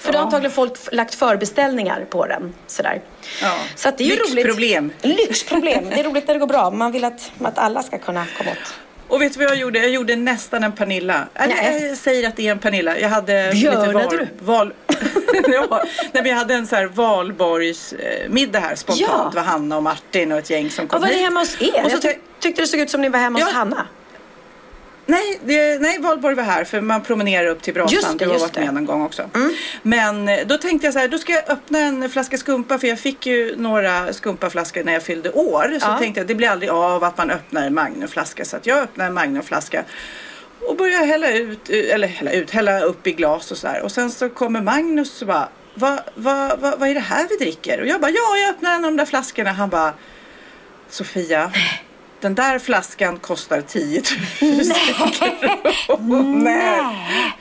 För 0.00 0.12
då 0.12 0.18
har 0.18 0.22
Ja. 0.22 0.24
antagligen 0.26 0.52
folk 0.52 0.72
lagt 0.92 1.14
förbeställningar 1.14 2.06
på 2.10 2.26
den. 2.26 2.54
Sådär. 2.66 3.02
Ja. 3.42 3.54
Så 3.76 3.90
det 3.96 4.04
är 4.04 4.08
ju 4.08 4.16
Lyxproblem. 4.16 4.92
roligt. 5.02 5.18
Lyxproblem. 5.28 5.84
Det 5.90 6.00
är 6.00 6.04
roligt 6.04 6.26
när 6.26 6.34
det 6.34 6.40
går 6.40 6.46
bra. 6.46 6.70
Man 6.70 6.92
vill 6.92 7.04
att, 7.04 7.32
att 7.42 7.58
alla 7.58 7.82
ska 7.82 7.98
kunna 7.98 8.26
komma 8.38 8.50
åt. 8.50 8.74
Och 9.08 9.22
vet 9.22 9.32
du 9.32 9.38
vad 9.38 9.48
jag 9.48 9.56
gjorde? 9.56 9.78
Jag 9.78 9.88
gjorde 9.90 10.16
nästan 10.16 10.64
en 10.64 10.72
Pernilla. 10.72 11.28
Nej. 11.34 11.86
Jag 11.88 11.96
säger 11.98 12.28
att 12.28 12.36
det 12.36 12.46
är 12.48 12.52
en 12.52 12.58
Pernilla. 12.58 12.98
Jag 12.98 13.08
hade 13.08 13.50
Björnade 13.52 14.02
lite 14.02 14.16
du? 14.16 14.28
val... 14.44 14.72
ja, 15.52 15.82
nej, 16.12 16.22
men 16.22 16.26
jag 16.26 16.36
hade 16.36 16.54
en 16.54 16.66
så 16.66 16.76
här 16.76 16.86
valborgsmiddag 16.86 18.58
här 18.60 18.74
spontant. 18.74 19.10
Ja. 19.12 19.28
Det 19.32 19.36
var 19.36 19.44
Hanna 19.46 19.76
och 19.76 19.82
Martin 19.82 20.32
och 20.32 20.38
ett 20.38 20.50
gäng 20.50 20.70
som 20.70 20.84
Ja, 20.84 20.88
kom 20.88 21.00
var 21.00 21.08
det 21.08 21.14
hit. 21.14 21.22
hemma 21.24 21.40
hos 21.40 21.62
er? 21.62 21.84
Och 21.84 21.90
så 21.90 21.96
jag 21.96 22.02
ty- 22.02 22.18
tyckte 22.40 22.62
det 22.62 22.66
såg 22.66 22.80
ut 22.80 22.90
som 22.90 23.00
ni 23.00 23.08
var 23.08 23.18
hemma 23.18 23.38
hos 23.38 23.48
Ja. 23.52 23.54
Hanna. 23.58 23.86
Nej, 25.08 25.40
det, 25.44 25.78
nej, 25.82 25.98
Valborg 26.00 26.34
var 26.34 26.42
här 26.42 26.64
för 26.64 26.80
man 26.80 27.02
promenerar 27.02 27.46
upp 27.46 27.62
till 27.62 27.74
brasan. 27.74 27.94
Just 27.94 28.18
det, 28.18 28.24
du 28.24 28.30
har 28.30 28.38
varit. 28.38 28.56
Mm. 28.56 28.66
med 28.66 28.74
någon 28.74 28.84
gång 28.84 29.02
också. 29.02 29.30
Men 29.82 30.28
eh, 30.28 30.46
då 30.46 30.58
tänkte 30.58 30.86
jag 30.86 30.94
så 30.94 30.98
här, 31.00 31.08
då 31.08 31.18
ska 31.18 31.32
jag 31.32 31.50
öppna 31.50 31.78
en 31.78 32.10
flaska 32.10 32.38
skumpa 32.38 32.78
för 32.78 32.86
jag 32.88 32.98
fick 32.98 33.26
ju 33.26 33.56
några 33.56 34.12
skumpaflaskor 34.12 34.84
när 34.84 34.92
jag 34.92 35.02
fyllde 35.02 35.30
år. 35.30 35.78
Så 35.80 35.86
Ja. 35.86 35.98
tänkte 35.98 36.20
jag, 36.20 36.26
det 36.26 36.34
blir 36.34 36.48
aldrig 36.48 36.70
av 36.70 37.04
att 37.04 37.18
man 37.18 37.30
öppnar 37.30 37.66
en 37.66 37.74
Magnumflaska. 37.74 38.44
Så 38.44 38.56
att 38.56 38.66
jag 38.66 38.78
öppnade 38.78 39.08
en 39.08 39.14
Magnumflaska 39.14 39.84
och 40.68 40.76
började 40.76 41.06
hälla 41.06 41.30
ut, 41.32 41.70
eh, 41.70 41.94
eller 41.94 42.08
hälla 42.08 42.30
ut, 42.32 42.50
hälla 42.50 42.80
upp 42.80 43.06
i 43.06 43.12
glas 43.12 43.50
och 43.50 43.56
så 43.58 43.68
här. 43.68 43.82
Och 43.82 43.92
sen 43.92 44.10
så 44.10 44.28
kommer 44.28 44.60
Magnus 44.60 45.20
och 45.22 45.28
bara, 45.28 45.48
vad 45.74 46.00
va, 46.14 46.56
va, 46.60 46.74
vad 46.78 46.88
är 46.88 46.94
det 46.94 47.00
här 47.00 47.26
vi 47.30 47.36
dricker? 47.44 47.80
Och 47.80 47.86
jag 47.86 48.00
bara, 48.00 48.10
ja, 48.10 48.36
jag 48.36 48.50
öppnar 48.50 48.70
en 48.74 48.84
av 48.84 48.90
de 48.90 48.96
där 48.96 49.04
flaskorna. 49.06 49.52
Han 49.52 49.68
bara, 49.68 49.92
Sofia, 50.90 51.50
den 52.20 52.34
där 52.34 52.58
flaskan 52.58 53.18
kostar 53.18 53.60
10 53.60 54.02
000 54.40 54.60
kronor. 55.86 56.42
Nej. 56.42 57.32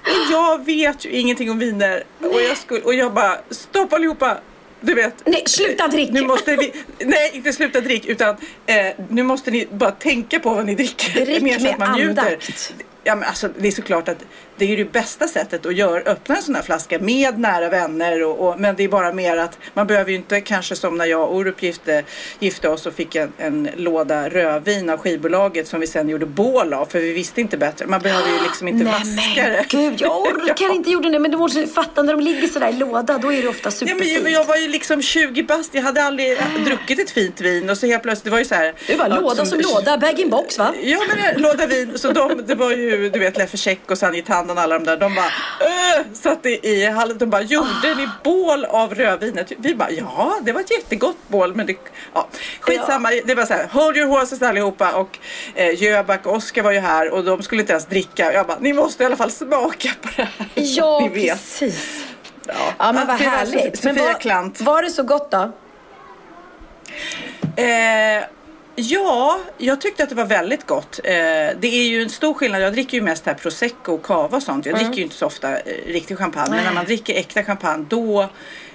Och 0.00 0.32
jag 0.32 0.64
vet 0.64 1.04
ju 1.04 1.10
ingenting 1.10 1.50
om 1.50 1.58
viner. 1.58 2.04
Och 2.20 2.42
jag, 2.42 2.56
skulle, 2.56 2.80
och 2.80 2.94
jag 2.94 3.14
bara, 3.14 3.38
stopp 3.50 3.92
allihopa. 3.92 4.38
Du 4.80 4.94
vet. 4.94 5.14
Nej, 5.26 5.42
sluta 5.46 5.88
drick. 5.88 6.10
Nu 6.12 6.22
måste 6.22 6.56
vi, 6.56 6.72
nej, 7.04 7.30
inte 7.34 7.52
sluta 7.52 7.80
drick 7.80 8.06
utan 8.06 8.36
eh, 8.66 8.76
nu 9.08 9.22
måste 9.22 9.50
ni 9.50 9.68
bara 9.70 9.90
tänka 9.90 10.40
på 10.40 10.54
vad 10.54 10.66
ni 10.66 10.74
dricker. 10.74 11.24
Drick 11.24 11.42
med 11.42 11.66
att 11.66 11.78
man 11.78 11.92
njuter. 11.92 12.08
andakt. 12.08 12.74
Ja, 13.04 13.14
men 13.14 13.28
alltså, 13.28 13.48
det 13.58 13.68
är 13.68 13.72
såklart 13.72 14.08
att 14.08 14.24
det 14.56 14.64
är 14.64 14.68
ju 14.68 14.76
det 14.76 14.92
bästa 14.92 15.28
sättet 15.28 15.66
att 15.66 15.74
göra, 15.74 16.00
öppna 16.00 16.36
en 16.36 16.42
sån 16.42 16.54
här 16.54 16.62
flaska 16.62 16.98
med 16.98 17.38
nära 17.38 17.68
vänner. 17.68 18.22
Och, 18.24 18.48
och, 18.48 18.60
men 18.60 18.76
det 18.76 18.84
är 18.84 18.88
bara 18.88 19.12
mer 19.12 19.36
att 19.36 19.58
man 19.74 19.86
behöver 19.86 20.10
ju 20.10 20.16
inte 20.16 20.40
kanske 20.40 20.76
som 20.76 20.96
när 20.98 21.04
jag 21.06 21.22
och 21.22 21.36
Orup 21.36 21.62
gifte, 21.62 22.04
gifte 22.40 22.68
oss 22.68 22.86
och 22.86 22.94
fick 22.94 23.14
en, 23.14 23.32
en 23.38 23.68
låda 23.76 24.28
rödvin 24.28 24.90
av 24.90 24.98
skivbolaget 24.98 25.68
som 25.68 25.80
vi 25.80 25.86
sen 25.86 26.08
gjorde 26.08 26.26
bål 26.26 26.72
av 26.72 26.86
för 26.86 26.98
vi 27.00 27.12
visste 27.12 27.40
inte 27.40 27.56
bättre. 27.56 27.86
Man 27.86 28.00
behöver 28.00 28.28
ju 28.28 28.42
liksom 28.42 28.68
inte 28.68 28.84
Nej 28.84 28.92
vaska 28.92 29.42
men 29.42 29.52
det. 29.52 29.64
gud, 29.68 30.00
jag 30.00 30.20
orkar 30.22 30.74
inte 30.74 30.90
gjorde 30.90 31.10
det. 31.10 31.18
Men 31.18 31.30
du 31.30 31.36
måste 31.36 31.66
fatta 31.66 32.02
när 32.02 32.12
de 32.12 32.20
ligger 32.24 32.48
sådär 32.48 32.68
i 32.68 32.72
låda, 32.72 33.18
då 33.18 33.32
är 33.32 33.42
det 33.42 33.48
ofta 33.48 33.66
Ja, 33.66 33.70
superfint. 33.70 34.22
men 34.22 34.32
jag, 34.32 34.44
var 34.44 34.56
ju 34.56 34.68
liksom 34.68 35.02
20 35.02 35.42
bast, 35.42 35.74
jag 35.74 35.82
hade 35.82 36.02
aldrig 36.02 36.38
druckit 36.64 36.98
ett 37.00 37.10
fint 37.10 37.40
vin 37.40 37.70
och 37.70 37.78
så 37.78 37.86
helt 37.86 38.02
plötsligt, 38.02 38.24
det 38.24 38.30
var 38.30 38.38
ju 38.38 38.44
så 38.44 38.54
här. 38.54 38.74
Det 38.86 38.96
var 38.96 39.08
ja, 39.08 39.20
låda 39.20 39.46
som, 39.46 39.60
låda, 39.60 39.98
bag-in-box 39.98 40.58
va? 40.58 40.74
Ja 40.82 40.98
men 41.08 41.42
låda 41.42 41.66
vin, 41.66 41.92
så 41.98 42.12
de, 42.12 42.42
det 42.46 42.54
var 42.54 42.70
ju 42.70 43.10
du 43.10 43.18
vet 43.18 43.36
Leffe 43.38 43.56
Check 43.56 43.90
och 43.90 43.98
Sanjit 43.98 44.28
Handan 44.44 44.58
alla 44.64 44.78
de 44.78 44.84
där, 44.84 44.96
de 44.96 45.14
bara 45.14 45.26
öh, 45.60 46.04
satt 46.14 46.46
i, 46.46 46.86
hallen, 46.86 47.18
de 47.18 47.30
bara 47.30 47.42
gjorde 47.42 47.94
ni 47.96 48.08
bål 48.24 48.64
av 48.64 48.94
rödvinet? 48.94 49.52
Vi 49.58 49.74
bara 49.74 49.90
ja 49.90 50.38
det 50.42 50.52
var 50.52 50.60
ett 50.60 50.70
jättegott 50.70 51.16
bål 51.28 51.54
men 51.54 51.66
det, 51.66 51.76
ja 52.14 52.28
skitsamma, 52.60 53.10
det 53.24 53.34
var 53.34 53.44
så 53.46 53.54
här 53.54 53.68
hold 53.72 53.96
your 53.96 54.08
horses 54.08 54.42
allihopa 54.42 54.92
och 54.92 55.18
eh, 55.54 55.82
Jöback 55.82 56.26
och 56.26 56.34
Oskar 56.34 56.62
var 56.62 56.72
ju 56.72 56.78
här 56.78 57.10
och 57.10 57.24
de 57.24 57.42
skulle 57.42 57.60
inte 57.60 57.72
ens 57.72 57.86
dricka 57.86 58.32
jag 58.32 58.46
bara 58.46 58.58
ni 58.60 58.72
måste 58.72 59.02
i 59.02 59.06
alla 59.06 59.16
fall 59.16 59.30
smaka 59.30 59.88
på 60.02 60.08
det 60.16 60.22
här. 60.22 60.48
Ja, 60.54 61.08
precis. 61.14 62.04
Ja, 62.46 62.54
Ja, 62.78 62.92
men 62.92 63.06
vad 63.06 63.18
det 63.18 63.24
var 63.24 63.30
härligt. 63.30 63.76
Sofia 63.76 63.92
Men 63.92 64.04
var, 64.04 64.20
Klant. 64.20 64.60
var 64.60 64.82
det 64.82 64.90
så 64.90 65.02
gott 65.02 65.30
då? 65.30 65.52
Eh, 67.56 68.24
ja, 68.76 69.40
jag 69.58 69.80
tyckte 69.80 70.02
att 70.02 70.08
det 70.08 70.14
var 70.14 70.24
väldigt 70.24 70.66
gott. 70.66 71.00
Eh, 71.04 71.12
det 71.60 71.64
är 71.64 71.88
ju 71.88 72.02
en 72.02 72.10
stor 72.10 72.34
skillnad. 72.34 72.62
Jag 72.62 72.72
dricker 72.72 72.98
ju 72.98 73.02
mest 73.02 73.26
här 73.26 73.34
prosecco 73.34 73.92
och 73.92 74.02
cava 74.02 74.36
och 74.36 74.42
sånt. 74.42 74.66
Jag 74.66 74.74
dricker 74.74 74.94
ju 74.94 75.02
inte 75.02 75.16
så 75.16 75.26
ofta 75.26 75.58
eh, 75.58 75.62
riktig 75.86 76.18
champagne. 76.18 76.50
Men 76.50 76.64
när 76.64 76.72
man 76.72 76.84
dricker 76.84 77.14
äkta 77.14 77.42
champagne 77.42 77.86
då 77.88 78.28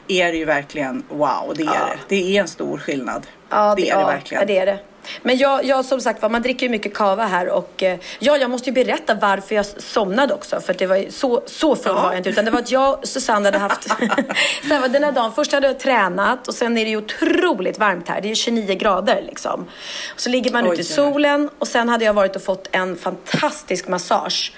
är 0.08 0.32
det 0.32 0.38
ju 0.38 0.46
verkligen 0.46 1.04
wow. 1.10 1.54
Det 1.56 1.64
är 1.64 1.68
det. 1.68 1.98
Det 2.08 2.38
är 2.38 2.42
en 2.42 2.48
stor 2.48 2.78
skillnad. 2.78 3.28
Ja, 3.50 3.76
det 3.76 3.90
är 3.90 3.96
det 3.96 4.02
ja, 4.02 4.08
verkligen. 4.08 4.42
Ja, 4.42 4.48
det 4.48 4.58
är 4.58 4.66
det. 4.66 4.80
Men 5.22 5.38
jag, 5.38 5.66
jag 5.66 5.86
som 5.86 6.02
sagt 6.02 6.22
var, 6.22 6.30
man 6.30 6.42
dricker 6.42 6.66
ju 6.66 6.70
mycket 6.70 6.94
kava 6.94 7.26
här 7.26 7.50
och 7.50 7.84
eh, 7.84 8.00
ja, 8.20 8.38
jag 8.38 8.50
måste 8.50 8.70
ju 8.70 8.74
berätta 8.74 9.14
varför 9.14 9.56
jag 9.56 9.66
somnade 9.66 10.34
också. 10.34 10.62
För 10.62 10.74
att 10.74 10.80
det 10.80 10.88
var 10.88 11.06
så, 11.10 11.42
så 11.46 11.76
full 11.76 11.96
var 11.96 12.10
jag 12.10 12.18
inte. 12.18 12.30
Utan 12.30 12.46
det 12.46 12.52
var 12.52 12.60
att 12.60 12.72
jag 12.72 13.00
och 13.00 13.08
Susanne 13.08 13.48
hade 13.48 13.58
haft, 13.58 13.90
här, 14.64 14.80
var 14.80 14.88
den 14.88 15.04
här 15.04 15.12
dagen, 15.12 15.32
först 15.36 15.52
hade 15.52 15.68
jag 15.68 15.80
tränat 15.80 16.48
och 16.48 16.54
sen 16.54 16.78
är 16.78 16.86
det 16.86 16.92
ju 16.92 16.98
otroligt 16.98 17.80
varmt 17.80 18.08
här. 18.08 18.22
Det 18.22 18.28
är 18.28 18.30
ju 18.30 18.36
29 18.36 18.76
grader 18.76 19.22
liksom. 19.22 19.68
Och 20.14 20.20
så 20.22 20.30
ligger 20.30 20.52
man 20.52 20.64
Oj, 20.66 20.72
ute 20.72 20.82
i 20.82 20.84
solen 20.84 21.50
och 21.60 21.68
sen 21.68 21.90
hade 21.90 22.06
jag 22.06 22.14
varit 22.14 22.36
och 22.36 22.44
fått 22.44 22.68
en 22.72 22.96
fantastisk 22.96 23.88
massage. 23.88 24.54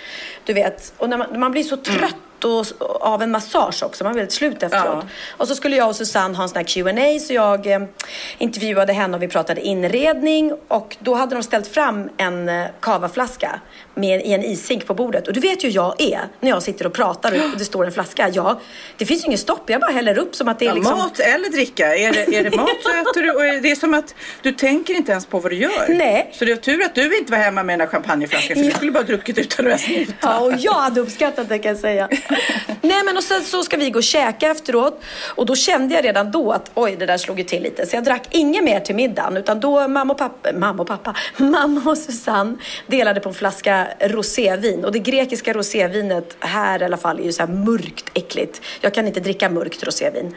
Du 0.45 0.53
vet, 0.53 0.93
och 0.97 1.09
när 1.09 1.17
man, 1.17 1.39
man 1.39 1.51
blir 1.51 1.63
så 1.63 1.77
trött 1.77 2.15
foto 2.41 2.63
av 2.99 3.21
en 3.21 3.31
massage 3.31 3.83
också. 3.83 4.03
Man 4.03 4.13
var 4.13 4.17
väldigt 4.17 4.33
slut 4.33 4.63
efteråt. 4.63 4.85
Ja. 4.85 5.03
Och 5.37 5.47
så 5.47 5.55
skulle 5.55 5.75
jag 5.75 5.89
och 5.89 5.95
Susanne 5.95 6.37
ha 6.37 6.43
en 6.43 6.49
sån 6.49 6.57
här 6.57 6.63
Q&A 6.63 7.19
så 7.19 7.33
jag 7.33 7.67
eh, 7.67 7.81
intervjuade 8.37 8.93
henne 8.93 9.17
och 9.17 9.23
vi 9.23 9.27
pratade 9.27 9.61
inredning. 9.61 10.53
Och 10.67 10.97
då 10.99 11.15
hade 11.15 11.35
de 11.35 11.43
ställt 11.43 11.67
fram 11.67 12.09
en 12.17 12.49
eh, 12.49 12.65
cavaflaska 12.79 13.59
med, 13.95 14.21
i 14.25 14.33
en 14.33 14.43
ishink 14.43 14.85
på 14.85 14.93
bordet. 14.93 15.27
Och 15.27 15.33
du 15.33 15.39
vet 15.39 15.63
ju 15.63 15.67
hur 15.67 15.75
jag 15.75 16.01
är 16.01 16.21
när 16.39 16.49
jag 16.49 16.63
sitter 16.63 16.87
och 16.87 16.93
pratar 16.93 17.31
och 17.31 17.57
det 17.57 17.65
står 17.65 17.85
en 17.85 17.91
flaska. 17.91 18.29
Ja, 18.33 18.59
det 18.97 19.05
finns 19.05 19.23
ju 19.23 19.25
ingen 19.25 19.37
stopp. 19.37 19.69
Jag 19.69 19.81
bara 19.81 19.91
häller 19.91 20.17
upp 20.17 20.35
som 20.35 20.47
att 20.47 20.59
det 20.59 20.65
är 20.65 20.69
Ja, 20.69 20.75
liksom... 20.75 20.97
Mat 20.97 21.19
eller 21.19 21.49
dricka. 21.49 21.95
Är 21.95 22.13
det, 22.13 22.37
är 22.37 22.43
det 22.43 22.55
mat 22.55 22.69
så 22.83 22.89
äter 22.89 23.23
du. 23.23 23.31
Och 23.31 23.61
det 23.61 23.71
är 23.71 23.75
som 23.75 23.93
att 23.93 24.15
du 24.41 24.51
tänker 24.51 24.93
inte 24.93 25.11
ens 25.11 25.25
på 25.25 25.39
vad 25.39 25.51
du 25.51 25.55
gör. 25.55 25.85
Nej. 25.89 26.29
Så 26.33 26.45
det 26.45 26.51
är 26.51 26.55
tur 26.55 26.83
att 26.85 26.95
du 26.95 27.17
inte 27.17 27.31
var 27.31 27.39
hemma 27.39 27.63
med 27.63 27.73
den 27.73 27.79
där 27.79 27.87
champagneflaskan. 27.87 28.57
För 28.57 28.63
du 28.63 28.71
skulle 28.71 28.91
bara 28.91 29.03
druckit 29.03 29.37
utan 29.37 29.71
att 29.71 29.79
snuta. 29.79 30.13
Ja, 30.21 30.39
och 30.39 30.53
jag 30.57 30.73
hade 30.73 31.01
uppskattat 31.01 31.49
det 31.49 31.59
kan 31.59 31.69
jag 31.69 31.79
säga. 31.79 32.09
Nej, 32.81 33.03
men 33.05 33.17
och 33.17 33.23
sen 33.23 33.43
så 33.43 33.63
ska 33.63 33.77
vi 33.77 33.89
gå 33.89 33.99
och 33.99 34.03
käka 34.03 34.51
efteråt. 34.51 35.01
Och 35.35 35.45
då 35.45 35.55
kände 35.55 35.95
jag 35.95 36.05
redan 36.05 36.31
då 36.31 36.51
att 36.51 36.71
oj, 36.73 36.95
det 36.95 37.05
där 37.05 37.17
slog 37.17 37.37
ju 37.37 37.43
till 37.43 37.63
lite. 37.63 37.85
Så 37.85 37.95
jag 37.95 38.03
drack 38.03 38.27
inget 38.31 38.63
mer 38.63 38.79
till 38.79 38.95
middagen. 38.95 39.37
Utan 39.37 39.59
då 39.59 39.87
mamma 39.87 40.13
och 40.13 40.19
pappa, 40.19 40.53
mamma 40.53 40.81
och 40.81 40.87
pappa, 40.87 41.15
mamma 41.37 41.91
och 41.91 41.97
Susanne 41.97 42.57
delade 42.87 43.19
på 43.19 43.29
en 43.29 43.35
flaska 43.35 43.87
rosévin. 43.99 44.85
Och 44.85 44.91
det 44.91 44.99
grekiska 44.99 45.53
rosévinet 45.53 46.37
här 46.39 46.81
i 46.81 46.85
alla 46.85 46.97
fall 46.97 47.19
är 47.19 47.23
ju 47.23 47.31
så 47.31 47.45
här 47.45 47.53
mörkt 47.53 48.05
äckligt. 48.13 48.61
Jag 48.81 48.93
kan 48.93 49.07
inte 49.07 49.19
dricka 49.19 49.49
mörkt 49.49 49.83
rosévin. 49.83 50.35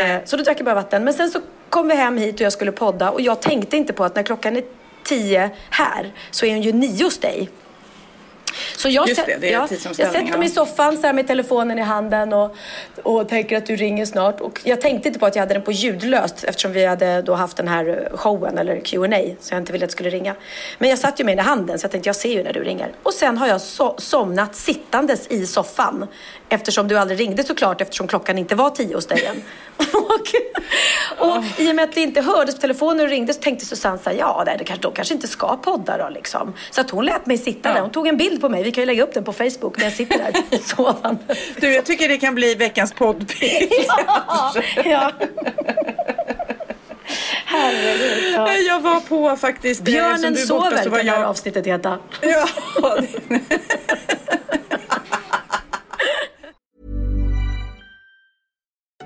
Eh, 0.00 0.20
så 0.24 0.36
då 0.36 0.42
drack 0.42 0.58
jag 0.58 0.64
bara 0.64 0.74
vatten. 0.74 1.04
Men 1.04 1.14
sen 1.14 1.30
så 1.30 1.40
kom 1.68 1.88
vi 1.88 1.94
hem 1.94 2.16
hit 2.16 2.34
och 2.34 2.40
jag 2.40 2.52
skulle 2.52 2.72
podda. 2.72 3.10
Och 3.10 3.20
jag 3.20 3.42
tänkte 3.42 3.76
inte 3.76 3.92
på 3.92 4.04
att 4.04 4.16
när 4.16 4.22
klockan 4.22 4.56
är 4.56 4.64
tio 5.04 5.50
här 5.70 6.12
så 6.30 6.46
är 6.46 6.50
hon 6.50 6.62
ju 6.62 6.72
nio 6.72 7.04
hos 7.04 7.18
dig. 7.18 7.50
Så 8.76 8.88
jag, 8.88 9.08
Just 9.08 9.26
det, 9.26 9.36
det 9.40 9.48
är 9.48 9.52
ja, 9.52 9.60
jag 9.60 9.68
tidsomställning, 9.68 10.26
sätter 10.26 10.38
mig 10.38 10.48
i 10.48 10.50
soffan 10.50 10.96
så 10.96 11.06
här 11.06 11.12
med 11.12 11.26
telefonen 11.26 11.78
i 11.78 11.82
handen 11.82 12.32
och, 12.32 12.56
och 13.02 13.28
tänker 13.28 13.56
att 13.56 13.66
du 13.66 13.76
ringer 13.76 14.06
snart. 14.06 14.40
Och 14.40 14.60
jag 14.64 14.80
tänkte 14.80 15.08
inte 15.08 15.20
på 15.20 15.26
att 15.26 15.36
jag 15.36 15.42
hade 15.42 15.54
den 15.54 15.62
på 15.62 15.72
ljudlöst 15.72 16.44
eftersom 16.44 16.72
vi 16.72 16.84
hade 16.84 17.22
då 17.22 17.34
haft 17.34 17.56
den 17.56 17.68
här 17.68 18.12
showen 18.14 18.58
eller 18.58 18.80
Q&A 18.80 19.34
så 19.40 19.54
jag 19.54 19.60
inte 19.60 19.72
ville 19.72 19.84
att 19.84 19.90
det 19.90 19.92
skulle 19.92 20.10
ringa. 20.10 20.34
Men 20.78 20.90
jag 20.90 20.98
satt 20.98 21.20
ju 21.20 21.24
med 21.24 21.36
den 21.38 21.44
i 21.44 21.48
handen 21.48 21.78
så 21.78 21.84
jag 21.84 21.90
tänkte 21.90 22.08
jag 22.08 22.16
ser 22.16 22.32
ju 22.32 22.42
när 22.42 22.52
du 22.52 22.64
ringer. 22.64 22.92
Och 23.02 23.14
sen 23.14 23.38
har 23.38 23.46
jag 23.46 23.58
so- 23.58 24.00
somnat 24.00 24.54
sittandes 24.54 25.26
i 25.30 25.46
soffan 25.46 26.06
eftersom 26.52 26.88
du 26.88 26.98
aldrig 26.98 27.20
ringde 27.20 27.44
såklart 27.44 27.80
eftersom 27.80 28.06
klockan 28.06 28.38
inte 28.38 28.54
var 28.54 28.70
tio 28.70 28.94
hos 28.94 29.06
dig 29.06 29.24
än. 29.24 29.42
och, 31.18 31.28
och 31.28 31.44
i 31.58 31.70
och 31.70 31.76
med 31.76 31.84
att 31.84 31.94
det 31.94 32.00
inte 32.00 32.20
hördes 32.20 32.54
på 32.54 32.60
telefonen 32.60 33.28
och 33.28 33.34
så 33.34 33.40
tänkte 33.40 33.66
Susanne 33.66 33.98
så 34.04 34.10
här, 34.10 34.16
ja 34.16 34.42
nej, 34.46 34.56
det 34.58 34.64
kanske, 34.64 34.82
de 34.82 34.92
kanske 34.94 35.14
inte 35.14 35.28
ska 35.28 35.56
podda 35.56 35.98
då 35.98 36.08
liksom. 36.08 36.54
Så 36.70 36.80
att 36.80 36.90
hon 36.90 37.04
lät 37.04 37.26
mig 37.26 37.38
sitta 37.38 37.72
där. 37.72 37.80
Hon 37.80 37.90
tog 37.90 38.06
en 38.06 38.16
bild 38.16 38.40
på 38.40 38.48
mig. 38.48 38.62
Vi 38.62 38.72
kan 38.72 38.82
ju 38.82 38.86
lägga 38.86 39.02
upp 39.02 39.14
den 39.14 39.24
på 39.24 39.32
Facebook 39.32 39.78
när 39.78 39.84
jag 39.84 39.92
sitter 39.92 40.18
där 40.18 40.58
sovande. 40.76 41.36
Du, 41.60 41.74
jag 41.74 41.84
tycker 41.84 42.08
det 42.08 42.18
kan 42.18 42.34
bli 42.34 42.54
veckans 42.54 42.92
poddbild. 42.92 43.72
ja, 43.86 44.54
ja. 44.84 45.12
Herregud. 47.44 48.34
Ja. 48.34 48.52
Jag 48.54 48.80
var 48.80 49.00
på 49.00 49.36
faktiskt... 49.36 49.80
eh, 49.80 49.84
Björnen 49.84 50.32
borta, 50.32 50.46
sover 50.46 50.82
så 50.82 50.90
var 50.90 50.98
kan 50.98 51.06
det 51.06 51.12
här 51.12 51.20
jag... 51.20 51.28
avsnittet 51.28 51.66
heta. 51.66 51.98
Ja, 52.20 52.48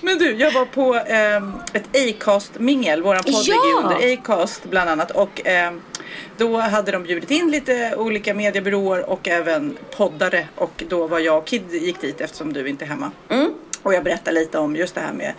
Men 0.00 0.18
du, 0.18 0.36
jag 0.36 0.52
var 0.52 0.64
på 0.64 0.94
eh, 0.94 1.36
ett 1.72 1.96
Acast-mingel, 1.96 3.02
våran 3.02 3.22
podd 3.22 3.44
ja! 3.44 3.54
ligger 3.54 3.76
under 3.76 4.12
Acast 4.12 4.64
bland 4.64 4.90
annat 4.90 5.10
och 5.10 5.46
eh, 5.46 5.72
då 6.36 6.56
hade 6.56 6.92
de 6.92 7.02
bjudit 7.02 7.30
in 7.30 7.50
lite 7.50 7.94
olika 7.96 8.34
mediebyråer 8.34 9.10
och 9.10 9.28
även 9.28 9.78
poddare 9.96 10.48
och 10.54 10.84
då 10.88 11.06
var 11.06 11.18
jag 11.18 11.38
och 11.38 11.46
Kid 11.46 11.72
gick 11.72 12.00
dit 12.00 12.20
eftersom 12.20 12.52
du 12.52 12.68
inte 12.68 12.84
är 12.84 12.88
hemma. 12.88 13.10
Mm. 13.28 13.54
Och 13.82 13.94
jag 13.94 14.04
berättade 14.04 14.40
lite 14.40 14.58
om 14.58 14.76
just 14.76 14.94
det 14.94 15.00
här 15.00 15.12
med 15.12 15.34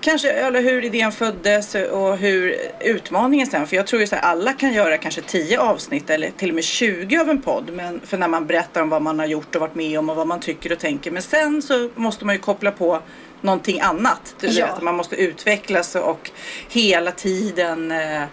kanske 0.00 0.30
eller 0.30 0.60
hur 0.60 0.84
idén 0.84 1.12
föddes 1.12 1.74
och 1.74 2.16
hur 2.16 2.56
utmaningen 2.80 3.46
sen, 3.46 3.66
för 3.66 3.76
jag 3.76 3.86
tror 3.86 4.00
ju 4.00 4.06
så 4.06 4.16
här, 4.16 4.22
alla 4.22 4.52
kan 4.52 4.72
göra 4.72 4.98
kanske 4.98 5.20
10 5.20 5.60
avsnitt 5.60 6.10
eller 6.10 6.30
till 6.30 6.48
och 6.48 6.54
med 6.54 6.64
20 6.64 7.18
av 7.18 7.30
en 7.30 7.42
podd, 7.42 7.70
men 7.72 8.00
för 8.04 8.18
när 8.18 8.28
man 8.28 8.46
berättar 8.46 8.82
om 8.82 8.88
vad 8.88 9.02
man 9.02 9.18
har 9.18 9.26
gjort 9.26 9.54
och 9.54 9.60
varit 9.60 9.74
med 9.74 9.98
om 9.98 10.10
och 10.10 10.16
vad 10.16 10.26
man 10.26 10.40
tycker 10.40 10.72
och 10.72 10.78
tänker, 10.78 11.10
men 11.10 11.22
sen 11.22 11.62
så 11.62 11.90
måste 11.94 12.24
man 12.24 12.34
ju 12.34 12.40
koppla 12.40 12.70
på 12.70 13.00
någonting 13.40 13.80
annat. 13.80 14.34
Du 14.40 14.46
ja. 14.46 14.66
vet, 14.66 14.82
man 14.82 14.94
måste 14.94 15.16
utvecklas 15.16 15.94
och 15.94 16.30
hela 16.68 17.12
tiden 17.12 17.90
eh, 17.92 18.22
eh, 18.22 18.28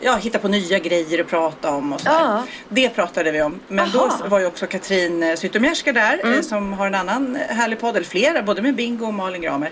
ja, 0.00 0.16
hitta 0.16 0.38
på 0.38 0.48
nya 0.48 0.78
grejer 0.78 1.20
att 1.20 1.28
prata 1.28 1.70
om 1.70 1.92
och 1.92 2.00
så 2.00 2.08
ja. 2.08 2.44
Det 2.68 2.88
pratade 2.88 3.30
vi 3.30 3.42
om. 3.42 3.60
Men 3.68 3.84
Aha. 3.84 4.18
då 4.20 4.28
var 4.28 4.38
ju 4.38 4.46
också 4.46 4.66
Katrin 4.66 5.22
eh, 5.22 5.36
Zytomierska 5.36 5.92
där 5.92 6.20
mm. 6.22 6.38
eh, 6.38 6.42
som 6.42 6.72
har 6.72 6.86
en 6.86 6.94
annan 6.94 7.38
härlig 7.48 7.80
podd, 7.80 7.96
eller 7.96 8.06
flera, 8.06 8.42
både 8.42 8.62
med 8.62 8.74
Bingo 8.74 9.06
och 9.06 9.14
Malin 9.14 9.42
Gramer. 9.42 9.70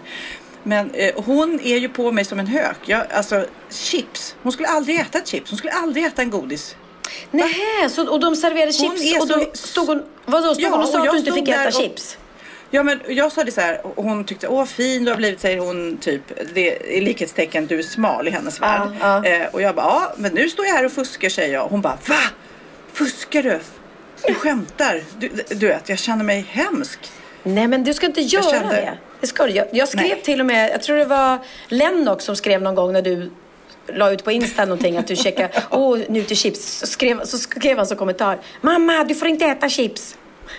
Men 0.62 0.90
eh, 0.90 1.14
hon 1.24 1.60
är 1.60 1.76
ju 1.76 1.88
på 1.88 2.12
mig 2.12 2.24
som 2.24 2.38
en 2.38 2.46
hök. 2.46 2.76
Jag, 2.84 3.12
alltså 3.12 3.46
chips. 3.70 4.36
Hon 4.42 4.52
skulle 4.52 4.68
aldrig 4.68 5.00
äta 5.00 5.18
ett 5.18 5.28
chips. 5.28 5.50
Hon 5.50 5.58
skulle 5.58 5.72
aldrig 5.72 6.04
äta 6.04 6.22
en 6.22 6.30
godis. 6.30 6.76
Nej, 7.30 7.90
så, 7.90 8.10
och 8.10 8.20
de 8.20 8.36
serverade 8.36 8.72
chips 8.72 9.20
och 9.20 9.28
då 9.28 9.46
stod 9.52 9.86
hon, 9.86 10.02
vadå, 10.24 10.54
stod 10.54 10.64
ja, 10.64 10.70
hon 10.70 10.80
och 10.80 10.88
sa 10.88 11.02
att 11.02 11.10
du 11.10 11.18
inte 11.18 11.32
fick 11.32 11.48
äta 11.48 11.70
chips? 11.70 12.18
Ja 12.70 12.82
men 12.82 13.00
jag 13.08 13.32
sa 13.32 13.44
det 13.44 13.52
så 13.52 13.60
här 13.60 13.80
hon 13.96 14.24
tyckte 14.24 14.48
åh 14.48 14.64
fin 14.64 15.04
du 15.04 15.10
har 15.10 15.16
blivit 15.16 15.40
säger 15.40 15.58
hon 15.58 15.96
typ. 15.96 16.22
Det 16.54 16.96
är 16.98 17.00
likhetstecken 17.00 17.66
du 17.66 17.78
är 17.78 17.82
smal 17.82 18.28
i 18.28 18.30
hennes 18.30 18.60
värld. 18.60 18.88
Ja, 19.00 19.22
ja. 19.24 19.30
Eh, 19.30 19.46
och 19.46 19.62
jag 19.62 19.74
bara 19.74 19.86
ja 19.86 20.12
men 20.16 20.32
nu 20.32 20.48
står 20.48 20.66
jag 20.66 20.72
här 20.72 20.84
och 20.84 20.92
fuskar 20.92 21.28
säger 21.28 21.54
jag. 21.54 21.68
Hon 21.68 21.80
bara 21.80 21.98
va? 22.06 22.20
Fuskar 22.92 23.42
du? 23.42 23.60
Du 24.26 24.34
skämtar? 24.34 25.02
Du, 25.18 25.30
du 25.48 25.66
vet 25.66 25.88
jag 25.88 25.98
känner 25.98 26.24
mig 26.24 26.46
hemsk. 26.48 26.98
Nej 27.42 27.68
men 27.68 27.84
du 27.84 27.94
ska 27.94 28.06
inte 28.06 28.20
göra 28.20 28.50
kände... 28.50 28.74
det. 28.74 28.98
Det 29.20 29.26
ska 29.26 29.46
du. 29.46 29.52
Jag, 29.52 29.66
jag 29.72 29.88
skrev 29.88 30.08
Nej. 30.08 30.22
till 30.22 30.40
och 30.40 30.46
med, 30.46 30.70
jag 30.70 30.82
tror 30.82 30.96
det 30.96 31.04
var 31.04 31.38
Lennox 31.68 32.24
som 32.24 32.36
skrev 32.36 32.62
någon 32.62 32.74
gång 32.74 32.92
när 32.92 33.02
du 33.02 33.30
la 33.86 34.10
ut 34.10 34.24
på 34.24 34.30
Insta 34.30 34.64
någonting 34.64 34.96
att 34.96 35.06
du 35.06 35.16
checkar, 35.16 35.50
åh 35.70 35.98
nu 36.08 36.22
till 36.22 36.36
chips. 36.36 36.78
Så 36.78 36.86
skrev, 36.86 37.24
så 37.24 37.38
skrev 37.38 37.76
han 37.76 37.86
som 37.86 37.96
kommentar, 37.96 38.38
mamma 38.60 39.04
du 39.04 39.14
får 39.14 39.28
inte 39.28 39.44
äta 39.44 39.68
chips. 39.68 40.16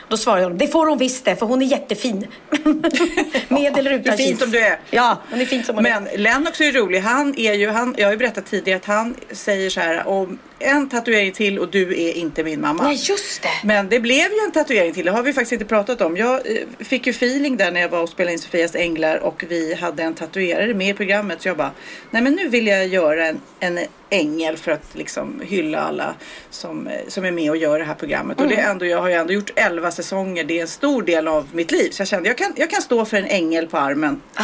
Då 0.08 0.18
svarar 0.18 0.44
hon, 0.44 0.58
det 0.58 0.68
får 0.68 0.86
hon 0.86 0.98
visst 0.98 1.26
det, 1.26 1.36
för 1.36 1.46
hon 1.46 1.62
är 1.62 1.66
jättefin. 1.66 2.28
Med 3.48 3.78
eller 3.78 3.92
utan 3.92 4.18
chips. 4.18 4.30
fin 4.30 4.38
som 4.38 4.52
du 4.52 4.60
är. 4.60 4.80
Ja, 4.90 5.18
hon 5.30 5.42
är 5.42 5.46
fin 5.46 5.64
som 5.64 5.76
hon 5.76 5.84
Men 5.84 6.08
är. 6.08 6.18
Lennox 6.18 6.62
är 6.62 6.66
ju 6.66 6.72
rolig. 6.72 7.00
Han 7.00 7.36
är 7.38 7.54
ju, 7.54 7.70
han, 7.70 7.96
jag 7.98 8.08
har 8.08 8.12
ju 8.12 8.18
berättat 8.18 8.46
tidigare 8.46 8.78
att 8.78 8.86
han 8.86 9.16
säger 9.32 9.70
så 9.70 9.80
här, 9.80 10.08
om 10.08 10.40
en 10.62 10.90
tatuering 10.90 11.32
till 11.32 11.60
och 11.60 11.72
du 11.72 12.02
är 12.02 12.18
inte 12.18 12.44
min 12.44 12.62
mamma. 12.62 12.84
Nej, 12.84 13.00
just 13.04 13.42
det. 13.42 13.50
Men 13.64 13.90
det 13.90 14.00
blev 14.00 14.32
ju 14.32 14.46
en 14.46 14.52
tatuering 14.52 14.94
till. 14.94 15.06
Det 15.06 15.12
har 15.12 15.24
vi 15.24 15.34
faktiskt 15.34 15.52
inte 15.52 15.66
pratat 15.66 16.02
om. 16.02 16.18
Jag 16.18 16.36
eh, 16.36 16.64
fick 16.80 17.08
ju 17.08 17.12
feeling 17.12 17.58
där 17.58 17.72
när 17.72 17.82
jag 17.82 17.90
var 17.90 18.02
och 18.02 18.10
spelade 18.10 18.34
in 18.34 18.40
Sofias 18.40 18.76
Änglar 18.76 19.18
och 19.18 19.44
vi 19.50 19.74
hade 19.74 20.04
en 20.04 20.14
tatuerare 20.14 20.74
med 20.74 20.90
i 20.90 20.94
programmet. 20.94 21.42
Så 21.42 21.48
jag 21.48 21.58
bara, 21.58 21.72
nej 22.12 22.22
men 22.22 22.34
nu 22.34 22.50
vill 22.50 22.68
jag 22.68 22.88
göra 22.88 23.28
en, 23.28 23.42
en 23.60 23.80
ängel 24.10 24.58
för 24.58 24.72
att 24.72 24.96
liksom 24.96 25.42
hylla 25.46 25.80
alla 25.80 26.14
som, 26.50 26.88
eh, 26.88 26.94
som 27.08 27.26
är 27.26 27.32
med 27.32 27.50
och 27.50 27.58
gör 27.58 27.80
det 27.80 27.86
här 27.86 27.96
programmet. 27.96 28.40
Mm. 28.40 28.50
Och 28.50 28.56
det 28.56 28.62
är 28.62 28.72
ändå, 28.72 28.86
jag 28.86 29.02
har 29.02 29.10
ju 29.10 29.16
ändå 29.16 29.34
gjort 29.34 29.52
11 29.56 29.92
säsonger. 29.92 30.44
Det 30.44 30.58
är 30.58 30.62
en 30.62 30.68
stor 30.68 31.04
del 31.04 31.28
av 31.28 31.50
mitt 31.54 31.72
liv. 31.72 31.90
Så 31.92 32.02
jag 32.02 32.08
kände, 32.08 32.30
jag 32.30 32.38
kan, 32.38 32.54
jag 32.56 32.70
kan 32.70 32.82
stå 32.82 33.06
för 33.06 33.18
en 33.18 33.26
ängel 33.26 33.68
på 33.68 33.78
armen. 33.78 34.22
Ah. 34.36 34.44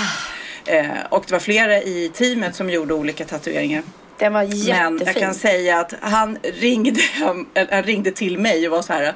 Eh, 0.67 0.85
och 1.09 1.23
det 1.27 1.31
var 1.31 1.39
flera 1.39 1.81
i 1.81 2.11
teamet 2.13 2.55
som 2.55 2.69
gjorde 2.69 2.93
olika 2.93 3.25
tatueringar. 3.25 3.83
Den 4.19 4.33
var 4.33 4.43
jättefin. 4.43 4.95
Men 4.95 5.05
jag 5.05 5.15
kan 5.15 5.33
säga 5.33 5.79
att 5.79 5.93
han 6.01 6.37
ringde, 6.43 7.01
han 7.69 7.83
ringde 7.83 8.11
till 8.11 8.37
mig 8.37 8.67
och 8.67 8.71
var 8.71 8.81
så 8.81 8.93
här. 8.93 9.13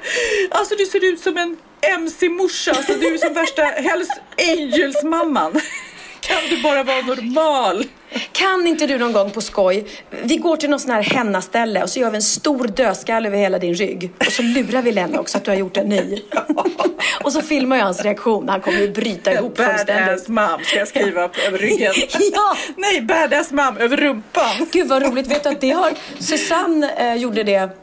Alltså 0.50 0.74
du 0.74 0.86
ser 0.86 1.04
ut 1.04 1.20
som 1.20 1.36
en 1.36 1.56
MC-morsa. 1.82 2.70
Alltså, 2.70 2.92
du 2.92 3.14
är 3.14 3.18
som 3.18 3.34
värsta 3.34 3.62
Hells 3.62 4.08
Angels-mamman. 4.38 5.52
Kan 6.20 6.38
du 6.50 6.62
bara 6.62 6.82
vara 6.82 7.00
normal? 7.02 7.84
Kan 8.32 8.66
inte 8.66 8.86
du 8.86 8.98
någon 8.98 9.12
gång 9.12 9.30
på 9.30 9.40
skoj, 9.40 9.84
vi 10.22 10.36
går 10.36 10.56
till 10.56 10.70
någon 10.70 10.80
sån 10.80 10.90
här 10.90 11.02
hennaställe 11.02 11.82
och 11.82 11.90
så 11.90 12.00
gör 12.00 12.10
vi 12.10 12.16
en 12.16 12.22
stor 12.22 12.66
dödskalle 12.66 13.28
över 13.28 13.38
hela 13.38 13.58
din 13.58 13.74
rygg. 13.74 14.10
Och 14.26 14.32
så 14.32 14.42
lurar 14.42 14.82
vi 14.82 14.92
Lennox 14.92 15.18
också 15.20 15.38
att 15.38 15.44
du 15.44 15.50
har 15.50 15.58
gjort 15.58 15.76
en 15.76 15.88
ny. 15.88 16.22
och 17.22 17.32
så 17.32 17.42
filmar 17.42 17.76
jag 17.76 17.84
hans 17.84 18.02
reaktion. 18.02 18.48
Han 18.48 18.60
kommer 18.60 18.78
ju 18.78 18.92
bryta 18.92 19.32
ihop 19.32 19.56
fullständigt. 19.56 20.06
Badass 20.06 20.28
mom 20.28 20.64
ska 20.64 20.78
jag 20.78 20.88
skriva 20.88 21.30
över 21.46 21.58
ryggen. 21.58 21.92
ja. 22.32 22.56
Nej, 22.76 23.00
badass 23.00 23.52
mom 23.52 23.76
över 23.76 23.96
rumpan. 23.96 24.66
Gud 24.72 24.88
vad 24.88 25.02
roligt. 25.02 25.26
Vet 25.26 25.42
du 25.42 25.48
att 25.48 25.60
det 25.60 25.70
har, 25.70 25.92
Susanne 26.18 26.92
eh, 26.96 27.14
gjorde 27.14 27.42
det 27.42 27.81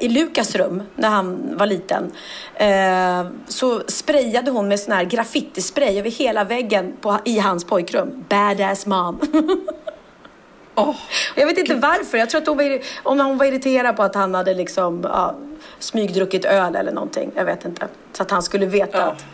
i 0.00 0.08
Lukas 0.08 0.54
rum 0.54 0.82
när 0.96 1.08
han 1.08 1.56
var 1.56 1.66
liten 1.66 2.12
eh, 2.54 3.26
så 3.48 3.82
sprayade 3.88 4.50
hon 4.50 4.68
med 4.68 4.80
sån 4.80 4.92
här 4.92 5.04
graffitispray 5.04 5.98
över 5.98 6.10
hela 6.10 6.44
väggen 6.44 6.92
på, 7.00 7.18
i 7.24 7.38
hans 7.38 7.64
pojkrum. 7.64 8.24
Badass 8.28 8.86
mom. 8.86 9.20
oh, 10.74 10.96
jag 11.34 11.46
vet 11.46 11.58
inte 11.58 11.74
varför. 11.74 12.18
Jag 12.18 12.30
tror 12.30 12.40
att 12.40 12.46
hon 12.46 12.56
var, 12.56 12.80
om 13.02 13.20
hon 13.20 13.38
var 13.38 13.46
irriterad 13.46 13.96
på 13.96 14.02
att 14.02 14.14
han 14.14 14.34
hade 14.34 14.54
liksom, 14.54 15.00
ja, 15.02 15.36
smygdruckit 15.78 16.44
öl 16.44 16.76
eller 16.76 16.92
någonting. 16.92 17.30
Jag 17.34 17.44
vet 17.44 17.64
inte. 17.64 17.88
Så 18.12 18.22
att 18.22 18.30
han 18.30 18.42
skulle 18.42 18.66
veta 18.66 18.98
oh. 18.98 19.08
att 19.08 19.24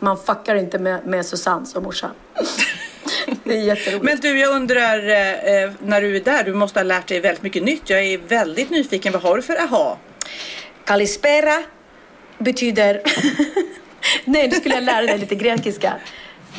man 0.00 0.18
fuckar 0.18 0.54
inte 0.54 0.78
med, 0.78 1.06
med 1.06 1.26
Susanne 1.26 1.66
som 1.66 1.82
morsa. 1.82 2.10
Det 3.44 3.54
är 3.54 3.62
jätteroligt. 3.62 4.04
Men 4.04 4.20
du, 4.20 4.38
jag 4.40 4.52
undrar 4.52 4.98
eh, 4.98 5.70
när 5.78 6.00
du 6.00 6.16
är 6.16 6.20
där, 6.20 6.44
du 6.44 6.54
måste 6.54 6.78
ha 6.78 6.84
lärt 6.84 7.06
dig 7.06 7.20
väldigt 7.20 7.42
mycket 7.42 7.62
nytt. 7.62 7.90
Jag 7.90 8.04
är 8.04 8.18
väldigt 8.18 8.70
nyfiken. 8.70 9.12
Vad 9.12 9.22
har 9.22 9.36
du 9.36 9.42
för 9.42 9.62
aha? 9.62 9.98
Kalispera 10.84 11.62
betyder... 12.38 13.02
Nej, 14.24 14.48
du 14.48 14.56
skulle 14.56 14.74
jag 14.74 14.84
lära 14.84 15.06
dig 15.06 15.18
lite 15.18 15.34
grekiska. 15.34 15.92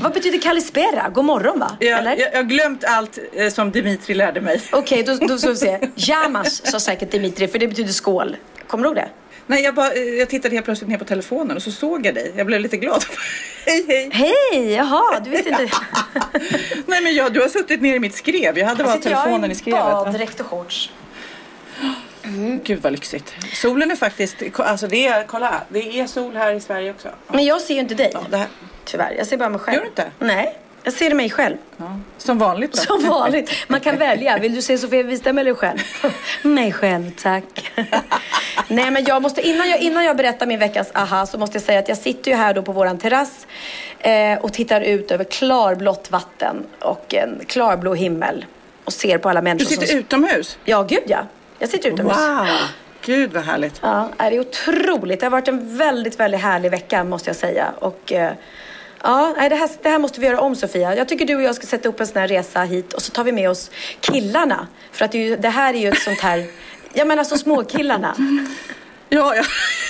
Vad 0.02 0.14
betyder 0.14 0.40
kalispera? 0.40 1.10
God 1.10 1.26
morgon 1.26 1.60
va? 1.60 1.78
Ja, 1.80 1.98
Eller? 1.98 2.12
Jag, 2.12 2.34
jag 2.34 2.38
har 2.38 2.44
glömt 2.44 2.84
allt 2.84 3.20
eh, 3.34 3.50
som 3.50 3.72
Dimitri 3.72 4.14
lärde 4.14 4.42
mig. 4.42 4.62
Okej, 4.72 5.02
okay, 5.02 5.16
då, 5.18 5.28
då 5.28 5.38
ska 5.38 5.50
vi 5.50 5.56
se. 5.56 5.90
Jamas 5.96 6.72
sa 6.72 6.80
säkert 6.80 7.12
Dimitri, 7.12 7.48
för 7.48 7.60
det 7.60 7.68
betyder 7.68 7.92
skål. 7.94 8.38
Kommer 8.68 8.84
du 8.84 8.88
ihåg 8.88 8.96
det? 8.96 9.10
Nej, 9.48 9.64
jag, 9.64 9.76
bara, 9.76 9.96
jag 9.96 10.30
tittade 10.30 10.56
helt 10.56 10.66
plötsligt 10.66 10.90
ner 10.90 10.98
på 10.98 11.06
telefonen 11.06 11.58
och 11.58 11.64
så 11.64 11.72
såg 11.72 12.06
jag 12.06 12.16
dig. 12.16 12.34
Jag 12.36 12.46
blev 12.48 12.62
lite 12.62 12.78
glad. 12.78 13.06
hej, 13.66 13.86
hej! 13.88 14.10
Hej! 14.14 14.72
Jaha, 14.74 15.20
du 15.20 15.30
visste 15.30 15.50
inte. 15.50 15.64
Nej, 16.86 17.02
men 17.04 17.16
jag, 17.16 17.34
du 17.34 17.42
har 17.42 17.50
suttit 17.50 17.82
ner 17.82 17.96
i 17.96 18.00
mitt 18.00 18.16
skrev. 18.16 18.58
Jag 18.58 18.68
hade 18.68 18.84
bara 18.84 18.98
telefonen 18.98 19.52
i 19.52 19.56
skrevet. 19.56 19.80
Jag 19.80 20.02
i 20.02 20.12
baddräkt 20.12 20.40
och 20.40 20.46
shorts. 20.46 20.92
Gud 22.64 22.82
vad 22.82 22.92
lyxigt. 22.92 23.34
Solen 23.54 23.92
är 23.92 23.96
faktiskt, 23.96 24.36
alltså 24.58 24.88
det 24.88 25.08
är, 25.08 25.24
kolla, 25.24 25.62
det 25.70 26.00
är 26.00 26.08
sol 26.08 26.36
här 26.36 26.54
i 26.54 26.60
Sverige 26.60 26.92
också. 26.92 27.10
Men 27.28 27.46
jag 27.46 27.62
ser 27.62 27.74
ju 27.74 27.80
inte 27.80 27.96
dig. 27.96 28.12
Ja, 28.14 28.38
här, 28.38 28.48
Tyvärr. 28.86 29.16
Jag 29.18 29.28
ser 29.28 29.38
bara 29.38 29.50
mig 29.50 29.60
själv. 29.60 29.76
Gör 29.76 29.82
du 29.82 29.88
inte? 29.88 30.12
Nej. 30.20 30.58
Jag 30.84 30.94
ser 30.94 31.14
mig 31.14 31.30
själv. 31.30 31.58
ja. 31.78 32.00
Som 32.18 32.38
vanligt 32.38 32.74
då. 32.74 32.78
Som 32.78 33.10
vanligt. 33.10 33.52
Man 33.68 33.80
kan 33.80 33.98
välja. 33.98 34.38
Vill 34.38 34.56
du 34.56 34.62
se 34.62 34.78
Sofia 34.78 35.04
Wistam 35.04 35.38
eller 35.38 35.54
själv? 35.54 35.80
mig 36.42 36.74
själv, 36.74 37.12
tack. 37.22 37.72
Nej, 38.72 38.92
men 38.92 39.04
jag 39.04 39.22
måste, 39.22 39.42
innan, 39.48 39.70
jag, 39.70 39.80
innan 39.80 40.06
jag 40.06 40.18
berättar 40.18 40.46
min 40.46 40.60
veckas 40.60 40.92
aha 40.94 41.26
så 41.26 41.38
måste 41.38 41.56
jag 41.56 41.64
säga 41.64 41.80
att 41.80 41.88
jag 41.88 41.98
sitter 41.98 42.32
ju 42.32 42.38
här 42.38 42.54
då 42.54 42.62
på 42.62 42.72
våran 42.72 42.98
terrass 42.98 43.48
eh, 44.00 44.38
och 44.40 44.54
tittar 44.54 44.82
ut 44.82 45.12
över 45.12 45.24
klarblått 45.24 46.12
vatten 46.12 46.66
och 46.80 47.14
en 47.14 47.42
klarblå 47.48 47.94
himmel 47.94 48.46
och 48.84 48.94
ser 48.94 49.18
på 49.18 49.30
alla 49.30 49.40
Du 49.40 49.44
människor 49.44 49.66
sitter 49.66 49.88
som... 49.88 49.98
utomhus? 49.98 50.58
Ja, 50.66 50.84
gud 50.84 51.04
ja. 51.06 51.20
Jag 51.60 51.70
sitter 51.70 51.90
utomhus. 51.90 52.18
Wow! 52.18 52.48
Gud 53.06 53.34
vad 53.34 53.44
härligt. 53.44 53.80
Ja, 53.84 54.10
det 54.18 54.24
är 54.24 54.40
otroligt. 54.40 55.20
Det 55.20 55.26
har 55.26 55.32
varit 55.32 55.48
en 55.48 55.78
väldigt, 55.78 56.20
väldigt 56.20 56.42
härlig 56.42 56.72
vecka 56.72 57.04
måste 57.04 57.30
jag 57.30 57.38
säga. 57.38 57.72
Och, 57.80 58.12
eh, 58.12 58.34
ja, 59.04 59.36
det, 59.50 59.56
här, 59.56 59.70
det 59.82 59.90
här 59.90 60.00
måste 60.00 60.20
vi 60.20 60.28
göra 60.28 60.42
om 60.42 60.56
Sofia. 60.56 60.96
Jag 60.96 61.08
tycker 61.08 61.26
du 61.26 61.36
och 61.36 61.42
jag 61.42 61.56
ska 61.56 61.68
sätta 61.68 61.90
upp 61.90 62.00
en 62.00 62.08
sån 62.08 62.18
här 62.18 62.28
resa 62.28 62.64
hit 62.64 62.94
och 62.94 63.02
så 63.02 63.12
tar 63.12 63.24
vi 63.24 63.32
med 63.32 63.50
oss 63.50 63.72
killarna. 64.00 64.68
För 64.92 65.06
att 65.06 65.12
det, 65.12 65.18
ju, 65.18 65.36
det 65.36 65.50
här 65.50 65.74
är 65.74 65.78
ju 65.78 65.90
ett 65.90 66.02
sånt 66.02 66.20
här, 66.20 66.46
ja 66.94 67.06
men 67.06 67.20
alltså 67.20 67.38
småkillarna. 67.38 68.16
Ja, 69.14 69.36
ja, 69.36 69.44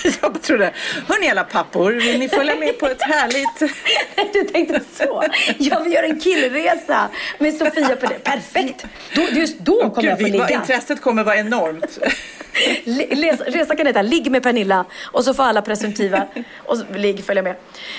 jag 0.22 0.42
trodde. 0.42 0.72
Hörni 1.08 1.30
alla 1.30 1.44
pappor, 1.44 1.92
vill 1.92 2.18
ni 2.18 2.28
följa 2.28 2.56
med 2.56 2.78
på 2.78 2.86
ett 2.86 3.02
härligt... 3.02 3.72
Du 4.32 4.44
tänkte 4.44 4.80
så? 4.96 5.24
Ja, 5.58 5.80
vi 5.84 5.90
gör 5.94 6.02
en 6.02 6.20
killresa 6.20 7.08
med 7.38 7.54
Sofia 7.54 7.96
på 7.96 8.06
det. 8.06 8.24
Perfekt! 8.24 8.84
Då, 9.14 9.22
just 9.32 9.58
då 9.58 9.90
kommer 9.90 10.08
jag 10.08 10.18
få 10.18 10.24
Gud, 10.24 10.32
ligga. 10.32 10.50
intresset 10.50 11.00
kommer 11.00 11.24
vara 11.24 11.36
enormt. 11.36 11.98
Resan 13.46 13.76
kan 13.76 13.86
heta 13.86 14.02
Ligg 14.02 14.30
med 14.30 14.42
Pernilla 14.42 14.84
och 15.04 15.24
så 15.24 15.34
får 15.34 15.42
alla 15.42 15.62
presumtiva 15.62 16.26
och 16.58 16.78
så- 16.78 16.84
ligg 16.94 17.24
följa 17.24 17.42
med. 17.42 17.54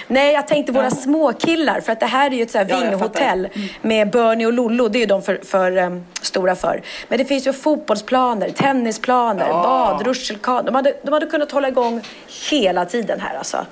Nej, 0.07 0.33
jag 0.33 0.47
tänkte 0.47 0.71
våra 0.71 0.91
småkillar 0.91 1.81
för 1.81 1.91
att 1.91 1.99
det 1.99 2.05
här 2.05 2.31
är 2.31 2.35
ju 2.35 2.43
ett 2.43 2.51
så 2.51 2.57
här 2.57 2.65
Ja, 2.69 2.75
jag 2.83 2.89
vinghotell 2.91 3.49
med 3.81 4.09
Bernie 4.11 4.45
och 4.45 4.53
Lollo. 4.53 4.87
Det 4.87 4.97
är 4.97 4.99
ju 4.99 5.05
de 5.05 5.21
för, 5.23 5.39
för 5.43 5.77
um, 5.77 6.05
stora 6.21 6.55
för. 6.55 6.81
Men 7.07 7.17
det 7.17 7.25
finns 7.25 7.47
ju 7.47 7.53
fotbollsplaner, 7.53 8.49
tennisplaner, 8.49 9.47
bad, 9.49 10.05
rutschkana. 10.07 10.61
De 10.61 10.75
hade, 10.75 10.93
de 11.03 11.12
hade 11.13 11.25
kunnat 11.25 11.51
hålla 11.51 11.67
igång 11.67 12.01
hela 12.49 12.85
tiden 12.85 13.19
här 13.19 13.37
alltså. 13.37 13.65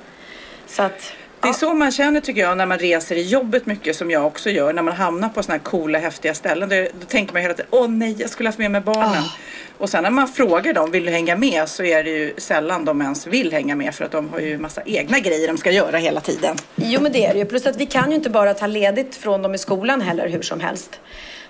Så 0.67 0.83
att, 0.83 1.13
Det 1.41 1.47
är 1.47 1.53
så 1.53 1.73
man 1.73 1.91
känner 1.91 2.21
tycker 2.21 2.41
jag 2.41 2.57
när 2.57 2.65
man 2.65 2.79
reser 2.79 3.15
i 3.15 3.21
jobbet 3.21 3.65
mycket 3.65 3.95
som 3.95 4.11
jag 4.11 4.25
också 4.25 4.49
gör. 4.49 4.73
När 4.73 4.81
man 4.81 4.93
hamnar 4.93 5.29
på 5.29 5.43
sådana 5.43 5.57
här 5.57 5.63
coola 5.63 5.99
häftiga 5.99 6.33
ställen. 6.33 6.69
Då, 6.69 6.75
då 6.75 7.05
tänker 7.07 7.33
man 7.33 7.41
hela 7.41 7.53
tiden, 7.53 7.69
åh 7.71 7.87
nej 7.87 8.15
jag 8.19 8.29
skulle 8.29 8.49
haft 8.49 8.59
med 8.59 8.71
mig 8.71 8.81
barnen. 8.81 9.23
Och 9.77 9.89
sen 9.89 10.03
när 10.03 10.09
man 10.09 10.27
frågar 10.27 10.73
dem, 10.73 10.91
vill 10.91 11.05
du 11.05 11.11
hänga 11.11 11.35
med? 11.35 11.69
Så 11.69 11.83
är 11.83 12.03
det 12.03 12.09
ju 12.09 12.33
sällan 12.37 12.85
de 12.85 13.01
ens 13.01 13.27
vill 13.27 13.51
hänga 13.53 13.75
med. 13.75 13.95
För 13.95 14.05
att 14.05 14.11
de 14.11 14.29
har 14.29 14.39
ju 14.39 14.57
massa 14.57 14.81
egna 14.85 15.19
grejer 15.19 15.47
de 15.47 15.57
ska 15.57 15.71
göra 15.71 15.97
hela 15.97 16.21
tiden. 16.21 16.55
jo 16.75 17.01
men 17.01 17.11
det 17.11 17.25
är 17.25 17.33
det 17.33 17.39
ju. 17.39 17.45
Plus 17.45 17.65
att 17.65 17.75
vi 17.77 17.85
kan 17.85 18.09
ju 18.09 18.15
inte 18.15 18.29
bara 18.29 18.53
ta 18.53 18.67
ledigt 18.67 19.15
från 19.15 19.41
dem 19.41 19.55
i 19.55 19.57
skolan 19.57 20.01
heller 20.01 20.29
hur 20.29 20.41
som 20.41 20.59
helst. 20.59 20.99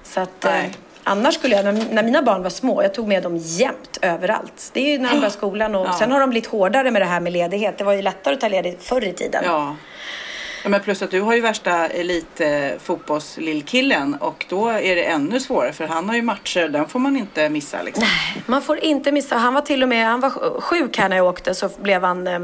Så 0.04 0.20
att, 0.20 0.46
eh, 0.46 0.52
Nej. 0.52 0.72
Annars 1.04 1.36
skulle 1.36 1.56
jag, 1.56 1.66
när, 1.93 2.04
mina 2.04 2.22
barn 2.22 2.43
var 2.43 2.49
små, 2.49 2.84
jag 2.84 2.93
tog 2.93 3.08
med 3.08 3.24
dem 3.24 3.38
jämt 3.38 3.97
överallt. 4.02 4.72
Det 4.74 4.80
är 4.80 4.91
ju 4.91 4.97
när 4.97 5.10
de 5.10 5.16
börjar 5.16 5.30
skolan 5.30 5.76
och 5.76 5.95
sen 5.95 6.12
har 6.12 6.20
de 6.20 6.30
blivit 6.30 6.49
hårdare 6.49 6.91
med 6.91 7.02
det 7.02 7.06
här 7.06 7.20
med 7.20 7.34
ledighet. 7.34 7.78
Det 7.78 7.84
var 7.84 7.93
ju 7.93 8.02
lättare 8.02 8.34
att 8.34 8.41
ta 8.41 8.47
ledigt 8.47 8.84
förr 8.84 9.04
i 9.04 9.14
tiden. 9.14 9.43
Ja. 9.45 9.76
ja 10.64 10.70
men 10.70 10.80
plus 10.80 11.02
att 11.02 11.12
du 11.12 11.22
har 11.22 11.34
ju 11.34 11.41
värsta 11.41 11.88
elit 11.88 12.41
eh. 12.41 12.72
Och 14.20 14.45
då 14.49 14.68
är 14.70 14.95
det 14.95 15.04
ännu 15.04 15.39
svårare. 15.39 15.74
För 15.74 15.88
han 15.88 16.10
har 16.10 16.16
ju 16.16 16.22
matcher, 16.22 16.68
den 16.68 16.88
får 16.88 16.99
man 16.99 17.18
inte 17.18 17.49
missa 17.49 17.82
liksom. 17.82 18.04
Man 18.45 18.62
får 18.62 18.84
inte 18.84 19.12
missa. 19.12 19.36
Han 19.38 19.54
var 19.54 19.62
till 19.62 19.84
och 19.84 19.89
med 19.89 20.08
han 20.08 20.20
var 20.20 20.62
sjuk 20.62 20.97
här 20.97 21.10
när 21.10 21.16
jag 21.16 21.26
åkte 21.26 21.56
så 21.56 21.70
blev 21.82 22.04
han 22.04 22.28
eh, 22.28 22.41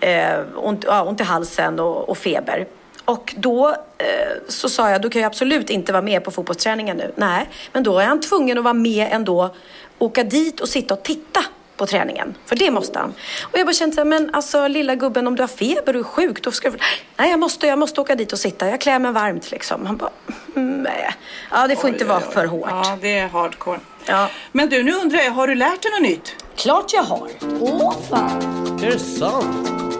eh, 0.00 0.40
ont, 0.56 0.84
ja, 0.86 1.02
ont 1.02 1.20
i 1.20 1.24
halsen 1.24 1.80
och, 1.80 2.08
och 2.08 2.18
feber. 2.18 2.66
Och 3.04 3.34
då 3.36 3.68
eh, 3.98 4.06
så 4.48 4.68
sa 4.68 4.90
jag, 4.90 5.02
du 5.02 5.10
kan 5.10 5.22
ju 5.22 5.26
absolut 5.26 5.70
inte 5.70 5.92
vara 5.92 6.02
med 6.02 6.24
på 6.24 6.30
fotbollsträningen 6.30 6.96
nu. 6.96 7.12
Nej, 7.16 7.48
men 7.72 7.82
då 7.82 7.98
är 7.98 8.04
han 8.06 8.20
tvungen 8.20 8.58
att 8.58 8.64
vara 8.64 8.74
med 8.74 9.08
ändå. 9.10 9.54
Åka 9.98 10.24
dit 10.24 10.60
och 10.60 10.68
sitta 10.68 10.94
och 10.94 11.02
titta 11.02 11.44
på 11.76 11.86
träningen. 11.86 12.34
För 12.46 12.56
det 12.56 12.70
måste 12.70 12.98
han. 12.98 13.14
Och 13.52 13.58
jag 13.58 13.66
bara 13.66 13.72
kände 13.74 13.94
så 13.94 14.00
här, 14.00 14.04
men 14.06 14.34
alltså 14.34 14.68
lilla 14.68 14.94
gubben 14.94 15.26
om 15.26 15.36
du 15.36 15.42
har 15.42 15.48
feber 15.48 15.94
och 15.96 16.00
är 16.00 16.04
sjuk, 16.04 16.42
då 16.42 16.50
ska 16.50 16.70
du... 16.70 16.78
Nej, 17.16 17.30
jag 17.30 17.40
måste, 17.40 17.66
jag 17.66 17.78
måste 17.78 18.00
åka 18.00 18.14
dit 18.14 18.32
och 18.32 18.38
sitta. 18.38 18.68
Jag 18.68 18.80
klär 18.80 18.98
mig 18.98 19.12
varmt 19.12 19.50
liksom. 19.50 19.86
Han 19.86 19.96
bara, 19.96 20.10
"Mm, 20.56 20.82
nej. 20.82 21.10
Ja, 21.50 21.66
det 21.66 21.76
får 21.76 21.90
inte 21.90 22.04
vara 22.04 22.20
för 22.20 22.46
hårt. 22.46 22.68
Ja, 22.70 22.98
det 23.00 23.18
är 23.18 23.28
hardcore. 23.28 23.80
Ja. 24.06 24.28
Men 24.52 24.68
du, 24.68 24.82
nu 24.82 24.92
undrar 24.92 25.18
jag, 25.18 25.30
har 25.32 25.46
du 25.46 25.54
lärt 25.54 25.82
dig 25.82 25.90
något 25.92 26.02
nytt? 26.02 26.34
Klart 26.56 26.92
jag 26.92 27.02
har. 27.02 27.28
Åh 27.60 27.94
fan! 28.10 28.78
Är 28.82 28.90
det 28.90 28.98
sant? 28.98 29.91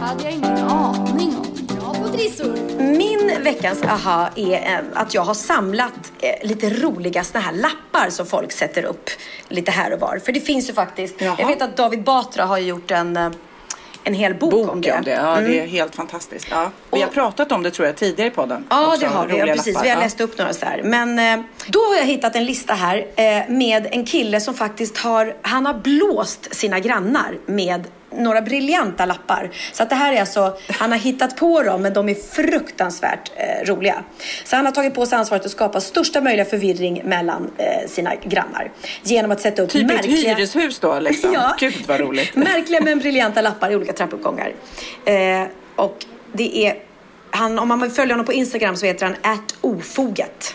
Hade 0.00 0.24
jag 0.24 0.32
ingen 0.32 0.58
aning 0.58 1.36
om. 1.36 1.66
Bra 1.76 1.94
på 1.94 2.08
trissor! 2.08 2.56
Min 2.78 3.42
veckans 3.44 3.82
aha 3.82 4.28
är 4.36 4.52
eh, 4.54 4.78
att 4.94 5.14
jag 5.14 5.22
har 5.22 5.34
samlat 5.34 6.12
eh, 6.20 6.48
lite 6.48 6.70
roliga 6.70 7.24
såna 7.24 7.40
här 7.44 7.52
lappar 7.52 8.10
som 8.10 8.26
folk 8.26 8.52
sätter 8.52 8.82
upp 8.84 9.10
lite 9.48 9.70
här 9.70 9.92
och 9.92 10.00
var. 10.00 10.20
För 10.24 10.32
det 10.32 10.40
finns 10.40 10.68
ju 10.68 10.72
faktiskt, 10.72 11.14
Jaha. 11.20 11.36
jag 11.38 11.46
vet 11.46 11.62
att 11.62 11.76
David 11.76 12.02
Batra 12.04 12.44
har 12.44 12.58
gjort 12.58 12.90
en, 12.90 13.16
eh, 13.16 13.30
en 14.04 14.14
hel 14.14 14.34
bok, 14.34 14.50
Bok 14.50 14.70
om 14.72 14.80
det. 14.80 14.92
om 14.92 15.04
det. 15.04 15.10
Ja, 15.10 15.36
det 15.40 15.60
är 15.60 15.66
helt 15.66 15.94
fantastiskt. 15.94 16.46
Ja. 16.50 16.70
Vi 16.92 17.00
har 17.00 17.08
Och- 17.08 17.14
pratat 17.14 17.52
om 17.52 17.62
det 17.62 17.70
tror 17.70 17.86
jag 17.86 17.96
tidigare 17.96 18.28
i 18.28 18.34
podden. 18.34 18.64
Ja, 18.70 18.86
Också, 18.86 19.00
det 19.00 19.06
har 19.06 19.26
vi. 19.26 19.38
Ja, 19.38 19.46
precis. 19.46 19.66
lappar. 19.74 19.84
Vi 19.84 19.90
har 19.90 20.00
läst 20.00 20.20
upp 20.20 20.38
några 20.38 20.52
så 20.52 20.66
här. 20.66 20.82
Men 20.82 21.18
eh, 21.18 21.44
då 21.66 21.78
har 21.80 21.96
jag 21.96 22.04
hittat 22.04 22.36
en 22.36 22.44
lista 22.44 22.74
här 22.74 23.06
eh, 23.16 23.48
med 23.48 23.86
en 23.92 24.04
kille 24.06 24.40
som 24.40 24.54
faktiskt 24.54 24.98
har, 24.98 25.36
han 25.42 25.66
har 25.66 25.74
blåst 25.74 26.54
sina 26.54 26.80
grannar 26.80 27.38
med 27.46 27.84
några 28.16 28.42
briljanta 28.42 29.06
lappar. 29.06 29.50
Så 29.72 29.82
att 29.82 29.90
det 29.90 29.96
här 29.96 30.12
är 30.12 30.20
alltså, 30.20 30.56
han 30.68 30.92
har 30.92 30.98
hittat 30.98 31.36
på 31.36 31.62
dem 31.62 31.82
men 31.82 31.92
de 31.92 32.08
är 32.08 32.14
fruktansvärt 32.14 33.32
eh, 33.36 33.66
roliga. 33.66 34.04
Så 34.44 34.56
han 34.56 34.64
har 34.64 34.72
tagit 34.72 34.94
på 34.94 35.06
sig 35.06 35.18
ansvaret 35.18 35.44
att 35.44 35.50
skapa 35.50 35.80
största 35.80 36.20
möjliga 36.20 36.44
förvirring 36.44 37.02
mellan 37.04 37.50
eh, 37.58 37.88
sina 37.88 38.14
grannar. 38.14 38.72
Genom 39.02 39.30
att 39.30 39.40
sätta 39.40 39.62
upp 39.62 39.70
Typ 39.70 39.82
ett 39.82 39.96
märkliga... 39.96 40.34
hyreshus 40.34 40.78
då 40.78 40.98
liksom. 41.00 41.32
Ja. 41.40 41.56
Gud 41.58 41.84
vad 41.86 42.00
roligt. 42.00 42.34
Märkliga 42.36 42.80
men 42.80 42.98
briljanta 42.98 43.40
lappar 43.40 43.70
i 43.70 43.76
olika 43.76 43.92
trappuppgångar. 43.92 44.52
Eh, 45.04 45.44
och 45.76 46.04
det 46.32 46.66
är, 46.66 46.76
han, 47.30 47.58
om 47.58 47.68
man 47.68 47.90
följer 47.90 48.12
honom 48.14 48.26
på 48.26 48.32
Instagram 48.32 48.76
så 48.76 48.86
heter 48.86 49.06
han 49.06 49.40
@ofoget. 49.60 50.54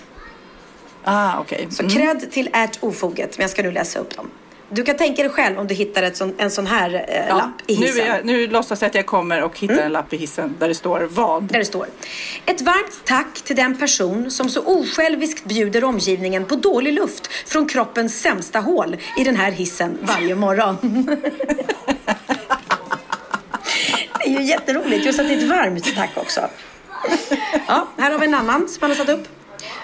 Ah, 1.03 1.39
okej. 1.39 1.67
Så 1.71 1.89
cred 1.89 2.31
till 2.31 2.49
@ofoget, 2.79 3.37
men 3.37 3.43
jag 3.43 3.49
ska 3.49 3.63
nu 3.63 3.71
läsa 3.71 3.99
upp 3.99 4.15
dem. 4.15 4.31
Du 4.69 4.83
kan 4.83 4.97
tänka 4.97 5.21
dig 5.21 5.31
själv 5.31 5.59
om 5.59 5.67
du 5.67 5.75
hittar 5.75 6.11
sån, 6.11 6.33
en 6.37 6.51
sån 6.51 6.67
här 6.67 7.05
eh, 7.07 7.27
Ja, 7.27 7.37
lapp 7.37 7.61
i 7.67 7.79
nu, 7.79 7.85
hissen. 7.85 8.01
är 8.01 8.15
jag, 8.15 8.25
nu 8.25 8.47
låtsas 8.47 8.81
jag 8.81 8.89
att 8.89 8.95
jag 8.95 9.05
kommer 9.05 9.43
och 9.43 9.59
hittar 9.59 9.77
en 9.77 9.91
lapp 9.91 10.13
i 10.13 10.17
hissen 10.17 10.55
där 10.59 10.67
det 10.67 10.75
står 10.75 10.99
vad. 11.11 11.43
Där 11.43 11.59
det 11.59 11.65
står. 11.65 11.87
Ett 12.45 12.61
varmt 12.61 13.01
tack 13.03 13.41
till 13.41 13.55
den 13.55 13.77
person 13.77 14.31
som 14.31 14.49
så 14.49 14.61
osjälviskt 14.65 15.45
bjuder 15.45 15.83
omgivningen 15.83 16.45
på 16.45 16.55
dålig 16.55 16.93
luft 16.93 17.27
från 17.27 17.67
kroppens 17.67 18.21
sämsta 18.21 18.59
hål 18.59 18.97
i 19.17 19.23
den 19.23 19.35
här 19.35 19.51
hissen 19.51 19.97
varje 20.01 20.35
morgon. 20.35 20.77
det 24.19 24.25
är 24.25 24.39
ju 24.39 24.43
jätteroligt, 24.43 25.05
just 25.05 25.19
att 25.19 25.27
det 25.27 25.33
är 25.33 25.37
ett 25.37 25.49
varmt 25.49 25.95
tack 25.95 26.11
också. 26.15 26.49
Ja, 27.67 27.87
här 27.97 28.11
har 28.11 28.19
vi 28.19 28.25
en 28.25 28.33
annan 28.33 28.67
som 28.67 28.77
han 28.81 28.91
har 28.91 28.95
satt 28.97 29.09
upp. 29.09 29.27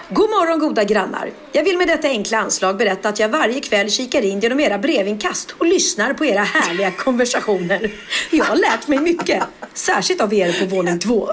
God 0.08 0.30
morgon 0.30 0.58
goda 0.58 0.84
grannar. 0.84 1.30
Jag 1.52 1.64
vill 1.64 1.78
med 1.78 1.88
detta 1.88 2.08
enkla 2.08 2.38
anslag 2.38 2.76
berätta 2.76 3.08
att 3.08 3.18
jag 3.18 3.28
varje 3.28 3.60
kväll 3.60 3.90
kikar 3.90 4.22
in 4.22 4.40
genom 4.40 4.60
era 4.60 4.78
brevinkast 4.78 5.54
och 5.58 5.66
lyssnar 5.66 6.14
på 6.14 6.24
era 6.24 6.42
härliga 6.42 6.90
konversationer. 6.98 7.90
Jag 8.30 8.44
har 8.44 8.56
lärt 8.56 8.88
mig 8.88 8.98
mycket, 8.98 9.42
särskilt 9.74 10.20
av 10.20 10.34
er 10.34 10.60
på 10.60 10.76
våning 10.76 10.98
två. 10.98 11.32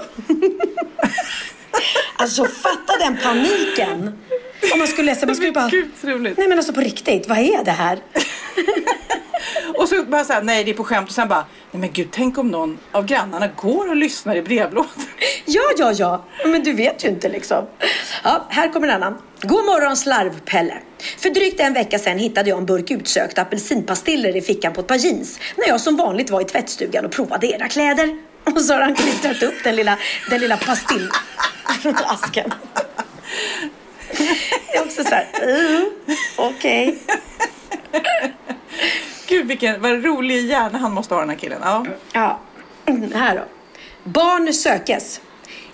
Alltså 2.16 2.44
fatta 2.44 2.96
den 2.98 3.18
paniken. 3.22 4.18
Om 4.72 4.78
man 4.78 4.88
skulle 4.88 5.06
läsa, 5.12 5.26
man 5.26 5.36
skulle 5.36 5.52
bara... 5.52 5.68
Gud. 5.68 5.90
Nej 6.02 6.48
men 6.48 6.52
alltså 6.52 6.72
på 6.72 6.80
riktigt, 6.80 7.28
vad 7.28 7.38
är 7.38 7.64
det 7.64 7.70
här? 7.70 7.98
Och 9.80 9.88
så 9.88 10.04
bara 10.04 10.24
såhär, 10.24 10.42
nej 10.42 10.64
det 10.64 10.70
är 10.70 10.74
på 10.74 10.84
skämt 10.84 11.08
och 11.08 11.14
sen 11.14 11.28
bara, 11.28 11.44
nej 11.70 11.80
men 11.80 11.92
gud 11.92 12.08
tänk 12.10 12.38
om 12.38 12.48
någon 12.48 12.78
av 12.92 13.06
grannarna 13.06 13.48
går 13.56 13.88
och 13.88 13.96
lyssnar 13.96 14.36
i 14.36 14.42
brevlådan. 14.42 14.90
Ja, 15.44 15.62
ja, 15.78 15.92
ja. 15.92 16.24
Men 16.44 16.62
du 16.62 16.72
vet 16.72 17.04
ju 17.04 17.08
inte 17.08 17.28
liksom. 17.28 17.66
Ja, 18.24 18.46
här 18.48 18.72
kommer 18.72 18.88
en 18.88 18.94
annan. 18.94 19.18
God 19.42 19.64
morgon 19.64 19.96
slarvpelle. 19.96 20.74
För 21.18 21.30
drygt 21.30 21.60
en 21.60 21.72
vecka 21.72 21.98
sedan 21.98 22.18
hittade 22.18 22.48
jag 22.48 22.58
en 22.58 22.66
burk 22.66 22.90
utsökta 22.90 23.42
apelsinpastiller 23.42 24.36
i 24.36 24.40
fickan 24.40 24.72
på 24.72 24.80
ett 24.80 24.86
par 24.86 24.96
jeans. 24.96 25.38
När 25.56 25.68
jag 25.68 25.80
som 25.80 25.96
vanligt 25.96 26.30
var 26.30 26.40
i 26.40 26.44
tvättstugan 26.44 27.04
och 27.04 27.12
provade 27.12 27.46
era 27.46 27.68
kläder. 27.68 28.18
Och 28.44 28.60
så 28.60 28.74
har 28.74 28.80
han 28.80 28.94
klistrat 28.94 29.42
upp 29.42 29.64
den 29.64 29.76
lilla, 29.76 29.98
den 30.30 30.40
lilla 30.40 30.56
pastillasken. 30.56 32.52
Det 34.72 34.76
är 34.76 34.82
också 34.82 35.04
så 35.04 35.14
här, 35.14 35.26
uh, 35.48 35.82
okej. 36.36 36.98
Gud 39.30 39.46
vilken, 39.46 39.82
vad 39.82 40.04
rolig 40.04 40.46
hjärna 40.46 40.78
han 40.78 40.92
måste 40.92 41.14
ha 41.14 41.20
den 41.20 41.30
här 41.30 41.36
killen. 41.36 41.58
Ja. 41.62 41.86
Ja, 42.12 42.40
här 43.14 43.36
då. 43.36 43.44
Barn 44.04 44.52
sökes. 44.52 45.20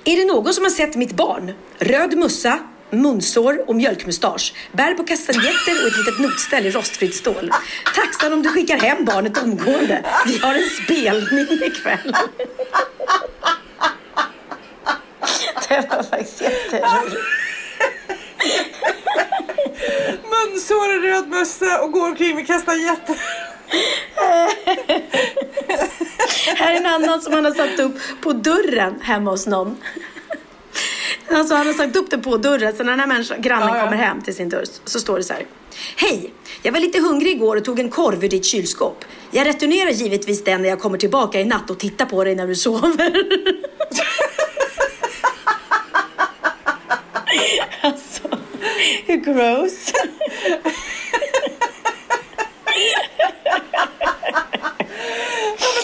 Är 0.05 0.17
det 0.17 0.25
någon 0.25 0.55
som 0.55 0.65
har 0.65 0.71
sett 0.71 0.97
mitt 0.97 1.13
barn? 1.13 1.53
Röd 1.79 2.19
mussa, 2.19 2.59
munsår 2.91 3.69
och 3.69 3.77
mjölkmustasch. 3.77 4.55
Bär 4.73 4.95
på 4.95 5.05
kastanjetter 5.05 5.83
och 5.83 5.89
ett 5.89 5.97
litet 5.97 6.21
notställ 6.21 6.67
i 6.67 6.71
rostfritt 6.71 7.15
stål. 7.15 7.51
Tacksam 7.95 8.33
om 8.33 8.43
du 8.43 8.49
skickar 8.49 8.79
hem 8.79 9.05
barnet 9.05 9.43
omgående. 9.43 10.05
Vi 10.27 10.39
har 10.39 10.55
en 10.55 10.71
spelning 10.85 11.47
ikväll. 11.63 12.17
Det 15.69 15.89
var 15.91 16.03
faktiskt 16.03 16.41
jätteroligt. 16.41 17.17
Munsår 20.23 20.97
och 20.97 21.03
röd 21.03 21.29
mössa 21.29 21.83
och 21.83 21.93
går 21.93 22.09
omkring 22.09 22.35
med 22.35 22.47
kastanjetter. 22.47 23.17
Här 26.57 26.73
är 26.73 26.77
en 26.77 26.87
annan 26.87 27.21
som 27.21 27.33
han 27.33 27.45
har 27.45 27.53
satt 27.53 27.81
upp 27.81 27.99
på 28.21 28.33
dörren 28.33 29.01
hemma 29.01 29.31
hos 29.31 29.47
någon. 29.47 29.77
Alltså 31.31 31.55
han 31.55 31.67
har 31.67 31.75
satt 31.75 31.97
upp 31.97 32.11
det 32.11 32.19
på 32.19 32.37
dörren 32.37 32.77
så 32.77 32.83
när 32.83 32.91
den 32.91 33.01
här 33.01 33.07
människan, 33.07 33.43
grannen 33.43 33.69
Ja, 33.69 33.77
ja. 33.77 33.85
kommer 33.85 33.97
hem 33.97 34.23
till 34.23 34.35
sin 34.35 34.49
dörr 34.49 34.65
så 34.85 35.01
står 35.01 35.17
det 35.17 35.25
så 35.25 35.33
här. 35.33 35.47
Hej! 35.97 36.33
Jag 36.63 36.73
var 36.73 36.81
lite 36.81 37.01
hungrig 37.01 37.37
igår 37.37 37.57
och 37.57 37.65
tog 37.65 37.79
en 37.81 37.91
korv 37.91 38.25
ur 38.25 38.29
ditt 38.29 38.45
kylskåp. 38.45 39.05
Jag 39.31 39.47
returnerar 39.47 39.91
givetvis 39.91 40.45
den 40.45 40.63
när 40.63 40.69
jag 40.69 40.81
kommer 40.81 40.99
tillbaka 40.99 41.41
i 41.41 41.45
natt 41.45 41.71
och 41.71 41.79
tittar 41.79 42.07
på 42.07 42.25
dig 42.25 42.35
när 42.35 42.47
du 42.47 42.55
sover. 42.55 43.25
alltså, 47.81 48.29
hur 49.07 49.17
gross? 49.17 49.93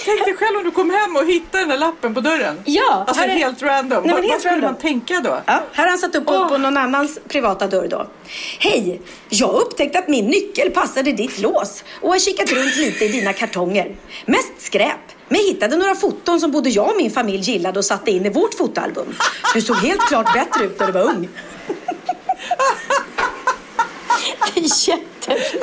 Tänk 0.05 0.24
dig 0.24 0.34
själv 0.36 0.57
om 0.59 0.64
du 0.64 0.70
kom 0.70 0.90
hem 0.90 1.16
och 1.16 1.26
hittade 1.26 1.62
den 1.62 1.68
där 1.68 1.76
lappen 1.78 2.14
på 2.14 2.20
dörren. 2.20 2.61
Ja, 2.64 3.05
Alltså 3.09 3.24
är- 3.24 3.28
helt 3.28 3.62
random. 3.62 4.03
Nej, 4.05 4.14
vad, 4.14 4.22
helt 4.22 4.32
vad 4.32 4.40
skulle 4.40 4.55
random. 4.55 4.70
man 4.72 4.80
tänka 4.80 5.20
då? 5.20 5.43
Ja, 5.47 5.62
här 5.72 5.84
har 5.84 5.88
han 5.90 5.99
satt 5.99 6.14
upp 6.14 6.26
på, 6.26 6.49
på 6.49 6.59
någon 6.59 6.76
annans 6.76 7.18
privata 7.28 7.66
dörr 7.66 7.88
då. 7.88 8.07
Hej! 8.59 9.01
Jag 9.28 9.47
har 9.47 9.61
upptäckt 9.61 9.97
att 9.97 10.09
min 10.09 10.26
nyckel 10.26 10.70
passade 10.70 11.12
ditt 11.12 11.38
lås 11.38 11.84
och 12.01 12.09
har 12.11 12.18
kikat 12.18 12.53
runt 12.53 12.76
lite 12.76 13.05
i 13.05 13.09
dina 13.09 13.32
kartonger. 13.32 13.97
Mest 14.26 14.53
skräp. 14.59 14.97
Men 15.28 15.40
hittade 15.40 15.76
några 15.76 15.95
foton 15.95 16.40
som 16.40 16.51
både 16.51 16.70
jag 16.70 16.88
och 16.90 16.97
min 16.97 17.11
familj 17.11 17.51
gillade 17.51 17.78
och 17.78 17.84
satte 17.84 18.11
in 18.11 18.26
i 18.26 18.30
vårt 18.30 18.55
fotoalbum. 18.55 19.14
Du 19.55 19.61
såg 19.61 19.76
helt 19.76 20.01
klart 20.09 20.32
bättre 20.34 20.64
ut 20.64 20.78
när 20.80 20.86
du 20.86 20.93
var 20.93 21.03
ung. 21.03 21.28
Det 24.42 24.42
är 24.42 24.42
jättefint. 24.89 25.63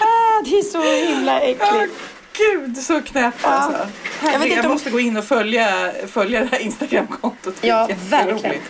Ah, 0.00 0.42
det 0.44 0.58
är 0.58 0.62
så 0.62 0.82
himla 1.06 1.32
Ja, 1.32 1.40
äckligt. 1.40 1.94
gud 2.32 2.76
så 2.78 3.02
knäppt 3.02 3.44
alltså. 3.44 3.88
Jag 4.22 4.32
vet 4.32 4.42
inte 4.42 4.56
jag 4.56 4.64
om- 4.64 4.70
måste 4.70 4.90
gå 4.90 5.00
in 5.00 5.16
och 5.16 5.24
följa, 5.24 5.92
följa 6.08 6.40
det 6.40 6.46
här 6.46 6.58
Instagramkontot. 6.58 7.54
Ja, 7.60 7.88
verkligen. 8.08 8.62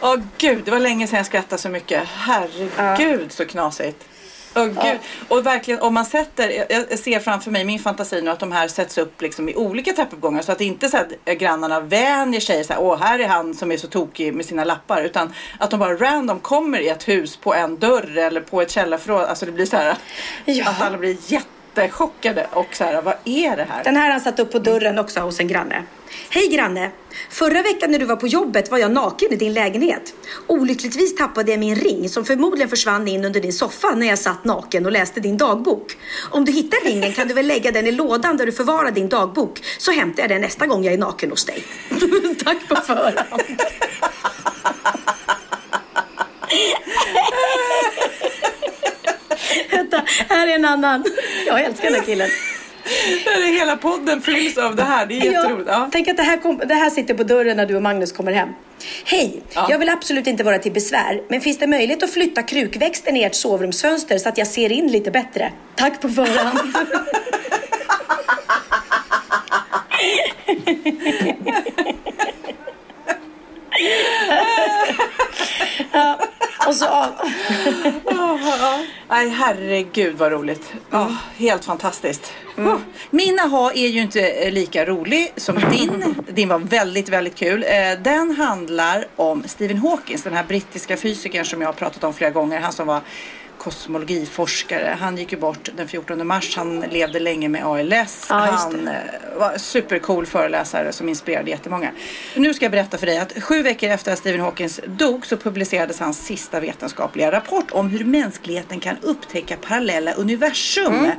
Åh 0.00 0.16
gud, 0.38 0.62
det 0.64 0.70
var 0.70 0.78
länge 0.80 1.06
sedan 1.06 1.16
jag 1.16 1.26
skrattade 1.26 1.62
så 1.62 1.68
mycket. 1.68 2.02
Herregud 2.08 3.32
så 3.32 3.44
knasigt. 3.44 4.04
Åh, 4.58 4.66
gud. 4.66 4.98
Och 5.28 5.46
verkligen 5.46 5.80
om 5.80 5.94
man 5.94 6.04
sätter, 6.04 6.64
jag- 6.70 6.98
ser 6.98 7.20
framför 7.20 7.50
mig 7.50 7.64
min 7.64 7.78
fantasi 7.78 8.22
nu 8.22 8.30
att 8.30 8.40
de 8.40 8.52
här 8.52 8.68
sätts 8.68 8.98
upp 8.98 9.22
liksom 9.22 9.48
i 9.48 9.54
olika 9.54 9.92
trappuppgångar 9.92 10.42
så 10.42 10.52
att 10.52 10.58
det 10.58 10.64
inte 10.64 10.88
så 10.88 10.96
att 10.96 11.38
grannarna 11.38 11.80
vänjer 11.80 12.40
sig 12.40 12.64
så 12.64 12.72
här, 12.72 12.80
åh 12.82 12.98
här 13.00 13.18
är 13.18 13.28
han 13.28 13.54
som 13.54 13.72
är 13.72 13.76
så 13.76 13.86
tokig 13.86 14.34
med 14.34 14.46
sina 14.46 14.64
lappar 14.64 15.02
utan 15.02 15.32
att 15.58 15.70
de 15.70 15.80
bara 15.80 15.94
random 15.96 16.40
kommer 16.40 16.78
i 16.80 16.88
ett 16.88 17.08
hus 17.08 17.36
på 17.36 17.54
en 17.54 17.78
dörr 17.78 18.18
eller 18.18 18.40
på 18.40 18.62
ett 18.62 18.70
källarförråd. 18.70 19.24
Alltså 19.24 19.46
det 19.46 19.52
blir 19.52 19.66
så 19.66 19.76
här 19.76 19.96
Ja. 20.44 20.68
att 20.70 20.82
alla 20.82 20.98
blir 20.98 21.16
jättechockade 21.82 22.46
och 22.52 22.66
så 22.72 22.84
här, 22.84 23.02
vad 23.02 23.14
är 23.24 23.56
det 23.56 23.66
här? 23.70 23.84
Den 23.84 23.96
här 23.96 24.04
har 24.04 24.10
han 24.10 24.20
satt 24.20 24.40
upp 24.40 24.52
på 24.52 24.58
dörren 24.58 24.98
också 24.98 25.20
hos 25.20 25.40
en 25.40 25.48
granne. 25.48 25.84
Hej 26.30 26.48
granne! 26.48 26.90
Förra 27.30 27.62
veckan 27.62 27.90
när 27.90 27.98
du 27.98 28.04
var 28.04 28.16
på 28.16 28.26
jobbet 28.26 28.70
var 28.70 28.78
jag 28.78 28.92
naken 28.92 29.32
i 29.32 29.36
din 29.36 29.52
lägenhet. 29.52 30.14
Olyckligtvis 30.46 31.16
tappade 31.16 31.50
jag 31.50 31.60
min 31.60 31.74
ring 31.74 32.08
som 32.08 32.24
förmodligen 32.24 32.68
försvann 32.68 33.08
in 33.08 33.24
under 33.24 33.40
din 33.40 33.52
soffa 33.52 33.94
när 33.94 34.06
jag 34.06 34.18
satt 34.18 34.44
naken 34.44 34.86
och 34.86 34.92
läste 34.92 35.20
din 35.20 35.36
dagbok. 35.36 35.96
Om 36.30 36.44
du 36.44 36.52
hittar 36.52 36.84
ringen 36.84 37.12
kan 37.12 37.28
du 37.28 37.34
väl 37.34 37.46
lägga 37.46 37.72
den 37.72 37.86
i 37.86 37.92
lådan 37.92 38.36
där 38.36 38.46
du 38.46 38.52
förvarar 38.52 38.90
din 38.90 39.08
dagbok 39.08 39.62
så 39.78 39.92
hämtar 39.92 40.22
jag 40.22 40.30
den 40.30 40.40
nästa 40.40 40.66
gång 40.66 40.84
jag 40.84 40.94
är 40.94 40.98
naken 40.98 41.30
hos 41.30 41.44
dig. 41.44 41.64
Tack 42.44 42.68
på 42.68 42.76
förhand. 42.76 43.42
Vänta, 49.90 50.02
här 50.28 50.46
är 50.46 50.54
en 50.54 50.64
annan. 50.64 51.04
Jag 51.46 51.60
älskar 51.60 51.84
den 51.84 51.94
här 51.94 52.06
killen. 52.06 52.28
Hela 53.58 53.76
podden 53.76 54.22
fylls 54.22 54.58
av 54.58 54.76
det 54.76 54.82
här. 54.82 55.06
Det 55.06 55.18
är 55.18 55.32
jätteroligt. 55.32 55.68
Ja. 55.68 55.88
Tänk 55.92 56.08
att 56.08 56.16
det 56.16 56.22
här, 56.22 56.36
kom, 56.36 56.62
det 56.66 56.74
här 56.74 56.90
sitter 56.90 57.14
på 57.14 57.22
dörren 57.22 57.56
när 57.56 57.66
du 57.66 57.76
och 57.76 57.82
Magnus 57.82 58.12
kommer 58.12 58.32
hem. 58.32 58.48
Hej! 59.04 59.42
Ja. 59.54 59.66
Jag 59.70 59.78
vill 59.78 59.88
absolut 59.88 60.26
inte 60.26 60.44
vara 60.44 60.58
till 60.58 60.72
besvär, 60.72 61.22
men 61.28 61.40
finns 61.40 61.58
det 61.58 61.66
möjlighet 61.66 62.02
att 62.02 62.12
flytta 62.12 62.42
krukväxten 62.42 63.16
i 63.16 63.22
ert 63.22 63.34
sovrumsfönster 63.34 64.18
så 64.18 64.28
att 64.28 64.38
jag 64.38 64.46
ser 64.46 64.72
in 64.72 64.92
lite 64.92 65.10
bättre? 65.10 65.52
Tack 65.76 66.00
på 66.00 66.08
förhand. 66.08 66.58
ja, 75.92 76.18
och 76.68 76.74
så 76.74 76.86
av. 76.86 77.08
Nej 79.08 79.28
herregud 79.28 80.16
vad 80.18 80.32
roligt. 80.32 80.72
Ja, 80.90 81.16
helt 81.36 81.64
fantastiskt. 81.64 82.32
Oh. 82.56 82.76
Min 83.10 83.38
aha 83.38 83.70
är 83.74 83.88
ju 83.88 84.00
inte 84.00 84.28
eh, 84.28 84.52
lika 84.52 84.84
rolig 84.86 85.32
som 85.36 85.56
din. 85.70 86.14
Din 86.28 86.48
var 86.48 86.58
väldigt, 86.58 87.08
väldigt 87.08 87.34
kul. 87.36 87.62
Eh, 87.68 88.02
Den 88.02 88.36
handlar 88.36 89.06
om 89.16 89.42
Stephen 89.46 89.78
Hawking, 89.78 90.18
den 90.24 90.32
här 90.32 90.44
brittiska 90.44 90.96
fysikern 90.96 91.44
som 91.44 91.60
jag 91.60 91.68
har 91.68 91.72
pratat 91.72 92.04
om 92.04 92.14
flera 92.14 92.30
gånger. 92.30 92.60
Han 92.60 92.72
som 92.72 92.86
var 92.86 93.00
kosmologiforskare. 93.58 94.96
Han 95.00 95.16
gick 95.16 95.32
ju 95.32 95.38
bort 95.38 95.68
den 95.76 95.88
14 95.88 96.26
mars. 96.26 96.56
Han 96.56 96.80
levde 96.80 97.20
länge 97.20 97.48
med 97.48 97.66
ALS. 97.66 98.26
Ja, 98.28 98.34
han 98.34 98.88
eh, 98.88 98.94
var 99.36 99.58
supercool 99.58 100.26
föreläsare 100.26 100.92
som 100.92 101.08
inspirerade 101.08 101.50
jättemånga. 101.50 101.90
Nu 102.36 102.54
ska 102.54 102.64
jag 102.64 102.72
berätta 102.72 102.98
för 102.98 103.06
dig 103.06 103.18
att 103.18 103.42
sju 103.42 103.62
veckor 103.62 103.90
efter 103.90 104.12
att 104.12 104.18
Stephen 104.18 104.40
Hawking 104.40 104.68
dog 104.86 105.26
så 105.26 105.36
publicerades 105.36 106.00
hans 106.00 106.26
sista 106.26 106.60
vetenskapliga 106.60 107.32
rapport 107.32 107.70
om 107.70 107.88
hur 107.88 108.04
mänskligheten 108.04 108.80
kan 108.80 108.96
upptäcka 109.02 109.56
parallella 109.56 110.12
universum. 110.12 110.94
Mm. 110.94 111.10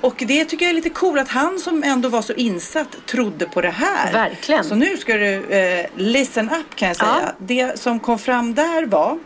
Och 0.00 0.22
det 0.26 0.44
tycker 0.44 0.64
jag 0.64 0.70
är 0.70 0.74
lite 0.74 0.90
coolt 0.90 1.20
att 1.20 1.28
han 1.28 1.58
som 1.58 1.82
ändå 1.82 2.08
var 2.08 2.22
så 2.22 2.32
insatt 2.32 3.06
trodde 3.06 3.46
på 3.46 3.60
det 3.60 3.70
här. 3.70 4.12
Verkligen. 4.12 4.64
Så 4.64 4.74
nu 4.74 4.96
ska 4.96 5.16
du 5.16 5.44
eh, 5.44 5.86
listen 5.96 6.50
up 6.50 6.74
kan 6.74 6.88
jag 6.88 6.96
säga. 6.96 7.18
Ja. 7.22 7.32
Det 7.38 7.78
som 7.78 8.00
kom 8.00 8.18
fram 8.18 8.54
där 8.54 8.86
var 8.86 9.18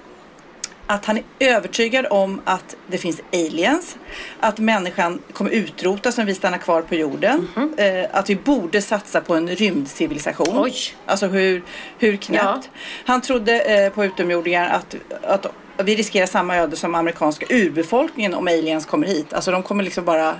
att 0.86 1.04
han 1.04 1.16
är 1.16 1.24
övertygad 1.38 2.06
om 2.10 2.40
att 2.44 2.76
det 2.86 2.98
finns 2.98 3.20
aliens, 3.32 3.96
att 4.40 4.58
människan 4.58 5.22
kommer 5.32 5.50
utrotas 5.50 6.18
om 6.18 6.26
vi 6.26 6.34
stannar 6.34 6.58
kvar 6.58 6.82
på 6.82 6.94
jorden, 6.94 7.48
eh, 7.76 8.04
att 8.12 8.30
vi 8.30 8.36
borde 8.36 8.82
satsa 8.82 9.20
på 9.20 9.34
en 9.34 9.48
rymdcivilisation. 9.48 10.58
Oj. 10.58 10.74
Alltså 11.06 11.26
hur, 11.26 11.62
hur 11.98 12.16
knappt. 12.16 12.70
Han 13.04 13.20
trodde 13.20 13.60
eh, 13.60 13.92
på 13.92 14.04
utomjordingar 14.04 14.68
att, 14.68 14.96
att 15.22 15.46
vi 15.84 15.96
riskerar 15.96 16.26
samma 16.26 16.56
öde 16.56 16.76
som 16.76 16.94
amerikanska 16.94 17.46
urbefolkningen 17.50 18.34
om 18.34 18.48
aliens 18.48 18.86
kommer 18.86 19.06
hit. 19.06 19.32
Alltså 19.32 19.50
de 19.50 19.62
kommer 19.62 19.84
liksom 19.84 20.04
bara 20.04 20.34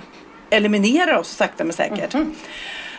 eliminera 0.49 1.19
oss 1.19 1.29
sakta 1.29 1.63
men 1.63 1.73
säkert. 1.73 2.13
Mhm. 2.13 2.35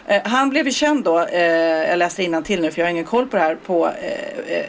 Eh, 0.07 0.23
Han 0.25 0.51
blev 0.51 0.67
ju 0.67 0.73
känd 0.73 1.05
då, 1.05 1.27
eh, 1.27 1.43
jag 1.89 1.99
läser 1.99 2.43
till 2.43 2.61
nu 2.61 2.71
för 2.71 2.81
jag 2.81 2.87
har 2.87 2.91
ingen 2.91 3.05
koll 3.05 3.27
på 3.27 3.37
det 3.37 3.43
här, 3.43 3.55
på, 3.55 3.87
eh, 3.87 4.57
eh, 4.57 4.67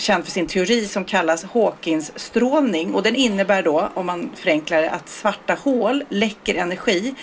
känd 0.00 0.24
för 0.24 0.30
sin 0.30 0.46
teori 0.46 0.86
som 0.86 1.04
kallas 1.04 1.44
Hawkins 1.44 2.12
strålning 2.16 2.94
och 2.94 3.02
den 3.02 3.16
innebär 3.16 3.62
då, 3.62 3.88
om 3.94 4.06
man 4.06 4.30
förenklar 4.34 4.82
det, 4.82 4.90
att 4.90 5.08
svarta 5.08 5.54
hål 5.54 6.04
läcker 6.08 6.54
energi. 6.54 7.14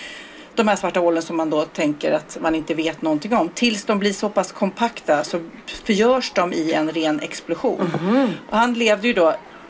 De 0.54 0.68
här 0.68 0.76
svarta 0.76 1.00
hålen 1.00 1.22
som 1.22 1.36
man 1.36 1.50
då 1.50 1.64
tänker 1.64 2.12
att 2.12 2.38
man 2.40 2.54
inte 2.54 2.74
vet 2.74 3.02
någonting 3.02 3.36
om. 3.36 3.48
Tills 3.48 3.84
de 3.84 3.98
blir 3.98 4.12
så 4.12 4.28
pass 4.28 4.52
kompakta 4.52 5.24
så 5.24 5.40
förgörs 5.66 6.32
de 6.34 6.52
i 6.52 6.72
en 6.72 6.90
ren 6.90 7.20
explosion. 7.20 7.90
Och 8.50 8.56
han 8.56 8.74
levde 8.74 9.08
ju 9.08 9.14
då 9.14 9.28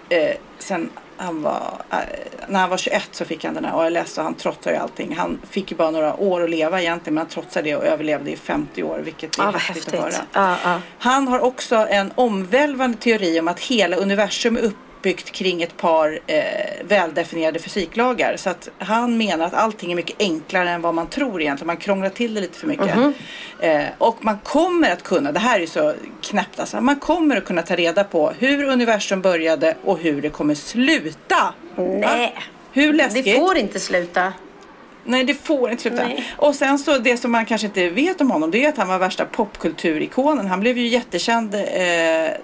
eh, 0.09 0.37
sen 0.59 0.91
han 1.23 1.43
var, 1.43 1.83
eh, 1.91 1.99
när 2.49 2.61
han 2.61 2.71
var 2.71 2.77
21 2.77 3.09
så 3.13 3.25
fick 3.25 3.45
han 3.45 3.55
den 3.55 3.65
här 3.65 3.87
ALS 3.87 4.19
och 4.19 4.25
han 4.25 4.35
trotsade 4.35 4.77
ju 4.77 4.83
allting. 4.83 5.17
Han 5.17 5.41
fick 5.51 5.71
ju 5.71 5.77
bara 5.77 5.91
några 5.91 6.17
år 6.17 6.45
att 6.45 6.51
leva 6.51 6.81
egentligen 6.81 7.15
men 7.15 7.23
han 7.23 7.31
trotsade 7.31 7.71
det 7.71 7.77
och 7.77 7.85
överlevde 7.85 8.31
i 8.31 8.37
50 8.37 8.83
år 8.83 8.99
vilket 8.99 9.39
är 9.39 9.45
vad 9.45 9.55
häftigt 9.55 9.95
att 9.95 10.01
höra. 10.01 10.13
Ja, 10.33 10.57
ja. 10.65 10.81
Han 10.99 11.29
har 11.29 11.41
också 11.41 11.77
en 11.77 12.13
omvälvande 12.15 12.99
teori 12.99 13.41
om 13.41 13.49
att 13.49 13.61
hela 13.61 13.97
universum 13.97 14.57
är 14.57 14.61
uppbyggt 15.03 15.31
kring 15.31 15.63
ett 15.63 15.77
par 15.77 16.19
eh, 16.27 16.39
väldefinierade 16.85 17.59
fysiklagar. 17.59 18.37
Så 18.37 18.51
att 18.51 18.69
han 18.79 19.19
menar 19.19 19.47
att 19.47 19.55
allting 19.55 19.93
är 19.93 19.97
mycket 19.97 20.17
enklare 20.19 20.71
än 20.71 20.83
vad 20.83 20.95
man 20.95 21.07
tror 21.07 21.43
egentligen. 21.43 21.67
Man 21.67 21.77
krånglar 21.77 22.09
till 22.09 22.35
det 22.35 22.41
lite 22.41 22.59
för 22.59 22.67
mycket. 22.67 22.97
Mhm. 22.97 23.15
Eh, 23.61 23.85
och 23.99 24.25
man 24.25 24.39
kommer 24.39 24.91
att 24.91 25.03
kunna, 25.03 25.33
det 25.33 25.39
här 25.39 25.57
är 25.57 25.61
ju 25.61 25.67
så 25.67 25.95
knäppt 26.23 26.61
alltså, 26.61 26.81
man 26.81 26.97
kommer 26.97 27.37
att 27.37 27.45
kunna 27.45 27.63
ta 27.63 27.77
reda 27.77 28.05
på 28.05 28.33
hur 28.39 28.65
universum 28.65 29.21
började 29.21 29.77
och 29.85 29.99
hur 29.99 30.23
det 30.23 30.31
kommer 30.31 30.55
sluta. 30.55 31.55
Nej. 31.77 32.35
Hur 32.73 32.93
läskigt? 32.93 33.25
Det 33.25 33.37
får 33.37 33.57
inte 33.57 33.81
sluta. 33.81 34.33
Nej, 35.05 35.25
det 35.25 35.35
får 35.35 35.71
inte 35.71 35.83
sluta. 35.83 36.03
Nej. 36.03 36.25
Och 36.37 36.55
sen 36.55 36.79
så 36.79 36.99
det 36.99 37.17
som 37.17 37.33
man 37.33 37.47
kanske 37.47 37.67
inte 37.67 37.89
vet 37.89 38.21
om 38.21 38.31
honom 38.31 38.51
det 38.51 38.65
är 38.65 38.69
att 38.69 38.77
han 38.77 38.89
var 38.89 38.99
värsta 38.99 39.25
popkulturikonen. 39.25 40.47
Han 40.47 40.61
blev 40.61 40.79
ju 40.79 40.87
jättekänd. 40.89 41.55
Eh, 41.55 41.61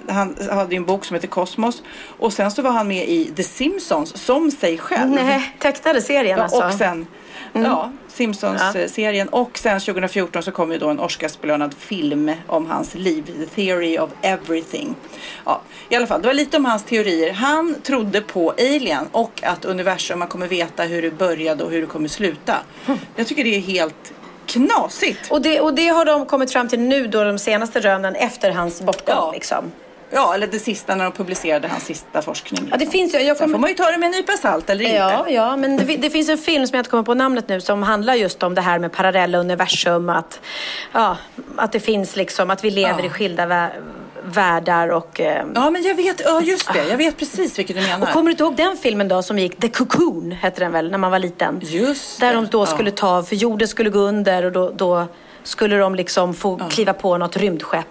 han 0.09 0.37
hade 0.51 0.71
ju 0.75 0.77
en 0.77 0.85
bok 0.85 1.05
som 1.05 1.15
heter 1.15 1.29
Kosmos. 1.29 1.83
Och 2.19 2.33
sen 2.33 2.51
så 2.51 2.63
var 2.63 2.71
han 2.71 2.89
med 2.89 3.09
i 3.09 3.25
The 3.37 3.43
Simpsons 3.43 4.25
som 4.25 4.51
sig 4.51 4.79
själv. 4.79 5.11
Nej, 5.11 5.55
tecknade 5.59 6.03
serien 6.03 6.39
Ja, 6.39 6.43
alltså. 6.45 6.67
och 6.67 6.73
sen, 6.75 7.07
ja, 7.53 7.93
Simpsons-serien. 8.09 9.29
Ja. 9.33 9.39
Och 9.39 9.59
sen 9.59 9.81
2014 9.81 10.43
så 10.43 10.51
kom 10.51 10.73
ju 10.73 10.79
då 10.79 10.89
en 10.89 11.01
Oscarsbelönad 11.01 11.75
film 11.75 12.33
om 12.47 12.67
hans 12.67 12.95
liv, 12.95 13.25
The 13.27 13.47
Theory 13.47 13.99
of 13.99 14.11
Everything. 14.23 14.95
Ja, 15.45 15.61
I 15.89 15.97
alla 15.97 16.07
fall, 16.07 16.23
det 16.23 16.27
var 16.27 16.35
lite 16.35 16.57
om 16.57 16.65
hans 16.65 16.85
teorier. 16.85 17.33
Han 17.33 17.75
trodde 17.83 18.21
på 18.21 18.51
alien 18.51 19.09
och 19.13 19.41
att 19.43 19.65
universum, 19.65 20.19
man 20.19 20.29
kommer 20.29 20.49
veta 20.49 20.83
hur 20.83 21.03
det 21.03 21.11
började 21.11 21.65
och 21.65 21.71
hur 21.71 21.81
det 21.81 21.87
kommer 21.87 22.09
sluta. 22.09 22.57
Jag 23.17 23.27
tycker 23.27 23.45
det 23.45 23.57
är 23.57 23.61
helt 23.61 24.13
knasigt. 24.47 25.31
Och 25.31 25.43
det, 25.43 25.61
och 25.61 25.75
det 25.75 25.89
har 25.89 26.05
de 26.05 26.27
kommit 26.27 26.53
fram 26.53 26.69
till 26.69 26.81
nu 26.81 27.07
då 27.07 27.25
de 27.25 27.39
senaste 27.39 27.81
rönen 27.81 28.15
efter 28.15 28.51
hans 28.51 28.83
bortgång. 28.83 29.15
Ja. 29.17 29.33
Liksom. 29.33 29.73
Ja, 30.11 30.35
eller 30.35 30.47
det 30.47 30.59
sista 30.59 30.95
när 30.95 31.05
de 31.05 31.13
publicerade 31.13 31.69
hans 31.69 31.85
sista 31.85 32.23
forskning. 32.23 32.61
Ja, 32.71 32.77
det 32.77 32.79
liksom. 32.79 32.93
finns. 32.93 33.15
Jag 33.15 33.23
Sen 33.23 33.37
får 33.37 33.45
kommer... 33.45 33.59
man 33.59 33.69
ju 33.71 33.75
ta 33.75 33.91
det 33.91 33.99
med 33.99 34.07
en 34.07 34.13
nypa 34.13 34.33
salt 34.33 34.71
eller 34.71 34.85
Ja, 34.85 35.19
inte. 35.19 35.33
ja, 35.33 35.57
men 35.57 35.77
det, 35.77 35.85
det 35.97 36.11
finns 36.11 36.29
en 36.29 36.39
film 36.39 36.67
som 36.67 36.77
jag 36.77 36.81
inte 36.81 36.91
kommer 36.91 37.03
på 37.03 37.15
namnet 37.15 37.49
nu 37.49 37.61
som 37.61 37.83
handlar 37.83 38.15
just 38.15 38.43
om 38.43 38.55
det 38.55 38.61
här 38.61 38.79
med 38.79 38.93
parallella 38.93 39.39
universum. 39.39 40.09
Att, 40.09 40.41
ja, 40.93 41.17
att 41.57 41.73
det 41.73 41.81
finns 41.81 42.17
liksom, 42.17 42.51
att 42.51 42.65
vi 42.65 42.71
lever 42.71 42.99
Ja. 43.01 43.07
i 43.07 43.09
skilda 43.11 43.47
vä- 43.47 43.71
världar 44.25 44.89
och... 44.89 45.21
Eh, 45.21 45.45
Ja, 45.55 45.71
men 45.71 45.83
jag 45.83 45.95
vet, 45.95 46.21
ja 46.25 46.41
just 46.43 46.73
det. 46.73 46.85
Jag 46.89 46.97
vet 46.97 47.17
precis 47.17 47.59
vilket 47.59 47.77
du 47.77 47.83
menar. 47.83 48.07
och 48.07 48.13
kommer 48.13 48.25
du 48.25 48.31
inte 48.31 48.43
ihåg 48.43 48.57
den 48.57 48.77
filmen 48.77 49.09
då 49.09 49.23
som 49.23 49.39
gick, 49.39 49.61
The 49.61 49.69
Cocoon 49.69 50.33
hette 50.33 50.61
den 50.61 50.73
väl, 50.73 50.91
när 50.91 50.99
man 50.99 51.11
var 51.11 51.19
liten? 51.19 51.61
Just 51.63 52.21
Där 52.21 52.29
det, 52.29 52.35
de 52.35 52.47
då 52.47 52.63
ja. 52.63 52.67
skulle 52.67 52.91
ta, 52.91 53.23
för 53.23 53.37
jorden 53.37 53.69
skulle 53.69 53.91
gå 53.91 53.99
under 53.99 54.45
och 54.45 54.53
då, 54.53 54.71
då 54.71 55.07
skulle 55.43 55.77
de 55.79 55.95
liksom 55.95 56.35
få 56.35 56.57
kliva 56.71 56.93
på 56.93 57.19
något 57.19 57.37
rymdskepp. 57.37 57.87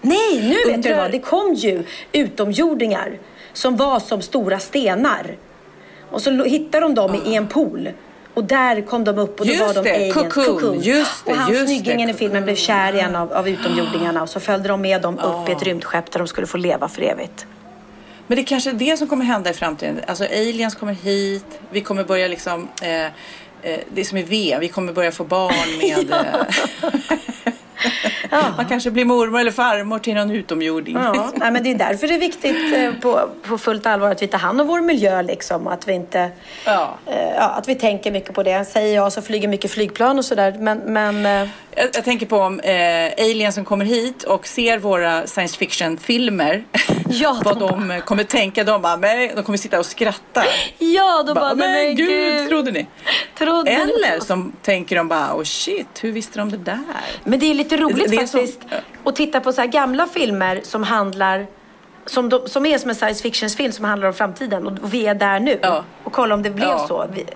Nej, 0.00 0.40
nu 0.42 0.56
vet 0.66 0.74
Undrar- 0.76 0.96
vad. 1.02 1.10
Det 1.12 1.18
kom 1.18 1.54
ju 1.54 1.82
utomjordingar 2.12 3.18
som 3.52 3.76
var 3.76 4.00
som 4.00 4.22
stora 4.22 4.58
stenar. 4.58 5.36
Och 6.10 6.22
så 6.22 6.44
hittade 6.44 6.80
de 6.86 6.94
dem 6.94 7.22
i 7.26 7.34
en 7.34 7.46
pool. 7.48 7.90
Och 8.34 8.44
där 8.44 8.80
kom 8.80 9.04
de 9.04 9.18
upp 9.18 9.40
och 9.40 9.46
då 9.46 9.52
Just 9.52 9.66
var 9.66 9.74
de 9.74 9.88
det, 9.90 9.94
aliens. 9.96 10.34
Cocoon. 10.34 10.80
Just 10.80 11.24
det, 11.24 11.30
och 11.32 11.36
han 11.38 11.52
just 11.52 11.60
det, 11.62 11.66
snyggingen 11.66 12.10
i 12.10 12.14
filmen 12.14 12.44
blev 12.44 12.54
kär 12.54 12.92
i 12.94 13.00
en 13.00 13.04
Cocoon. 13.06 13.16
av, 13.22 13.32
av 13.32 13.48
utomjordingarna 13.48 14.22
och 14.22 14.28
så 14.28 14.40
följde 14.40 14.68
de 14.68 14.80
med 14.80 15.02
dem 15.02 15.18
upp 15.18 15.48
i 15.48 15.52
ett 15.52 15.62
rymdskepp 15.62 16.10
där 16.10 16.18
de 16.18 16.28
skulle 16.28 16.46
få 16.46 16.56
leva 16.56 16.88
för 16.88 17.02
evigt. 17.02 17.46
Men 18.26 18.36
det 18.36 18.42
är 18.42 18.46
kanske 18.46 18.70
är 18.70 18.74
det 18.74 18.96
som 18.96 19.06
kommer 19.08 19.24
hända 19.24 19.50
i 19.50 19.52
framtiden. 19.52 20.00
Alltså 20.06 20.24
aliens 20.24 20.74
kommer 20.74 20.92
hit. 20.92 21.44
Vi 21.70 21.80
kommer 21.80 22.04
börja 22.04 22.28
liksom. 22.28 22.68
Eh, 22.82 23.04
eh, 23.04 23.10
det 23.94 24.00
är 24.00 24.04
som 24.04 24.18
i 24.18 24.22
V. 24.22 24.56
Vi 24.60 24.68
kommer 24.68 24.92
börja 24.92 25.12
få 25.12 25.24
barn 25.24 25.78
med. 25.78 26.14
eh, 28.32 28.56
Man 28.56 28.66
kanske 28.66 28.90
blir 28.90 29.04
mormor 29.04 29.40
eller 29.40 29.50
farmor 29.50 29.98
till 29.98 30.14
någon 30.14 30.30
utomjording. 30.30 30.96
Ja, 30.96 31.32
nej, 31.36 31.50
men 31.50 31.62
det 31.62 31.70
är 31.70 31.74
därför 31.74 32.08
det 32.08 32.14
är 32.14 32.18
viktigt 32.18 32.76
eh, 32.76 32.92
på, 33.02 33.28
på 33.42 33.58
fullt 33.58 33.86
allvar 33.86 34.10
att 34.10 34.22
vi 34.22 34.26
tar 34.26 34.38
hand 34.38 34.60
om 34.60 34.66
vår 34.66 34.80
miljö 34.80 35.22
liksom. 35.22 35.66
Att 35.66 35.88
vi 35.88 35.92
inte, 35.92 36.30
Ja. 36.64 36.94
eh, 37.06 37.28
ja, 37.36 37.42
att 37.48 37.68
vi 37.68 37.74
tänker 37.74 38.10
mycket 38.10 38.34
på 38.34 38.42
det. 38.42 38.64
Säger 38.64 38.94
jag 38.94 39.12
så 39.12 39.22
flyger 39.22 39.48
mycket 39.48 39.70
flygplan 39.70 40.18
och 40.18 40.24
sådär. 40.24 40.56
Men, 40.58 40.78
men 40.78 41.26
eh, 41.26 41.48
Jag, 41.76 41.86
jag 41.94 42.04
tänker 42.04 42.26
på 42.26 42.36
om 42.38 42.60
eh, 42.60 43.12
aliens 43.18 43.54
som 43.54 43.64
kommer 43.64 43.84
hit 43.84 44.22
och 44.22 44.46
ser 44.46 44.78
våra 44.78 45.26
science 45.26 45.56
fiction-filmer. 45.58 46.64
Ja, 47.10 47.40
vad 47.44 47.58
de 47.58 47.88
de 47.88 48.00
kommer 48.00 48.24
tänka. 48.24 48.64
De, 48.64 48.82
bara, 48.82 48.96
"Nej", 48.96 49.32
de 49.36 49.42
kommer 49.44 49.58
sitta 49.58 49.78
och 49.78 49.86
skratta. 49.86 50.42
ja, 50.78 51.22
då 51.26 51.34
bara, 51.34 51.44
Bara, 51.44 51.54
nej, 51.54 51.86
men 51.86 51.96
gud, 51.96 52.48
trodde 52.48 52.70
ni? 52.70 52.86
Trodde 53.38 53.70
Eller 53.70 54.20
som 54.24 54.52
tänker 54.62 54.96
de 54.96 55.08
bara, 55.08 55.34
oh 55.34 55.42
shit, 55.42 55.86
hur 56.00 56.12
visste 56.12 56.38
de 56.38 56.50
det 56.50 56.56
där? 56.56 56.78
Men 57.24 57.38
det 57.38 57.46
är 57.50 57.54
lite 57.54 57.76
roligt 57.80 58.10
Det 58.10 58.16
faktiskt 58.16 58.60
att 59.04 59.16
titta 59.16 59.40
på 59.40 59.52
så 59.52 59.60
här 59.60 59.68
gamla 59.68 60.06
filmer 60.06 60.60
som 60.64 60.82
handlar 60.82 61.46
som, 62.06 62.28
de, 62.28 62.48
som 62.48 62.66
är 62.66 62.78
som 62.78 62.90
en 62.90 62.96
science 62.96 63.22
fiction-film 63.22 63.72
som 63.72 63.84
handlar 63.84 64.08
om 64.08 64.14
framtiden 64.14 64.66
och 64.66 64.94
vi 64.94 65.06
är 65.06 65.14
där 65.14 65.40
nu. 65.40 65.58
Ja. 65.62 65.84
Och 66.04 66.12
kolla 66.12 66.34
om 66.34 66.42
det 66.42 66.50
blev 66.50 66.68
Ja. 66.68 66.86
så. 66.88 67.06
Vi, 67.12 67.26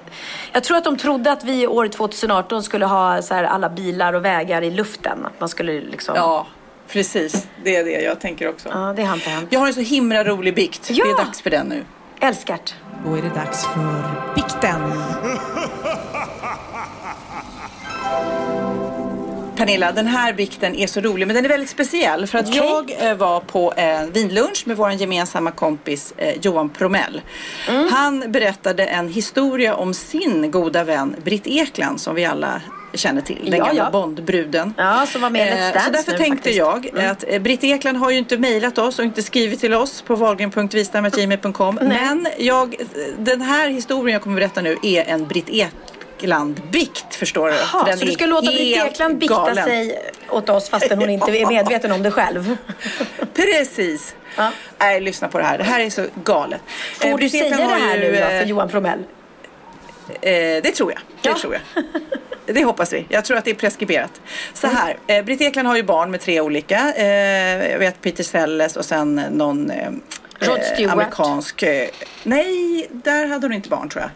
jag 0.52 0.64
tror 0.64 0.76
att 0.76 0.84
de 0.84 0.96
trodde 0.96 1.32
att 1.32 1.44
vi 1.44 1.66
år 1.66 1.88
2018 1.88 2.62
skulle 2.62 2.86
ha 2.86 3.22
så 3.22 3.34
här 3.34 3.44
alla 3.44 3.68
bilar 3.68 4.12
och 4.12 4.24
vägar 4.24 4.62
i 4.62 4.70
luften. 4.70 5.26
Att 5.26 5.40
man 5.40 5.48
skulle 5.48 5.72
liksom... 5.80 6.14
Ja, 6.16 6.46
precis. 6.88 7.46
Det 7.64 7.76
är 7.76 7.84
det 7.84 7.90
jag 8.02 8.20
tänker 8.20 8.48
också. 8.48 8.68
Ja, 8.72 8.92
det 8.96 9.02
har 9.04 9.14
inte 9.14 9.30
hänt. 9.30 9.48
Jag 9.50 9.60
har 9.60 9.66
en 9.66 9.74
så 9.74 9.80
himla 9.80 10.24
rolig 10.24 10.54
bikt. 10.54 10.90
Ja. 10.90 11.04
Det 11.04 11.10
är 11.10 11.16
dags 11.24 11.40
för 11.42 11.50
den 11.50 11.66
nu. 11.66 11.84
Älskart. 12.20 12.74
Då 13.06 13.14
är 13.14 13.22
det 13.22 13.28
dags 13.28 13.66
för 13.66 13.80
Pernilla, 19.66 19.92
den 19.92 20.06
här 20.06 20.32
bikten 20.32 20.74
är 20.74 20.86
så 20.86 21.00
rolig, 21.00 21.26
men 21.26 21.36
den 21.36 21.44
är 21.44 21.48
väldigt 21.48 21.70
speciell. 21.70 22.26
För 22.26 22.38
att 22.38 22.48
Okej. 22.48 22.60
jag 22.98 23.10
eh, 23.10 23.16
var 23.16 23.40
på 23.40 23.72
en 23.76 24.12
vinlunch 24.12 24.62
med 24.66 24.76
vår 24.76 24.90
gemensamma 24.90 25.50
kompis 25.50 26.14
eh, 26.16 26.34
Johan 26.42 26.68
Promell. 26.70 27.20
Han 27.90 28.32
berättade 28.32 28.84
en 28.86 29.08
historia 29.08 29.74
om 29.74 29.94
sin 29.94 30.50
goda 30.50 30.84
vän 30.84 31.16
Britt 31.24 31.46
Ekland 31.46 32.00
som 32.00 32.14
vi 32.14 32.24
alla 32.24 32.62
känner 32.94 33.20
till. 33.20 33.50
Den 33.50 33.58
Ja, 33.58 33.66
gamla 33.66 33.82
ja. 33.84 33.90
Bondbruden. 33.90 34.74
Ja, 34.76 35.06
som 35.06 35.20
var 35.22 35.30
med 35.30 35.48
i 35.48 35.50
Let's 35.50 35.68
Eh, 35.68 35.72
Dance 35.72 35.80
Så 35.86 35.90
därför 35.92 36.12
nu 36.12 36.18
tänkte 36.18 36.36
faktiskt. 36.36 36.58
jag 36.58 37.04
att 37.10 37.24
eh, 37.28 37.42
Britt 37.42 37.64
Ekland 37.64 37.98
har 37.98 38.10
ju 38.10 38.18
inte 38.18 38.38
mejlat 38.38 38.78
oss 38.78 38.98
och 38.98 39.04
inte 39.04 39.22
skrivit 39.22 39.60
till 39.60 39.74
oss 39.74 40.02
på 40.02 40.14
wahlgren.vistam.gmail.com. 40.14 41.78
Men 41.82 42.26
jag, 42.38 42.76
den 43.18 43.40
här 43.40 43.68
historien 43.68 44.12
jag 44.12 44.22
kommer 44.22 44.42
att 44.42 44.54
berätta 44.54 44.60
nu 44.60 44.76
är 44.82 45.04
en 45.04 45.26
Britt 45.26 45.50
Ekland-bikt, 46.22 47.14
förstår 47.14 47.48
du. 47.48 47.54
Ja, 47.72 47.82
den 47.86 47.98
så 47.98 48.04
du 48.04 48.12
ska 48.12 48.26
låta 48.26 48.50
Britt 48.50 48.76
Ekland 48.76 49.18
bikta 49.18 49.34
galen. 49.34 49.64
sig 49.64 49.98
åt 50.30 50.48
oss 50.48 50.68
fastän 50.68 50.98
hon 50.98 51.10
inte 51.10 51.30
är 51.38 51.46
medveten 51.46 51.92
om 51.92 52.02
det 52.02 52.10
själv. 52.10 52.56
Precis. 53.34 54.14
Ja. 54.36 54.50
Nej, 54.78 55.00
lyssna 55.00 55.28
på 55.28 55.38
det 55.38 55.44
här. 55.44 55.58
Det 55.58 55.64
här 55.64 55.80
är 55.80 55.90
så 55.90 56.06
galet. 56.24 56.60
Får 56.94 57.08
Eh, 57.08 57.16
du 57.16 57.28
säga 57.28 57.44
Ekland 57.46 57.62
det 57.70 57.74
här 57.76 57.94
ju, 57.96 58.00
nu 58.00 58.12
då 58.12 58.18
eh, 58.18 58.28
för 58.40 58.46
Johan 58.46 58.68
Promell? 58.68 58.98
Eh, 60.20 60.30
det 60.62 60.70
tror 60.74 60.92
jag. 60.92 61.00
Det 61.22 61.28
Ja. 61.28 61.36
tror 61.40 61.54
jag. 61.74 61.84
Det 62.46 62.64
hoppas 62.64 62.92
vi. 62.92 63.06
Jag 63.08 63.24
tror 63.24 63.36
att 63.36 63.44
det 63.44 63.50
är 63.50 63.54
preskriberat. 63.54 64.20
Så 64.54 64.66
här, 64.66 64.96
eh, 65.06 65.24
Britt 65.24 65.40
Ekland 65.40 65.68
har 65.68 65.76
ju 65.76 65.82
barn 65.82 66.10
med 66.10 66.20
tre 66.20 66.40
olika. 66.40 66.92
Eh, 66.96 67.70
jag 67.70 67.78
vet 67.78 68.00
Peter 68.02 68.24
Sellers 68.24 68.76
och 68.76 68.84
sen 68.84 69.14
någon 69.14 69.70
eh, 69.70 69.90
Rod 70.46 70.58
eh, 70.58 70.64
Stewart. 70.64 70.92
amerikansk. 70.92 71.62
Eh, 71.62 71.88
nej, 72.22 72.88
där 72.92 73.26
hade 73.26 73.46
hon 73.46 73.52
inte 73.54 73.68
barn 73.68 73.88
tror 73.88 74.02
jag. 74.02 74.10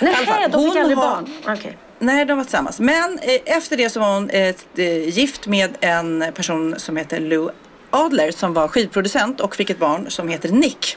Nej, 0.00 0.26
fall, 0.26 0.50
de 0.50 0.70
fick 0.70 0.76
aldrig 0.80 0.98
har- 0.98 1.10
barn. 1.10 1.30
Okej. 1.58 1.76
Nej, 1.98 2.24
de 2.24 2.36
var 2.36 2.44
tillsammans. 2.44 2.80
Men 2.80 3.18
eh, 3.18 3.40
efter 3.56 3.76
det 3.76 3.90
så 3.90 4.00
var 4.00 4.14
hon 4.14 4.30
eh, 4.30 4.54
eh, 4.76 5.08
gift 5.08 5.46
med 5.46 5.76
en 5.80 6.24
person 6.34 6.74
som 6.78 6.96
heter 6.96 7.20
Lou 7.20 7.50
Adler 7.90 8.30
som 8.30 8.54
var 8.54 8.68
skivproducent 8.68 9.40
och 9.40 9.56
fick 9.56 9.70
ett 9.70 9.78
barn 9.78 10.10
som 10.10 10.28
heter 10.28 10.48
Nick. 10.48 10.96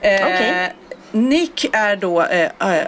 Eh, 0.00 0.20
Okej. 0.22 0.74
Nick 1.12 1.64
är 1.72 1.96
då, 1.96 2.20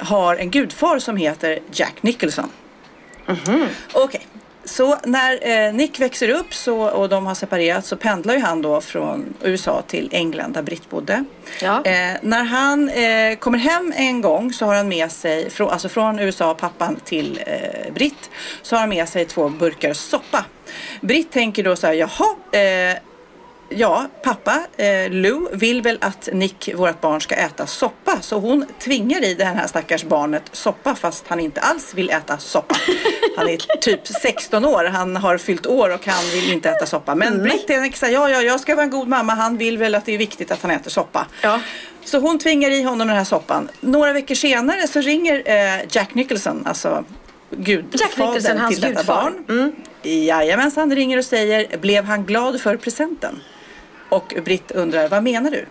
har 0.03 0.37
en 0.37 0.51
gudfar 0.51 0.99
som 0.99 1.17
heter 1.17 1.59
Jack 1.73 1.95
Nicholson. 2.03 2.51
Okej. 3.93 4.27
Så 4.69 4.97
när 5.05 5.67
eh, 5.67 5.73
Nick 5.73 6.01
växer 6.01 6.29
upp 6.29 6.55
så, 6.55 6.81
och 6.81 7.09
de 7.09 7.27
har 7.27 7.35
separerat 7.35 7.87
så 7.87 7.97
pendlar 7.97 8.35
ju 8.35 8.41
han 8.41 8.63
då 8.63 8.81
från 8.81 9.35
USA 9.43 9.83
till 9.87 10.09
England 10.13 10.53
där 10.53 10.63
Britt 10.63 10.91
bodde. 10.91 11.25
Ja. 11.63 11.85
Eh, 11.85 12.17
när 12.23 12.45
han 12.45 12.89
eh, 12.89 13.39
kommer 13.39 13.59
hem 13.59 13.93
en 13.97 14.21
gång 14.21 14.53
så 14.53 14.67
har 14.67 14.75
han 14.75 14.89
med 14.89 15.13
sig, 15.13 15.51
alltså 15.59 15.89
från 15.89 16.19
USA, 16.19 16.55
pappan 16.55 16.97
till 17.05 17.41
Britt, 17.95 18.31
så 18.63 18.77
har 18.77 18.81
han 18.81 18.89
med 18.89 19.09
sig 19.09 19.25
två 19.25 19.49
burkar 19.49 19.93
soppa. 19.93 20.45
Britt 21.01 21.33
tänker 21.33 21.65
då 21.65 21.77
så 21.77 21.87
här, 21.87 21.95
jaha, 21.95 22.37
Ja, 23.71 24.07
pappa 24.23 24.61
eh, 24.77 25.11
Lou 25.11 25.49
vill 25.53 25.83
väl 25.83 25.99
att 26.01 26.29
Nick, 26.33 26.75
vårt 26.75 27.01
barn, 27.01 27.21
ska 27.21 27.35
äta 27.35 27.67
soppa. 27.67 28.21
Så 28.21 28.39
hon 28.39 28.67
tvingar 28.79 29.25
i 29.25 29.35
det 29.35 29.45
här 29.45 29.67
stackars 29.67 30.05
barnet 30.05 30.43
soppa 30.53 30.95
fast 30.95 31.25
han 31.29 31.41
inte 31.41 31.61
alls 31.61 31.95
vill 31.95 32.11
äta 32.11 32.39
soppa. 32.39 32.77
Han 33.37 33.49
är 33.49 33.57
typ 33.81 34.07
16 34.07 34.65
år, 34.65 34.85
han 34.85 35.17
har 35.17 35.39
fyllt 35.39 35.67
år 35.67 35.95
och 35.95 36.07
han 36.07 36.25
vill 36.33 36.53
inte 36.53 36.71
äta 36.71 36.87
soppa. 36.87 37.15
Men 37.15 37.43
Britt 37.43 37.67
tänker 37.67 37.99
så 37.99 38.07
här, 38.07 38.13
ja, 38.13 38.31
ja, 38.31 38.43
jag 38.43 38.61
ska 38.61 38.75
vara 38.75 38.85
en 38.85 38.91
god 38.91 39.09
mamma. 39.09 39.35
Han 39.35 39.57
vill 39.57 39.79
väl 39.79 39.95
att 39.95 40.05
det 40.05 40.15
är 40.15 40.19
viktigt 40.19 40.51
att 40.51 40.63
han 40.63 40.71
äter 40.71 40.91
soppa. 40.91 41.27
Ja. 41.43 41.61
Så 42.05 42.19
hon 42.19 42.39
tvingar 42.39 42.71
i 42.71 42.83
honom 42.83 43.09
den 43.09 43.17
här 43.17 43.25
soppan. 43.25 43.69
Några 43.81 44.13
veckor 44.13 44.35
senare 44.35 44.89
så 44.89 45.01
ringer 45.01 45.43
eh, 45.45 45.85
Jack 45.91 46.15
Nicholson, 46.15 46.63
alltså 46.67 47.05
gudfadern 47.51 48.69
till 48.69 48.81
detta 48.81 48.95
gudfar. 48.95 49.23
barn. 49.23 49.45
Mm. 49.49 49.73
Jajamensan, 50.03 50.95
ringer 50.95 51.19
och 51.19 51.25
säger, 51.25 51.79
blev 51.79 52.05
han 52.05 52.25
glad 52.25 52.61
för 52.61 52.77
presenten? 52.77 53.41
Och 54.09 54.35
Britt 54.45 54.71
undrar, 54.71 55.09
vad 55.09 55.23
menar 55.23 55.51
du? 55.51 55.67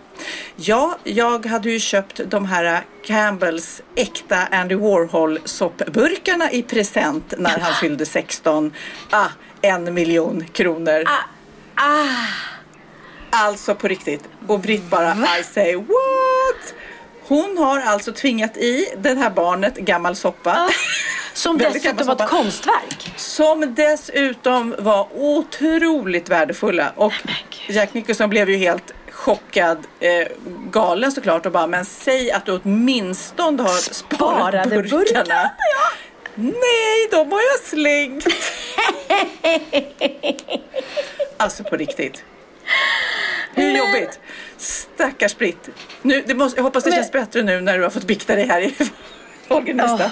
Ja, 0.56 0.98
jag 1.04 1.46
hade 1.46 1.70
ju 1.70 1.80
köpt 1.80 2.20
de 2.26 2.44
här 2.44 2.84
Campbells 3.04 3.82
äkta 3.94 4.36
Andy 4.50 4.74
Warhol 4.74 5.38
soppburkarna 5.44 6.52
i 6.52 6.62
present 6.62 7.34
när 7.38 7.58
han 7.58 7.74
fyllde 7.74 8.06
16. 8.06 8.72
Ah, 9.10 9.28
en 9.62 9.94
miljon 9.94 10.44
kronor. 10.52 11.04
Ah. 11.74 12.08
Alltså 13.30 13.74
på 13.74 13.88
riktigt. 13.88 14.28
Och 14.46 14.60
Britt 14.60 14.90
bara, 14.90 15.12
I 15.40 15.44
say 15.44 15.74
what? 15.76 16.74
Hon 17.28 17.58
har 17.58 17.80
alltså 17.80 18.12
tvingat 18.12 18.56
i 18.56 18.86
det 18.98 19.14
här 19.14 19.30
barnet 19.30 19.74
gammal 19.76 20.16
soppa. 20.16 20.68
Som 21.32 21.58
Väldigt 21.58 21.82
dessutom 21.82 22.06
var 22.06 22.24
ett 22.24 22.30
konstverk. 22.30 23.12
Som 23.16 23.74
dessutom 23.74 24.74
var 24.78 25.08
otroligt 25.14 26.28
värdefulla. 26.28 26.92
Och 26.96 27.12
Jack 27.68 27.94
Nicholson 27.94 28.30
blev 28.30 28.50
ju 28.50 28.56
helt 28.56 28.92
chockad, 29.10 29.78
eh, 30.00 30.26
galen 30.70 31.12
såklart 31.12 31.46
och 31.46 31.52
bara, 31.52 31.66
men 31.66 31.84
säg 31.84 32.32
att 32.32 32.46
du 32.46 32.52
åtminstone 32.62 33.62
har 33.62 33.68
sparat 33.68 33.94
Sparade 33.94 34.76
burkarna. 34.76 34.98
burkarna, 34.98 35.50
Nej, 36.34 37.08
de 37.10 37.32
har 37.32 37.40
jag 37.40 37.60
slängt. 37.64 38.26
alltså 41.36 41.64
på 41.64 41.76
riktigt. 41.76 42.24
Hur 43.54 43.76
jobbigt? 43.76 44.20
Stackars 44.56 45.36
Britt. 45.36 45.68
Nu, 46.02 46.24
det 46.26 46.34
måste, 46.34 46.58
jag 46.58 46.64
hoppas 46.64 46.84
det 46.84 46.90
Men- 46.90 46.96
känns 46.98 47.12
bättre 47.12 47.42
nu 47.42 47.60
när 47.60 47.78
du 47.78 47.82
har 47.84 47.90
fått 47.90 48.04
bikta 48.06 48.34
dig 48.34 48.46
här 48.46 48.60
i 48.60 48.74
Roger 49.48 49.74
nästa. 49.74 50.04
Åh, 50.04 50.10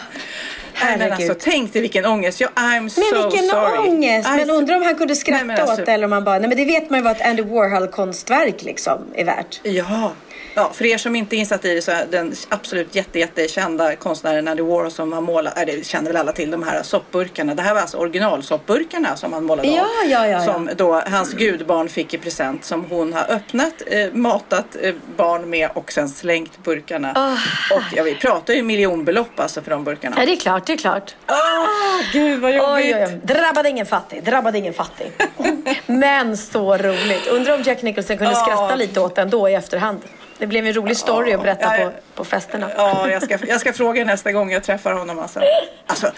Nej, 0.84 0.98
men 0.98 1.12
alltså, 1.12 1.34
tänk 1.40 1.72
dig 1.72 1.82
vilken 1.82 2.06
ångest. 2.06 2.40
Jag, 2.40 2.50
I'm 2.50 2.80
Men 2.80 2.90
so 2.90 3.28
vilken 3.30 3.48
sorry. 3.48 3.78
ångest! 3.88 4.28
Men 4.36 4.50
undrar 4.50 4.76
om 4.76 4.82
han 4.82 4.94
kunde 4.94 5.16
skratta 5.16 5.36
Nej, 5.44 5.46
men 5.46 5.60
alltså- 5.60 5.80
åt 5.80 5.86
det 5.86 5.92
eller 5.92 6.04
om 6.06 6.12
han 6.12 6.24
bara, 6.24 6.38
nej 6.38 6.48
men 6.48 6.58
det 6.58 6.64
vet 6.64 6.90
man 6.90 6.98
ju 6.98 7.04
vad 7.04 7.16
ett 7.16 7.26
Andy 7.26 7.42
Warhol-konstverk 7.42 8.62
liksom 8.62 8.98
är 9.14 9.24
värt. 9.24 9.60
Ja. 9.62 10.12
Ja, 10.56 10.70
för 10.74 10.84
er 10.86 10.98
som 10.98 11.16
inte 11.16 11.36
är 11.36 11.38
insatt 11.38 11.64
i 11.64 11.74
det 11.74 11.82
så 11.82 11.90
är 11.90 12.06
den 12.10 12.34
absolut 12.48 12.94
jätte, 12.94 13.18
jättekända 13.18 13.96
konstnären 13.96 14.48
Andy 14.48 14.62
Warhol 14.62 14.90
som 14.90 15.12
har 15.12 15.20
målat, 15.20 15.58
äh, 15.58 15.66
det 15.66 15.86
känner 15.86 16.06
väl 16.10 16.16
alla 16.16 16.32
till, 16.32 16.50
de 16.50 16.62
här 16.62 16.82
soppburkarna. 16.82 17.54
Det 17.54 17.62
här 17.62 17.74
var 17.74 17.80
alltså 17.80 17.96
originalsoppburkarna 17.98 19.16
som 19.16 19.32
han 19.32 19.44
målade 19.44 19.68
Ja, 19.68 19.82
av. 19.82 20.10
ja, 20.10 20.26
ja. 20.26 20.44
Som 20.44 20.70
då 20.76 21.02
hans 21.06 21.32
gudbarn 21.32 21.88
fick 21.88 22.14
i 22.14 22.18
present 22.18 22.64
som 22.64 22.84
hon 22.84 23.12
har 23.12 23.30
öppnat, 23.30 23.74
eh, 23.86 24.12
matat 24.12 24.76
eh, 24.80 24.94
barn 25.16 25.50
med 25.50 25.70
och 25.74 25.92
sen 25.92 26.08
slängt 26.08 26.58
burkarna. 26.64 27.12
Ah. 27.16 27.32
Och 27.74 27.82
ja, 27.96 28.02
vi 28.02 28.14
pratar 28.14 28.54
ju 28.54 28.62
miljonbelopp 28.62 29.40
alltså 29.40 29.62
för 29.62 29.70
de 29.70 29.84
burkarna. 29.84 30.16
Ja, 30.18 30.26
det 30.26 30.32
är 30.32 30.36
klart, 30.36 30.66
det 30.66 30.72
är 30.72 30.76
klart. 30.76 31.14
Åh, 31.28 31.66
gud 32.12 32.40
vad 32.40 32.50
jobbigt. 32.52 32.68
Oj, 32.68 32.94
oj, 32.94 33.04
oj. 33.06 33.20
Drabbade 33.36 33.68
ingen 33.68 33.86
fattig, 33.86 34.24
drabbade 34.24 34.58
ingen 34.58 34.74
fattig. 34.74 35.12
Men 35.86 36.36
så 36.36 36.76
roligt. 36.76 37.26
Undrar 37.26 37.54
om 37.54 37.62
Jack 37.62 37.82
Nicholson 37.82 38.16
kunde 38.18 38.32
Ja. 38.32 38.44
skratta 38.46 38.74
lite 38.76 39.00
åt 39.00 39.14
den 39.14 39.30
då 39.30 39.48
i 39.48 39.54
efterhand. 39.54 40.00
Det 40.38 40.46
blev 40.46 40.66
en 40.66 40.72
rolig 40.72 40.96
story 40.96 41.32
att 41.32 41.42
berätta 41.42 41.76
Ja, 41.78 41.82
ja. 41.82 41.90
på, 41.90 41.92
på 42.14 42.24
festerna. 42.24 42.70
Ja, 42.76 43.10
jag 43.10 43.22
ska, 43.22 43.38
jag 43.46 43.60
ska 43.60 43.72
fråga 43.72 44.04
nästa 44.04 44.32
gång 44.32 44.50
jag 44.52 44.62
träffar 44.62 44.92
honom. 44.92 45.18
Alltså, 45.18 45.40
alltså 45.86 46.12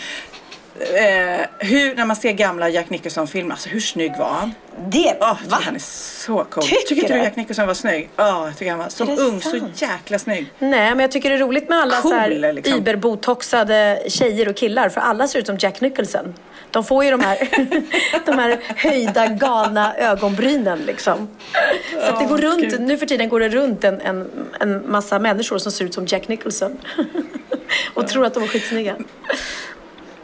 eh, 0.81 1.47
hur, 1.59 1.95
när 1.95 2.05
man 2.05 2.17
ser 2.17 2.33
gamla 2.33 2.69
Jack 2.69 2.91
Nicholson-filmer, 2.91 3.51
alltså 3.51 3.69
hur 3.69 3.81
snygg 3.81 4.13
var 4.19 4.29
han? 4.29 4.55
Det, 4.89 5.17
jag 5.21 5.37
va? 5.49 5.59
han 5.63 5.75
är 5.75 5.79
så 5.79 6.45
cool. 6.45 6.65
Tycker 6.65 6.87
Tycker 6.87 7.15
du? 7.15 7.21
Jack 7.21 7.37
Nicholson 7.37 7.67
var 7.67 7.75
snygg? 7.75 8.11
Ja, 8.17 8.47
jag 8.47 8.57
tycker 8.57 8.71
han 8.71 8.79
var 8.79 8.89
som 8.89 9.09
ung 9.09 9.41
sant? 9.41 9.77
så 9.77 9.85
jäkla 9.85 10.19
snygg. 10.19 10.53
Nej, 10.59 10.91
men 10.91 10.99
jag 10.99 11.11
tycker 11.11 11.31
det 11.31 11.37
är 11.37 11.39
roligt 11.39 11.69
med 11.69 11.79
alla 11.79 12.01
Cool, 12.01 12.11
så 12.13 12.17
här 12.17 12.53
liksom. 12.53 12.79
überbotoxade 12.79 14.03
tjejer 14.09 14.49
och 14.49 14.57
killar. 14.57 14.89
För 14.89 15.01
alla 15.01 15.29
ser 15.29 15.39
ut 15.39 15.47
som 15.47 15.57
Jack 15.59 15.81
Nicholson. 15.81 16.35
De 16.71 16.85
får 16.85 17.05
ju 17.05 17.11
de 17.11 17.21
här, 17.21 17.39
de 18.27 18.39
här 18.39 18.59
höjda 18.77 19.27
galna 19.27 19.97
ögonbrynen 19.97 20.79
liksom. 20.79 21.29
Så 21.93 22.13
att 22.13 22.21
det 22.21 22.27
går 22.27 22.39
runt, 22.39 22.61
gud. 22.61 22.81
nu 22.81 22.99
för 22.99 23.07
tiden 23.07 23.29
går 23.29 23.41
det 23.41 23.49
runt 23.49 23.85
en, 23.85 24.01
en, 24.01 24.31
en 24.61 24.91
massa 24.91 25.19
människor 25.19 25.59
som 25.59 25.73
ser 25.73 25.85
ut 25.85 25.95
som 25.95 26.07
Jack 26.07 26.29
Nicholson. 26.29 26.79
och 27.95 28.09
tror 28.09 28.27
att 28.27 28.35
de 28.35 28.43
är 28.43 28.47
skitsnygga. 28.47 28.97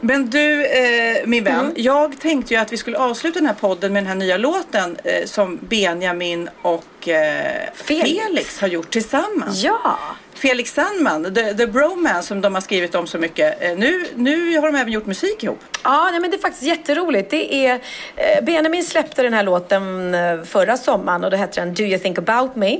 Men 0.07 0.29
du, 0.29 0.65
eh, 0.65 1.17
min 1.25 1.43
vän, 1.43 1.59
Mm. 1.59 1.73
jag 1.75 2.19
tänkte 2.19 2.53
ju 2.53 2.59
att 2.59 2.73
vi 2.73 2.77
skulle 2.77 2.97
avsluta 2.97 3.39
den 3.39 3.47
här 3.47 3.53
podden 3.53 3.93
med 3.93 4.03
den 4.03 4.07
här 4.07 4.15
nya 4.15 4.37
låten 4.37 4.97
eh, 5.03 5.25
som 5.25 5.59
Benjamin 5.61 6.49
och 6.61 7.07
eh, 7.07 7.61
Felix. 7.73 8.09
Felix. 8.23 8.61
har 8.61 8.67
gjort 8.67 8.89
tillsammans. 8.91 9.63
Ja! 9.63 9.97
Felix 10.33 10.73
Sandman, 10.73 11.33
the, 11.35 11.53
the 11.53 11.67
Bromance 11.67 12.27
som 12.27 12.41
de 12.41 12.53
har 12.53 12.61
skrivit 12.61 12.95
om 12.95 13.07
så 13.07 13.17
mycket. 13.17 13.63
Eh, 13.63 13.77
nu, 13.77 14.05
nu 14.15 14.57
har 14.57 14.71
de 14.71 14.75
även 14.77 14.93
gjort 14.93 15.05
musik 15.05 15.43
ihop. 15.43 15.59
Ja, 15.83 16.09
nej, 16.11 16.19
men 16.19 16.31
det 16.31 16.37
är 16.37 16.41
faktiskt 16.41 16.63
jätteroligt. 16.63 17.29
Det 17.29 17.67
är, 17.67 17.73
eh, 18.15 18.43
Benjamin 18.43 18.83
släppte 18.83 19.23
den 19.23 19.33
här 19.33 19.43
låten 19.43 20.13
eh, 20.15 20.43
förra 20.43 20.77
sommaren 20.77 21.23
och 21.23 21.31
då 21.31 21.37
hette 21.37 21.61
den 21.61 21.73
Do 21.73 21.83
you 21.83 21.99
think 21.99 22.17
about 22.17 22.55
me? 22.55 22.79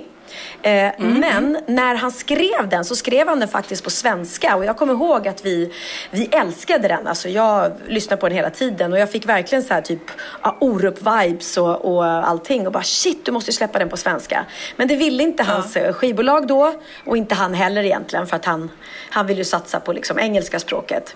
Eh, 0.62 0.92
Men 0.98 1.58
när 1.68 1.96
han 1.96 2.12
skrev 2.12 2.70
den 2.70 2.86
så 2.86 2.96
skrev 2.96 3.28
han 3.28 3.40
den 3.40 3.50
faktiskt 3.50 3.84
på 3.84 3.90
svenska. 3.90 4.56
Och 4.56 4.66
jag 4.66 4.78
kommer 4.78 4.94
ihåg 4.94 5.28
att 5.28 5.46
vi, 5.46 5.74
vi 6.12 6.26
älskade 6.32 6.88
den. 6.88 7.08
Alltså 7.08 7.30
jag 7.30 7.72
lyssnade 7.88 8.20
på 8.20 8.28
den 8.28 8.36
hela 8.36 8.50
tiden. 8.50 8.94
Och 8.94 9.00
jag 9.00 9.12
fick 9.12 9.26
verkligen 9.26 9.64
så 9.64 9.74
här 9.74 9.82
typ 9.82 10.02
ja, 10.42 10.58
Orup-vibes 10.60 11.58
och, 11.58 11.96
och 11.96 12.06
allting. 12.06 12.68
Och 12.68 12.74
bara 12.74 12.84
shit 12.84 13.26
du 13.26 13.32
måste 13.32 13.52
släppa 13.54 13.80
den 13.80 13.90
på 13.90 13.98
svenska. 13.98 14.46
Men 14.76 14.88
det 14.88 14.96
ville 14.96 15.24
inte 15.24 15.44
hans 15.44 15.76
eh, 15.76 15.94
skivbolag 15.94 16.48
då. 16.48 16.74
Och 17.06 17.18
inte 17.18 17.36
han 17.36 17.54
heller 17.54 17.84
egentligen. 17.84 18.28
För 18.28 18.36
att 18.36 18.46
han, 18.46 18.70
han 19.10 19.28
ville 19.28 19.40
ju 19.42 19.46
satsa 19.46 19.80
på 19.80 19.94
liksom 19.94 20.20
engelska 20.20 20.60
språket. 20.60 21.16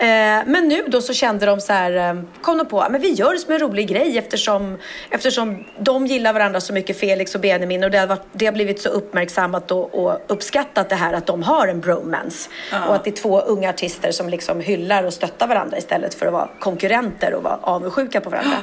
Eh, 0.00 0.42
men 0.46 0.68
nu 0.68 0.82
då 0.86 1.00
så 1.00 1.12
kände 1.12 1.46
de 1.46 1.60
så 1.60 1.72
här, 1.72 1.92
eh, 1.92 2.22
kom 2.42 2.58
de 2.58 2.66
på, 2.66 2.86
men 2.90 3.00
vi 3.00 3.12
gör 3.12 3.32
det 3.32 3.38
som 3.38 3.52
en 3.52 3.58
rolig 3.58 3.88
grej 3.88 4.18
eftersom, 4.18 4.78
eftersom 5.10 5.64
de 5.78 6.06
gillar 6.06 6.32
varandra 6.32 6.60
så 6.60 6.72
mycket, 6.72 7.00
Felix 7.00 7.34
och 7.34 7.40
Benjamin 7.40 7.84
och 7.84 7.90
det 7.90 7.98
har, 7.98 8.06
varit, 8.06 8.26
det 8.32 8.46
har 8.46 8.52
blivit 8.52 8.80
så 8.80 8.88
uppmärksammat 8.88 9.70
och, 9.70 9.94
och 9.94 10.20
uppskattat 10.26 10.88
det 10.88 10.94
här 10.94 11.12
att 11.12 11.26
de 11.26 11.42
har 11.42 11.68
en 11.68 11.80
bromance. 11.80 12.50
Och 12.88 12.94
att 12.94 13.04
det 13.04 13.10
är 13.10 13.22
två 13.22 13.40
unga 13.40 13.70
artister 13.70 14.10
som 14.12 14.28
liksom 14.28 14.60
hyllar 14.60 15.04
och 15.04 15.12
stöttar 15.12 15.46
varandra 15.46 15.78
istället 15.78 16.14
för 16.14 16.26
att 16.26 16.32
vara 16.32 16.48
konkurrenter 16.60 17.34
och 17.34 17.42
vara 17.42 17.58
avundsjuka 17.62 18.20
på 18.20 18.30
varandra. 18.30 18.56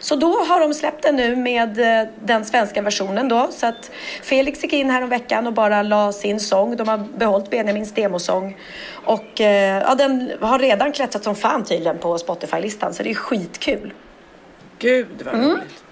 Så 0.00 0.16
då 0.16 0.44
har 0.44 0.60
de 0.60 0.74
släppt 0.74 1.02
den 1.02 1.16
nu 1.16 1.36
med 1.36 2.00
eh, 2.00 2.08
den 2.24 2.44
svenska 2.44 2.82
versionen 2.82 3.28
då. 3.28 3.48
Så 3.50 3.66
att 3.66 3.90
Felix 4.22 4.62
gick 4.62 4.72
in 4.72 4.90
här 4.90 5.02
om 5.02 5.08
veckan 5.08 5.46
och 5.46 5.52
bara 5.52 5.82
la 5.82 6.12
sin 6.12 6.40
sång. 6.40 6.76
De 6.76 6.88
har 6.88 6.98
behållit 6.98 7.50
Benjamins 7.50 7.94
demosång. 7.94 8.56
Och 9.04 9.40
ja, 9.40 9.94
den 9.94 10.32
har 10.40 10.58
redan 10.58 10.71
klättrat 10.94 11.24
som 11.24 11.34
fan 11.36 11.64
tydligen 11.64 11.98
på 11.98 12.18
Spotify-listan. 12.18 12.94
Så 12.94 13.02
det 13.02 13.10
är 13.10 13.14
skitkul. 13.14 13.92
Gud 14.78 15.06
vad 15.24 15.34
Mm. 15.34 15.50
roligt. 15.50 15.84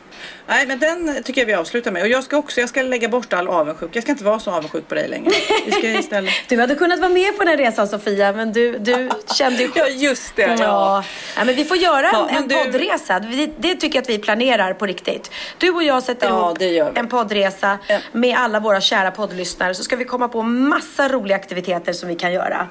Nej 0.46 0.66
men 0.66 0.78
den 0.78 1.22
tycker 1.22 1.40
jag 1.40 1.46
vi 1.46 1.54
avslutar 1.54 1.90
med. 1.90 2.02
Och 2.02 2.08
jag 2.08 2.24
ska 2.24 2.36
också, 2.36 2.60
jag 2.60 2.68
ska 2.68 2.82
lägga 2.82 3.08
bort 3.08 3.32
all 3.32 3.48
avundsjuk. 3.48 3.90
Jag 3.96 4.02
ska 4.02 4.12
inte 4.12 4.24
vara 4.24 4.38
så 4.40 4.50
avundsjuk 4.50 4.88
på 4.88 4.94
dig 4.94 5.08
längre. 5.08 5.30
Vi 5.66 5.72
ska 5.72 5.86
istället... 5.98 6.32
Du 6.48 6.60
hade 6.60 6.74
kunnat 6.74 6.98
vara 7.00 7.08
med 7.12 7.38
på 7.38 7.44
den 7.44 7.56
resan 7.56 7.88
Sofia, 7.88 8.32
men 8.32 8.52
du, 8.52 8.78
du 8.78 9.10
kände 9.38 9.62
ju 9.62 9.70
Ja 9.74 9.88
just 9.88 10.36
det. 10.36 10.42
Ja. 10.42 10.56
Ja. 10.58 11.04
ja, 11.36 11.44
men 11.44 11.54
vi 11.54 11.64
får 11.64 11.76
göra 11.76 12.06
en, 12.08 12.14
Ja, 12.14 12.28
men 12.32 12.36
en 12.42 12.48
du- 12.48 12.54
poddresa. 12.64 13.20
Det, 13.20 13.50
det 13.58 13.74
tycker 13.74 13.96
jag 13.98 14.02
att 14.02 14.08
vi 14.08 14.18
planerar 14.18 14.74
på 14.74 14.86
riktigt. 14.86 15.30
Du 15.58 15.70
och 15.70 15.82
jag 15.82 16.02
sätter 16.02 16.28
Ja, 16.28 16.56
ihop 16.60 16.98
en 16.98 17.08
poddresa 17.08 17.78
med 18.12 18.36
alla 18.38 18.60
våra 18.60 18.80
kära 18.80 19.10
poddlyssnare. 19.10 19.74
Så 19.74 19.84
ska 19.84 19.96
vi 19.96 20.04
komma 20.04 20.28
på 20.28 20.42
massa 20.42 21.08
roliga 21.08 21.36
aktiviteter 21.36 21.92
som 21.92 22.08
vi 22.08 22.14
kan 22.14 22.32
göra. 22.32 22.68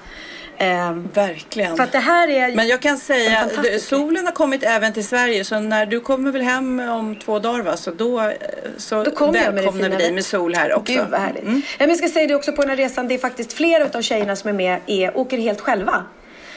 Ehm, 0.61 1.09
Verkligen. 1.13 1.75
för 1.75 1.83
att 1.83 1.91
det 1.91 1.99
här 1.99 2.27
är... 2.27 2.55
Men 2.55 2.67
jag 2.67 2.79
kan 2.81 2.97
säga, 2.97 3.47
det- 3.63 3.79
solen 3.79 4.25
har 4.25 4.31
kommit 4.33 4.63
även 4.63 4.93
till 4.93 5.07
Sverige 5.07 5.43
så 5.43 5.59
när 5.59 5.85
du 5.85 5.99
kommer 5.99 6.31
väl 6.31 6.41
hem 6.41 6.79
om 6.79 7.15
två 7.15 7.39
dagar 7.39 7.61
va? 7.63 7.77
Så 7.77 7.91
då, 7.91 8.31
så 8.77 9.03
Då 9.03 9.11
kommer 9.11 9.51
välkomnar 9.51 9.89
vi 9.89 9.95
dig 9.95 10.11
med 10.11 10.25
sol 10.25 10.55
här 10.55 10.73
också. 10.73 10.93
Gud 10.93 11.05
vad 11.11 11.19
härligt. 11.19 11.43
Mm. 11.43 11.61
Ja, 11.67 11.73
men 11.79 11.89
jag 11.89 11.97
ska 11.97 12.07
säga 12.09 12.27
det 12.27 12.35
också 12.35 12.51
på 12.51 12.61
den 12.61 12.69
här 12.69 12.77
resan, 12.77 13.07
det 13.07 13.13
är 13.13 13.17
faktiskt 13.19 13.53
flera 13.53 13.97
av 13.97 14.01
tjejerna 14.01 14.35
som 14.35 14.49
är 14.49 14.53
med 14.53 14.79
är, 14.85 15.17
åker 15.17 15.37
helt 15.37 15.61
själva. 15.61 16.03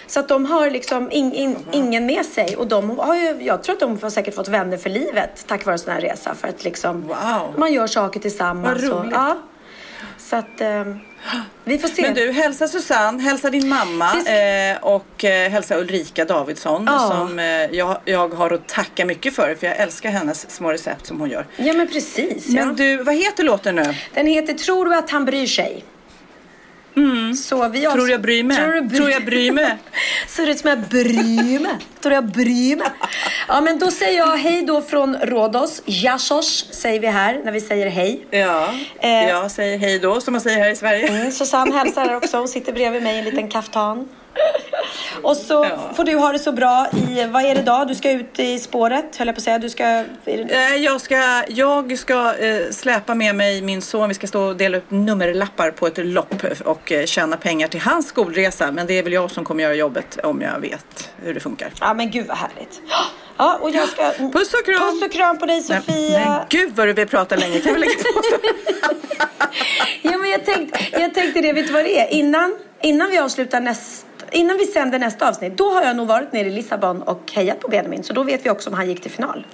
Så 0.07 0.21
att 0.21 0.29
de 0.29 0.47
har 0.47 0.71
liksom 0.71 1.11
in, 1.13 1.33
in, 1.33 1.57
ingen 1.73 2.07
med 2.07 2.27
sig 2.27 2.57
och 2.57 2.67
de 2.67 2.99
har 2.99 3.15
ju, 3.17 3.37
jag 3.43 3.63
tror 3.63 3.73
att 3.75 3.81
de 3.81 3.99
har 4.03 4.11
säkert 4.11 4.35
fått 4.35 4.49
vänner 4.49 4.77
för 4.77 4.91
livet 4.91 5.45
tack 5.47 5.65
vare 5.65 5.75
en 5.75 5.79
sån 5.79 5.93
här 5.93 6.01
resa. 6.01 6.35
För 6.35 6.49
att 6.49 6.65
liksom 6.65 7.03
Wow. 7.09 7.55
man 7.57 7.73
gör 7.73 7.87
saker 7.87 8.21
tillsammans. 8.21 8.83
Vad 8.83 8.93
och, 8.93 8.99
roligt. 9.01 9.13
ja. 9.15 9.39
Så 10.19 10.37
att 10.37 10.61
ehm, 10.61 10.99
vi 11.65 11.79
får 11.79 11.89
se. 11.89 12.03
Men 12.03 12.15
du, 12.15 12.33
hälsa 12.33 12.69
Susanne, 12.69 13.23
hälsa 13.23 13.51
din 13.51 13.69
mamma 13.69 14.13
eh, 14.21 14.77
och 14.83 15.25
eh, 15.25 15.51
hälsa 15.51 15.77
Ulrika 15.79 16.25
Davidsson 16.25 16.85
Ja. 16.87 16.99
som 16.99 17.39
eh, 17.39 17.45
jag, 17.47 17.97
jag 18.05 18.29
har 18.35 18.51
att 18.51 18.69
tacka 18.69 19.05
mycket 19.05 19.35
för 19.35 19.55
för 19.55 19.67
jag 19.67 19.77
älskar 19.77 20.11
hennes 20.11 20.51
små 20.51 20.73
recept 20.73 21.07
som 21.07 21.21
hon 21.21 21.31
gör. 21.31 21.47
Ja 21.57 21.73
men 21.73 21.89
precis. 21.89 22.49
Men 22.49 22.69
ja. 22.69 22.75
du, 22.75 22.97
vad 22.97 23.15
heter 23.15 23.45
låten 23.45 23.75
nu? 23.77 23.95
Den 24.15 24.27
heter 24.27 24.55
Tror 24.55 24.85
du 24.85 24.95
att 24.95 25.11
han 25.11 25.25
bryr 25.25 25.47
sig? 25.47 25.85
Så 27.37 27.69
vi 27.69 27.81
Tror 27.81 28.11
jag 28.11 28.21
bryr 28.21 28.43
mig? 28.45 28.57
Tror, 28.57 28.73
du 28.73 28.81
bryr... 28.81 28.99
Tror 28.99 29.11
jag 29.11 29.25
bryr 29.25 29.53
mig? 29.53 29.77
Ser 30.29 30.47
ut 30.51 30.59
som 30.59 30.71
jag 30.71 30.79
bryr 30.81 31.61
mig. 31.61 31.73
Tror 32.01 32.15
jag 32.15 32.25
bryr 32.25 32.77
mig. 32.77 32.89
Ja, 33.49 33.61
men 33.61 33.79
då 33.79 33.91
säger 33.91 34.19
jag 34.19 34.37
hej 34.37 34.63
då 34.67 34.83
från 34.83 35.17
Rhodos. 35.17 35.83
Jassos 35.87 36.69
säger 36.73 37.01
vi 37.01 37.07
här 37.07 37.41
när 37.45 37.53
vi 37.53 37.61
säger 37.61 37.89
hej. 37.89 38.27
Ja, 38.31 38.69
Eh. 39.01 39.29
jag 39.29 39.51
säger 39.51 39.79
hej 39.79 39.99
då 39.99 40.21
som 40.21 40.33
man 40.33 40.41
säger 40.41 40.59
här 40.59 40.71
i 40.71 40.77
Sverige. 40.77 41.09
Mm, 41.09 41.33
Susanne 41.33 41.75
hälsar 41.79 42.05
här 42.05 42.17
också. 42.17 42.39
Hon 42.39 42.49
sitter 42.49 42.73
bredvid 42.73 43.03
mig 43.03 43.15
i 43.17 43.19
en 43.19 43.25
liten 43.25 43.49
kaftan. 43.49 44.09
Och 45.23 45.37
så 45.37 45.53
Ja. 45.71 45.91
får 45.97 46.05
du 46.05 46.17
ha 46.17 46.33
det 46.33 46.39
så 46.39 46.53
bra 46.53 46.87
i, 47.09 47.25
vad 47.27 47.45
är 47.45 47.55
det 47.55 47.61
idag? 47.61 47.89
Du 47.89 47.95
ska 47.95 48.11
ut 48.11 48.39
i 48.39 48.59
spåret, 48.59 49.17
höll 49.17 49.27
jag 49.27 49.35
på 49.37 49.39
att 49.39 49.43
säga. 49.45 49.59
Du 49.59 49.71
ska... 49.71 49.85
Eh, 50.25 50.75
Jag 50.77 51.01
ska, 51.01 51.45
jag 51.49 51.99
ska 51.99 52.35
eh, 52.39 52.71
släpa 52.71 53.15
med 53.15 53.35
mig 53.35 53.63
min 53.63 53.83
son. 53.83 54.09
Vi 54.09 54.15
ska 54.15 54.27
stå 54.27 54.43
och 54.43 54.57
dela 54.57 54.77
ut 54.77 54.91
nummerlappar 54.91 55.71
på 55.71 55.87
ett 55.87 55.99
lopp 55.99 56.45
och 56.65 56.93
eh, 56.93 57.05
tjäna 57.05 57.37
pengar 57.37 57.69
till 57.69 57.81
hans 57.81 58.07
skolresa. 58.09 58.73
Men 58.73 58.87
det 58.87 58.99
är 58.99 59.03
väl 59.03 59.13
jag 59.13 59.31
som 59.31 59.45
kommer 59.45 59.63
göra 59.63 59.75
jobbet 59.75 60.19
om 60.23 60.41
jag 60.43 60.61
vet 60.61 61.11
hur 61.23 61.35
det 61.35 61.41
funkar. 61.41 61.73
Ja 61.81 61.95
men 61.95 62.11
gud 62.11 62.27
vad 62.27 62.37
härligt. 62.37 62.81
Ja, 63.39 63.59
och 63.61 63.71
jag 63.71 63.89
ska... 63.89 64.03
Puss 64.33 64.55
och 64.55 64.65
kram! 64.65 64.91
Puss 64.91 65.03
och 65.03 65.13
kram 65.13 65.39
på 65.39 65.47
dig 65.47 65.65
Nej, 65.69 65.81
Sofia. 65.81 66.19
Men 66.29 66.41
gud 66.49 66.73
vad 66.77 66.87
du 66.89 66.93
vill 66.93 67.09
prata 67.09 67.37
länge. 67.37 67.61
Kan 67.61 67.75
vi 67.75 67.81
lägga 67.81 67.93
på? 67.93 68.23
Ja, 70.03 70.17
men 70.19 70.31
jag, 70.31 70.45
tänkte, 70.45 70.79
jag 70.93 71.15
tänkte 71.15 71.41
det, 71.41 71.53
vet 71.53 71.67
du 71.67 71.73
vad 71.73 71.85
det 71.85 71.99
är? 72.01 72.13
Innan, 72.13 72.57
innan 72.83 73.11
vi 73.11 73.19
avslutar 73.19 73.61
näst, 73.61 74.07
innan 74.33 74.57
vi 74.59 74.67
sänder 74.67 74.99
nästa 74.99 75.29
avsnitt, 75.29 75.57
då 75.59 75.71
har 75.75 75.83
jag 75.83 75.97
nog 75.97 76.07
varit 76.09 76.33
nere 76.33 76.47
i 76.49 76.51
Lissabon 76.51 77.03
och 77.03 77.33
hejat 77.33 77.61
på 77.61 77.69
Benjamin. 77.69 78.03
Så 78.05 78.13
då 78.13 78.23
vet 78.23 78.47
vi 78.47 78.51
också 78.51 78.71
om 78.71 78.77
han 78.77 78.89
gick 78.89 79.03
till 79.03 79.11
final. 79.11 79.47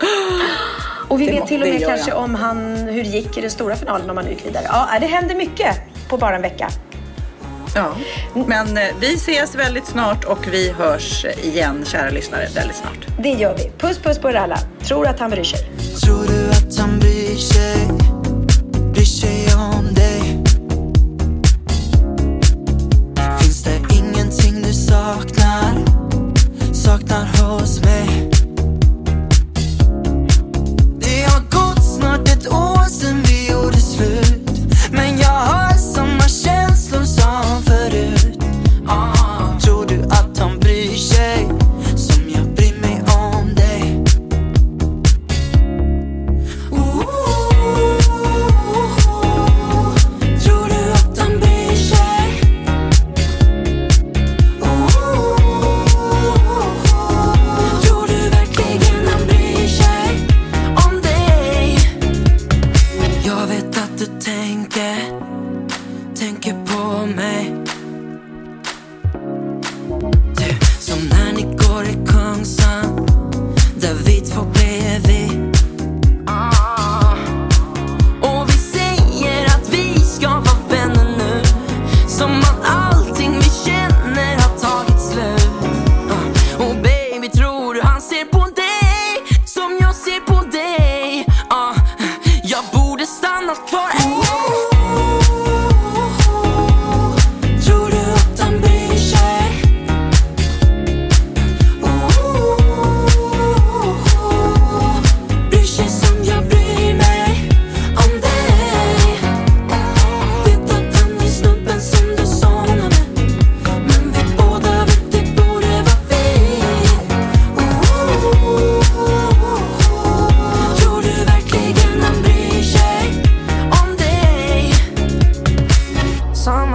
Och 1.08 1.20
vi 1.20 1.26
Det 1.26 1.32
vet 1.32 1.46
till 1.46 1.62
och 1.62 1.68
med 1.68 1.80
kanske 1.86 2.10
jag. 2.10 2.18
om 2.24 2.34
han, 2.34 2.76
hur 2.76 3.02
det 3.04 3.08
gick 3.08 3.38
i 3.38 3.40
den 3.40 3.50
stora 3.50 3.76
finalen 3.76 4.10
om 4.10 4.16
han 4.16 4.28
gick 4.28 4.46
vidare. 4.46 4.64
Ja, 4.68 4.88
det 5.00 5.06
händer 5.06 5.34
mycket 5.34 5.76
på 6.08 6.16
bara 6.16 6.36
en 6.36 6.42
vecka. 6.42 6.68
Ja. 7.74 7.92
Men 8.46 8.76
eh, 8.78 8.84
vi 9.00 9.14
ses 9.14 9.54
väldigt 9.54 9.86
snart 9.86 10.24
och 10.24 10.46
vi 10.50 10.70
hörs 10.72 11.24
igen, 11.42 11.84
kära 11.86 12.10
lyssnare, 12.10 12.48
väldigt 12.54 12.76
snart. 12.76 13.06
Det 13.22 13.28
gör 13.28 13.56
vi. 13.56 13.70
Puss 13.78 13.98
puss 13.98 14.18
på 14.18 14.30
er 14.30 14.34
alla. 14.34 14.58
Tror 14.88 15.06
att 15.06 15.20
han 15.20 15.30
bryr 15.30 15.44
sig. 15.44 15.58
Tror 16.04 16.24
du 16.28 16.50
att 16.50 16.78
han 16.78 16.98
bryr 16.98 17.36
sig, 17.36 17.88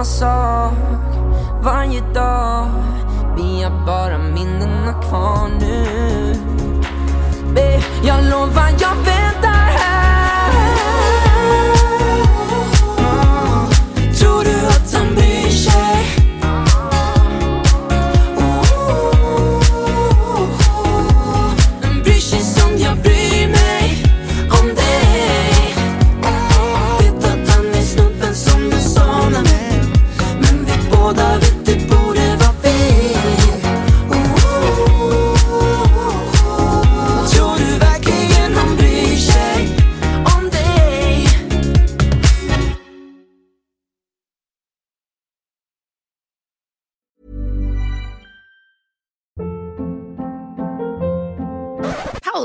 Samma 0.04 0.20
sak 0.20 0.74
varje 1.62 2.00
dag. 2.14 2.66
Vi 3.36 3.62
har 3.62 3.86
bara 3.86 4.18
minnena 4.18 4.92
kvar 4.92 5.48
nu. 5.60 5.86
Jag 8.02 8.24
lovar 8.24 8.70
jag 8.80 8.94
väntar. 8.94 9.63